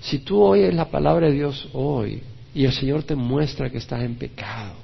Si 0.00 0.20
tú 0.20 0.42
oyes 0.42 0.74
la 0.74 0.90
palabra 0.90 1.26
de 1.26 1.34
Dios 1.34 1.68
hoy, 1.72 2.22
y 2.54 2.64
el 2.64 2.72
Señor 2.72 3.02
te 3.04 3.14
muestra 3.14 3.70
que 3.70 3.78
estás 3.78 4.02
en 4.02 4.16
pecado. 4.16 4.74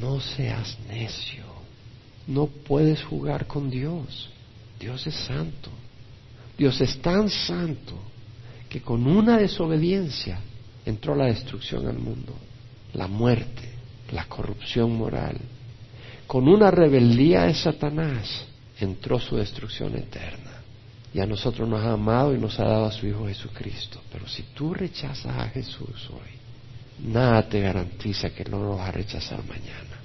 No 0.00 0.20
seas 0.20 0.78
necio. 0.88 1.44
No 2.26 2.46
puedes 2.46 3.02
jugar 3.02 3.46
con 3.46 3.70
Dios. 3.70 4.30
Dios 4.78 5.06
es 5.06 5.14
santo. 5.14 5.70
Dios 6.56 6.80
es 6.80 7.00
tan 7.00 7.28
santo 7.28 7.94
que 8.68 8.82
con 8.82 9.06
una 9.06 9.38
desobediencia 9.38 10.40
entró 10.84 11.14
la 11.14 11.26
destrucción 11.26 11.86
al 11.86 11.98
mundo, 11.98 12.34
la 12.94 13.06
muerte, 13.06 13.72
la 14.12 14.24
corrupción 14.24 14.96
moral. 14.96 15.38
Con 16.28 16.46
una 16.46 16.70
rebeldía 16.70 17.44
de 17.44 17.54
Satanás 17.54 18.44
entró 18.78 19.18
su 19.18 19.36
destrucción 19.36 19.96
eterna. 19.96 20.60
Y 21.14 21.20
a 21.20 21.26
nosotros 21.26 21.66
nos 21.66 21.80
ha 21.80 21.92
amado 21.92 22.34
y 22.34 22.38
nos 22.38 22.60
ha 22.60 22.64
dado 22.64 22.84
a 22.84 22.92
su 22.92 23.06
Hijo 23.06 23.26
Jesucristo. 23.26 23.98
Pero 24.12 24.28
si 24.28 24.42
tú 24.54 24.74
rechazas 24.74 25.34
a 25.34 25.48
Jesús 25.48 26.10
hoy, 26.12 27.08
nada 27.10 27.48
te 27.48 27.60
garantiza 27.60 28.28
que 28.28 28.44
no 28.44 28.62
lo 28.62 28.76
vas 28.76 28.90
a 28.90 28.92
rechazar 28.92 29.42
mañana. 29.44 30.00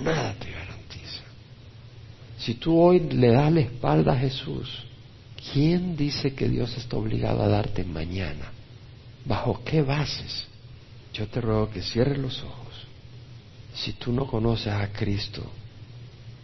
Nada 0.00 0.34
te 0.38 0.50
garantiza. 0.50 1.22
Si 2.38 2.54
tú 2.54 2.80
hoy 2.80 3.00
le 3.00 3.28
das 3.28 3.52
la 3.52 3.60
espalda 3.60 4.14
a 4.14 4.18
Jesús, 4.18 4.84
¿quién 5.52 5.98
dice 5.98 6.34
que 6.34 6.48
Dios 6.48 6.74
está 6.78 6.96
obligado 6.96 7.42
a 7.42 7.48
darte 7.48 7.84
mañana? 7.84 8.52
¿Bajo 9.26 9.62
qué 9.66 9.82
bases? 9.82 10.46
Yo 11.12 11.28
te 11.28 11.42
ruego 11.42 11.68
que 11.68 11.82
cierres 11.82 12.16
los 12.16 12.42
ojos. 12.42 12.65
Si 13.76 13.92
tú 13.92 14.10
no 14.12 14.26
conoces 14.26 14.72
a 14.72 14.88
Cristo, 14.88 15.42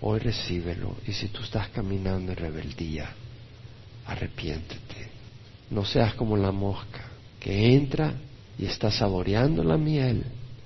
hoy 0.03 0.20
recíbelo. 0.20 0.97
Y 1.07 1.12
si 1.12 1.28
tú 1.28 1.43
estás 1.43 1.68
caminando 1.68 2.33
en 2.33 2.39
rebeldía, 2.39 3.11
arrepiéntete. 4.07 5.11
No 5.70 5.85
seas 5.85 6.14
como 6.14 6.37
la 6.37 6.53
mosca 6.53 7.07
que 7.41 7.74
entra 7.74 8.14
y 8.59 8.66
está 8.66 8.91
saboreando 8.91 9.64
la 9.64 9.78
miel 9.78 10.24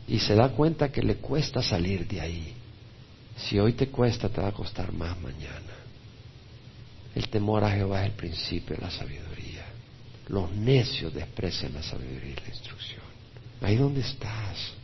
y 0.08 0.18
se 0.18 0.34
da 0.34 0.50
cuenta 0.50 0.90
que 0.90 1.02
le 1.02 1.16
cuesta 1.16 1.62
salir 1.62 2.06
de 2.06 2.20
ahí. 2.20 2.54
Si 3.36 3.58
hoy 3.58 3.74
te 3.74 3.88
cuesta, 3.88 4.28
te 4.28 4.40
va 4.40 4.48
a 4.48 4.52
costar 4.52 4.92
más 4.92 5.18
mañana. 5.20 5.74
El 7.14 7.28
temor 7.28 7.64
a 7.64 7.70
Jehová 7.70 8.02
es 8.02 8.10
el 8.10 8.16
principio 8.16 8.76
de 8.76 8.82
la 8.82 8.90
sabiduría. 8.90 9.64
Los 10.28 10.50
necios 10.52 11.14
desprecian 11.14 11.74
la 11.74 11.82
sabiduría 11.82 12.32
y 12.32 12.40
la 12.40 12.48
instrucción. 12.48 13.02
Ahí 13.62 13.76
donde 13.76 14.00
estás. 14.00 14.74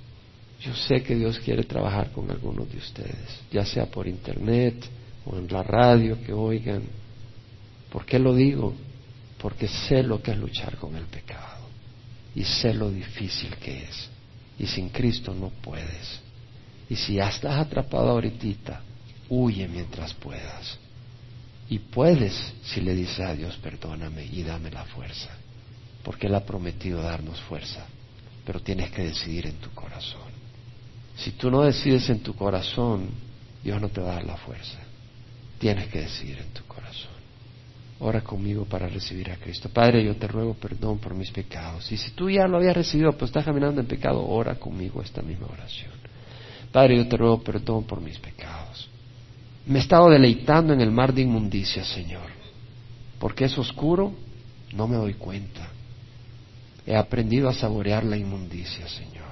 Yo 0.62 0.74
sé 0.74 1.02
que 1.02 1.16
Dios 1.16 1.40
quiere 1.40 1.64
trabajar 1.64 2.12
con 2.12 2.30
algunos 2.30 2.70
de 2.70 2.78
ustedes, 2.78 3.40
ya 3.50 3.64
sea 3.64 3.86
por 3.86 4.06
internet 4.06 4.76
o 5.24 5.36
en 5.36 5.48
la 5.48 5.62
radio 5.62 6.22
que 6.22 6.32
oigan. 6.32 6.82
¿Por 7.90 8.06
qué 8.06 8.18
lo 8.18 8.34
digo? 8.34 8.72
Porque 9.38 9.66
sé 9.66 10.04
lo 10.04 10.22
que 10.22 10.30
es 10.30 10.38
luchar 10.38 10.76
con 10.76 10.94
el 10.94 11.06
pecado 11.06 11.66
y 12.34 12.44
sé 12.44 12.74
lo 12.74 12.90
difícil 12.90 13.56
que 13.56 13.84
es. 13.84 14.08
Y 14.58 14.66
sin 14.66 14.90
Cristo 14.90 15.34
no 15.34 15.48
puedes. 15.48 16.20
Y 16.88 16.96
si 16.96 17.14
ya 17.14 17.28
estás 17.28 17.58
atrapado 17.58 18.10
ahorita, 18.10 18.82
huye 19.28 19.66
mientras 19.66 20.14
puedas. 20.14 20.78
Y 21.68 21.78
puedes 21.78 22.52
si 22.64 22.80
le 22.80 22.94
dices 22.94 23.20
a 23.20 23.34
Dios, 23.34 23.56
perdóname 23.56 24.26
y 24.26 24.42
dame 24.42 24.70
la 24.70 24.84
fuerza. 24.84 25.30
Porque 26.04 26.26
Él 26.28 26.34
ha 26.34 26.44
prometido 26.44 27.02
darnos 27.02 27.40
fuerza. 27.42 27.86
Pero 28.44 28.60
tienes 28.60 28.90
que 28.90 29.02
decidir 29.02 29.46
en 29.46 29.56
tu 29.56 29.70
corazón. 29.70 30.31
Si 31.16 31.32
tú 31.32 31.50
no 31.50 31.62
decides 31.62 32.08
en 32.10 32.20
tu 32.20 32.34
corazón, 32.34 33.08
Dios 33.62 33.80
no 33.80 33.88
te 33.88 34.00
va 34.00 34.12
a 34.12 34.14
dar 34.14 34.24
la 34.24 34.36
fuerza. 34.36 34.78
Tienes 35.58 35.88
que 35.88 36.00
decidir 36.00 36.38
en 36.38 36.52
tu 36.52 36.64
corazón. 36.64 37.12
Ora 38.00 38.20
conmigo 38.22 38.64
para 38.64 38.88
recibir 38.88 39.30
a 39.30 39.36
Cristo. 39.36 39.68
Padre, 39.68 40.04
yo 40.04 40.16
te 40.16 40.26
ruego 40.26 40.54
perdón 40.54 40.98
por 40.98 41.14
mis 41.14 41.30
pecados. 41.30 41.90
Y 41.92 41.96
si 41.96 42.10
tú 42.10 42.28
ya 42.28 42.48
lo 42.48 42.56
habías 42.56 42.76
recibido, 42.76 43.12
pues 43.12 43.28
estás 43.28 43.44
caminando 43.44 43.80
en 43.80 43.86
pecado, 43.86 44.26
ora 44.26 44.56
conmigo 44.56 45.02
esta 45.02 45.22
misma 45.22 45.46
oración. 45.46 45.92
Padre, 46.72 46.96
yo 46.96 47.06
te 47.06 47.16
ruego 47.16 47.42
perdón 47.42 47.84
por 47.84 48.00
mis 48.00 48.18
pecados. 48.18 48.88
Me 49.66 49.78
he 49.78 49.82
estado 49.82 50.10
deleitando 50.10 50.72
en 50.72 50.80
el 50.80 50.90
mar 50.90 51.12
de 51.12 51.22
inmundicia, 51.22 51.84
Señor. 51.84 52.28
Porque 53.20 53.44
es 53.44 53.56
oscuro, 53.56 54.12
no 54.72 54.88
me 54.88 54.96
doy 54.96 55.14
cuenta. 55.14 55.68
He 56.84 56.96
aprendido 56.96 57.48
a 57.48 57.54
saborear 57.54 58.02
la 58.02 58.16
inmundicia, 58.16 58.88
Señor. 58.88 59.31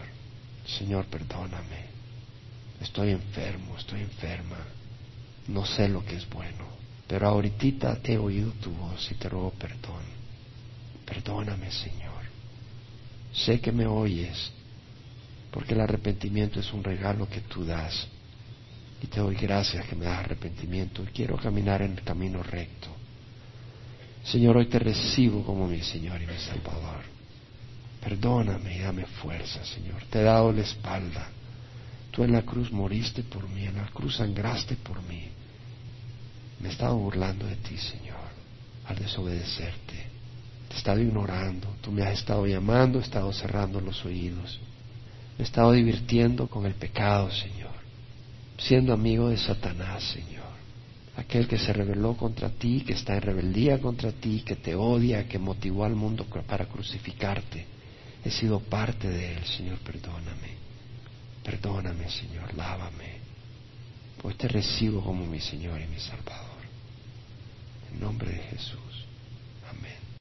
Señor, 0.79 1.07
perdóname. 1.07 1.91
Estoy 2.81 3.11
enfermo, 3.11 3.77
estoy 3.77 4.01
enferma. 4.01 4.59
No 5.49 5.67
sé 5.67 5.89
lo 5.89 6.05
que 6.05 6.17
es 6.17 6.29
bueno. 6.29 6.65
Pero 7.07 7.29
ahorita 7.29 7.99
he 8.05 8.17
oído 8.17 8.53
tu 8.53 8.71
voz 8.71 9.11
y 9.11 9.15
te 9.15 9.29
ruego 9.29 9.51
perdón. 9.51 10.05
Perdóname, 11.05 11.71
Señor. 11.73 12.21
Sé 13.33 13.61
que 13.61 13.73
me 13.73 13.87
oyes, 13.87 14.53
porque 15.51 15.75
el 15.75 15.81
arrepentimiento 15.81 16.61
es 16.61 16.73
un 16.73 16.85
regalo 16.85 17.29
que 17.29 17.41
tú 17.41 17.65
das. 17.65 18.07
Y 19.03 19.07
te 19.07 19.21
doy 19.21 19.35
gracias 19.35 19.87
que 19.87 19.97
me 19.97 20.05
das 20.05 20.21
arrepentimiento 20.21 21.03
y 21.03 21.07
quiero 21.07 21.37
caminar 21.37 21.83
en 21.83 21.93
el 21.93 22.03
camino 22.03 22.43
recto. 22.43 22.89
Señor, 24.25 24.59
hoy 24.59 24.67
te 24.67 24.79
recibo 24.79 25.45
como 25.45 25.67
mi 25.67 25.81
Señor 25.81 26.21
y 26.23 26.27
mi 26.27 26.39
Salvador. 26.39 27.20
Perdóname 28.01 28.77
y 28.77 28.79
dame 28.81 29.05
fuerza, 29.05 29.65
Señor. 29.65 30.03
Te 30.11 30.21
he 30.21 30.23
dado 30.23 30.53
la 30.53 30.63
espalda. 30.63 31.29
Tú 32.11 32.25
en 32.25 32.33
la 32.33 32.43
cruz 32.43 32.73
moriste 32.73 33.23
por 33.23 33.49
mí, 33.49 33.65
en 33.65 33.77
la 33.77 33.87
cruz 33.89 34.17
sangraste 34.17 34.77
por 34.77 35.03
mí. 35.03 35.29
Me 36.61 36.69
he 36.69 36.73
estado 36.73 36.97
burlando 36.97 37.47
de 37.47 37.57
ti, 37.57 37.77
Señor, 37.77 38.17
al 38.87 38.97
desobedecerte. 38.97 39.95
Te 40.69 40.75
he 40.75 40.77
estado 40.77 41.01
ignorando. 41.01 41.69
Tú 41.81 41.93
me 41.93 42.03
has 42.03 42.19
estado 42.19 42.47
llamando, 42.47 42.99
he 42.99 43.03
estado 43.03 43.33
cerrando 43.33 43.81
los 43.81 44.05
oídos. 44.05 44.59
Me 45.37 45.45
he 45.45 45.47
estado 45.47 45.73
divirtiendo 45.73 46.49
con 46.49 46.67
el 46.67 46.75
pecado, 46.75 47.31
Señor. 47.31 47.71
Siendo 48.59 48.93
amigo 48.93 49.29
de 49.29 49.37
Satanás, 49.37 50.03
Señor. 50.05 50.41
Aquel 51.17 51.47
que 51.47 51.59
se 51.59 51.73
rebeló 51.73 52.17
contra 52.17 52.49
ti, 52.49 52.83
que 52.87 52.95
está 52.95 53.15
en 53.15 53.23
rebeldía 53.23 53.79
contra 53.79 54.11
ti, 54.11 54.43
que 54.45 54.57
te 54.57 54.75
odia, 54.75 55.29
que 55.29 55.39
motivó 55.39 55.85
al 55.85 55.95
mundo 55.95 56.25
para 56.25 56.67
crucificarte. 56.67 57.67
He 58.25 58.31
sido 58.31 58.61
parte 58.61 59.09
de 59.09 59.35
él, 59.35 59.45
Señor, 59.45 59.79
perdóname. 59.79 60.57
Perdóname, 61.43 62.11
Señor, 62.11 62.55
lávame. 62.55 63.19
Pues 64.21 64.37
te 64.37 64.49
recibo 64.49 65.03
como 65.03 65.25
mi 65.27 65.41
Señor 65.41 65.81
y 65.81 65.87
mi 65.87 65.99
Salvador. 65.99 66.61
En 67.93 68.01
nombre 68.01 68.31
de 68.31 68.39
Jesús. 68.39 68.90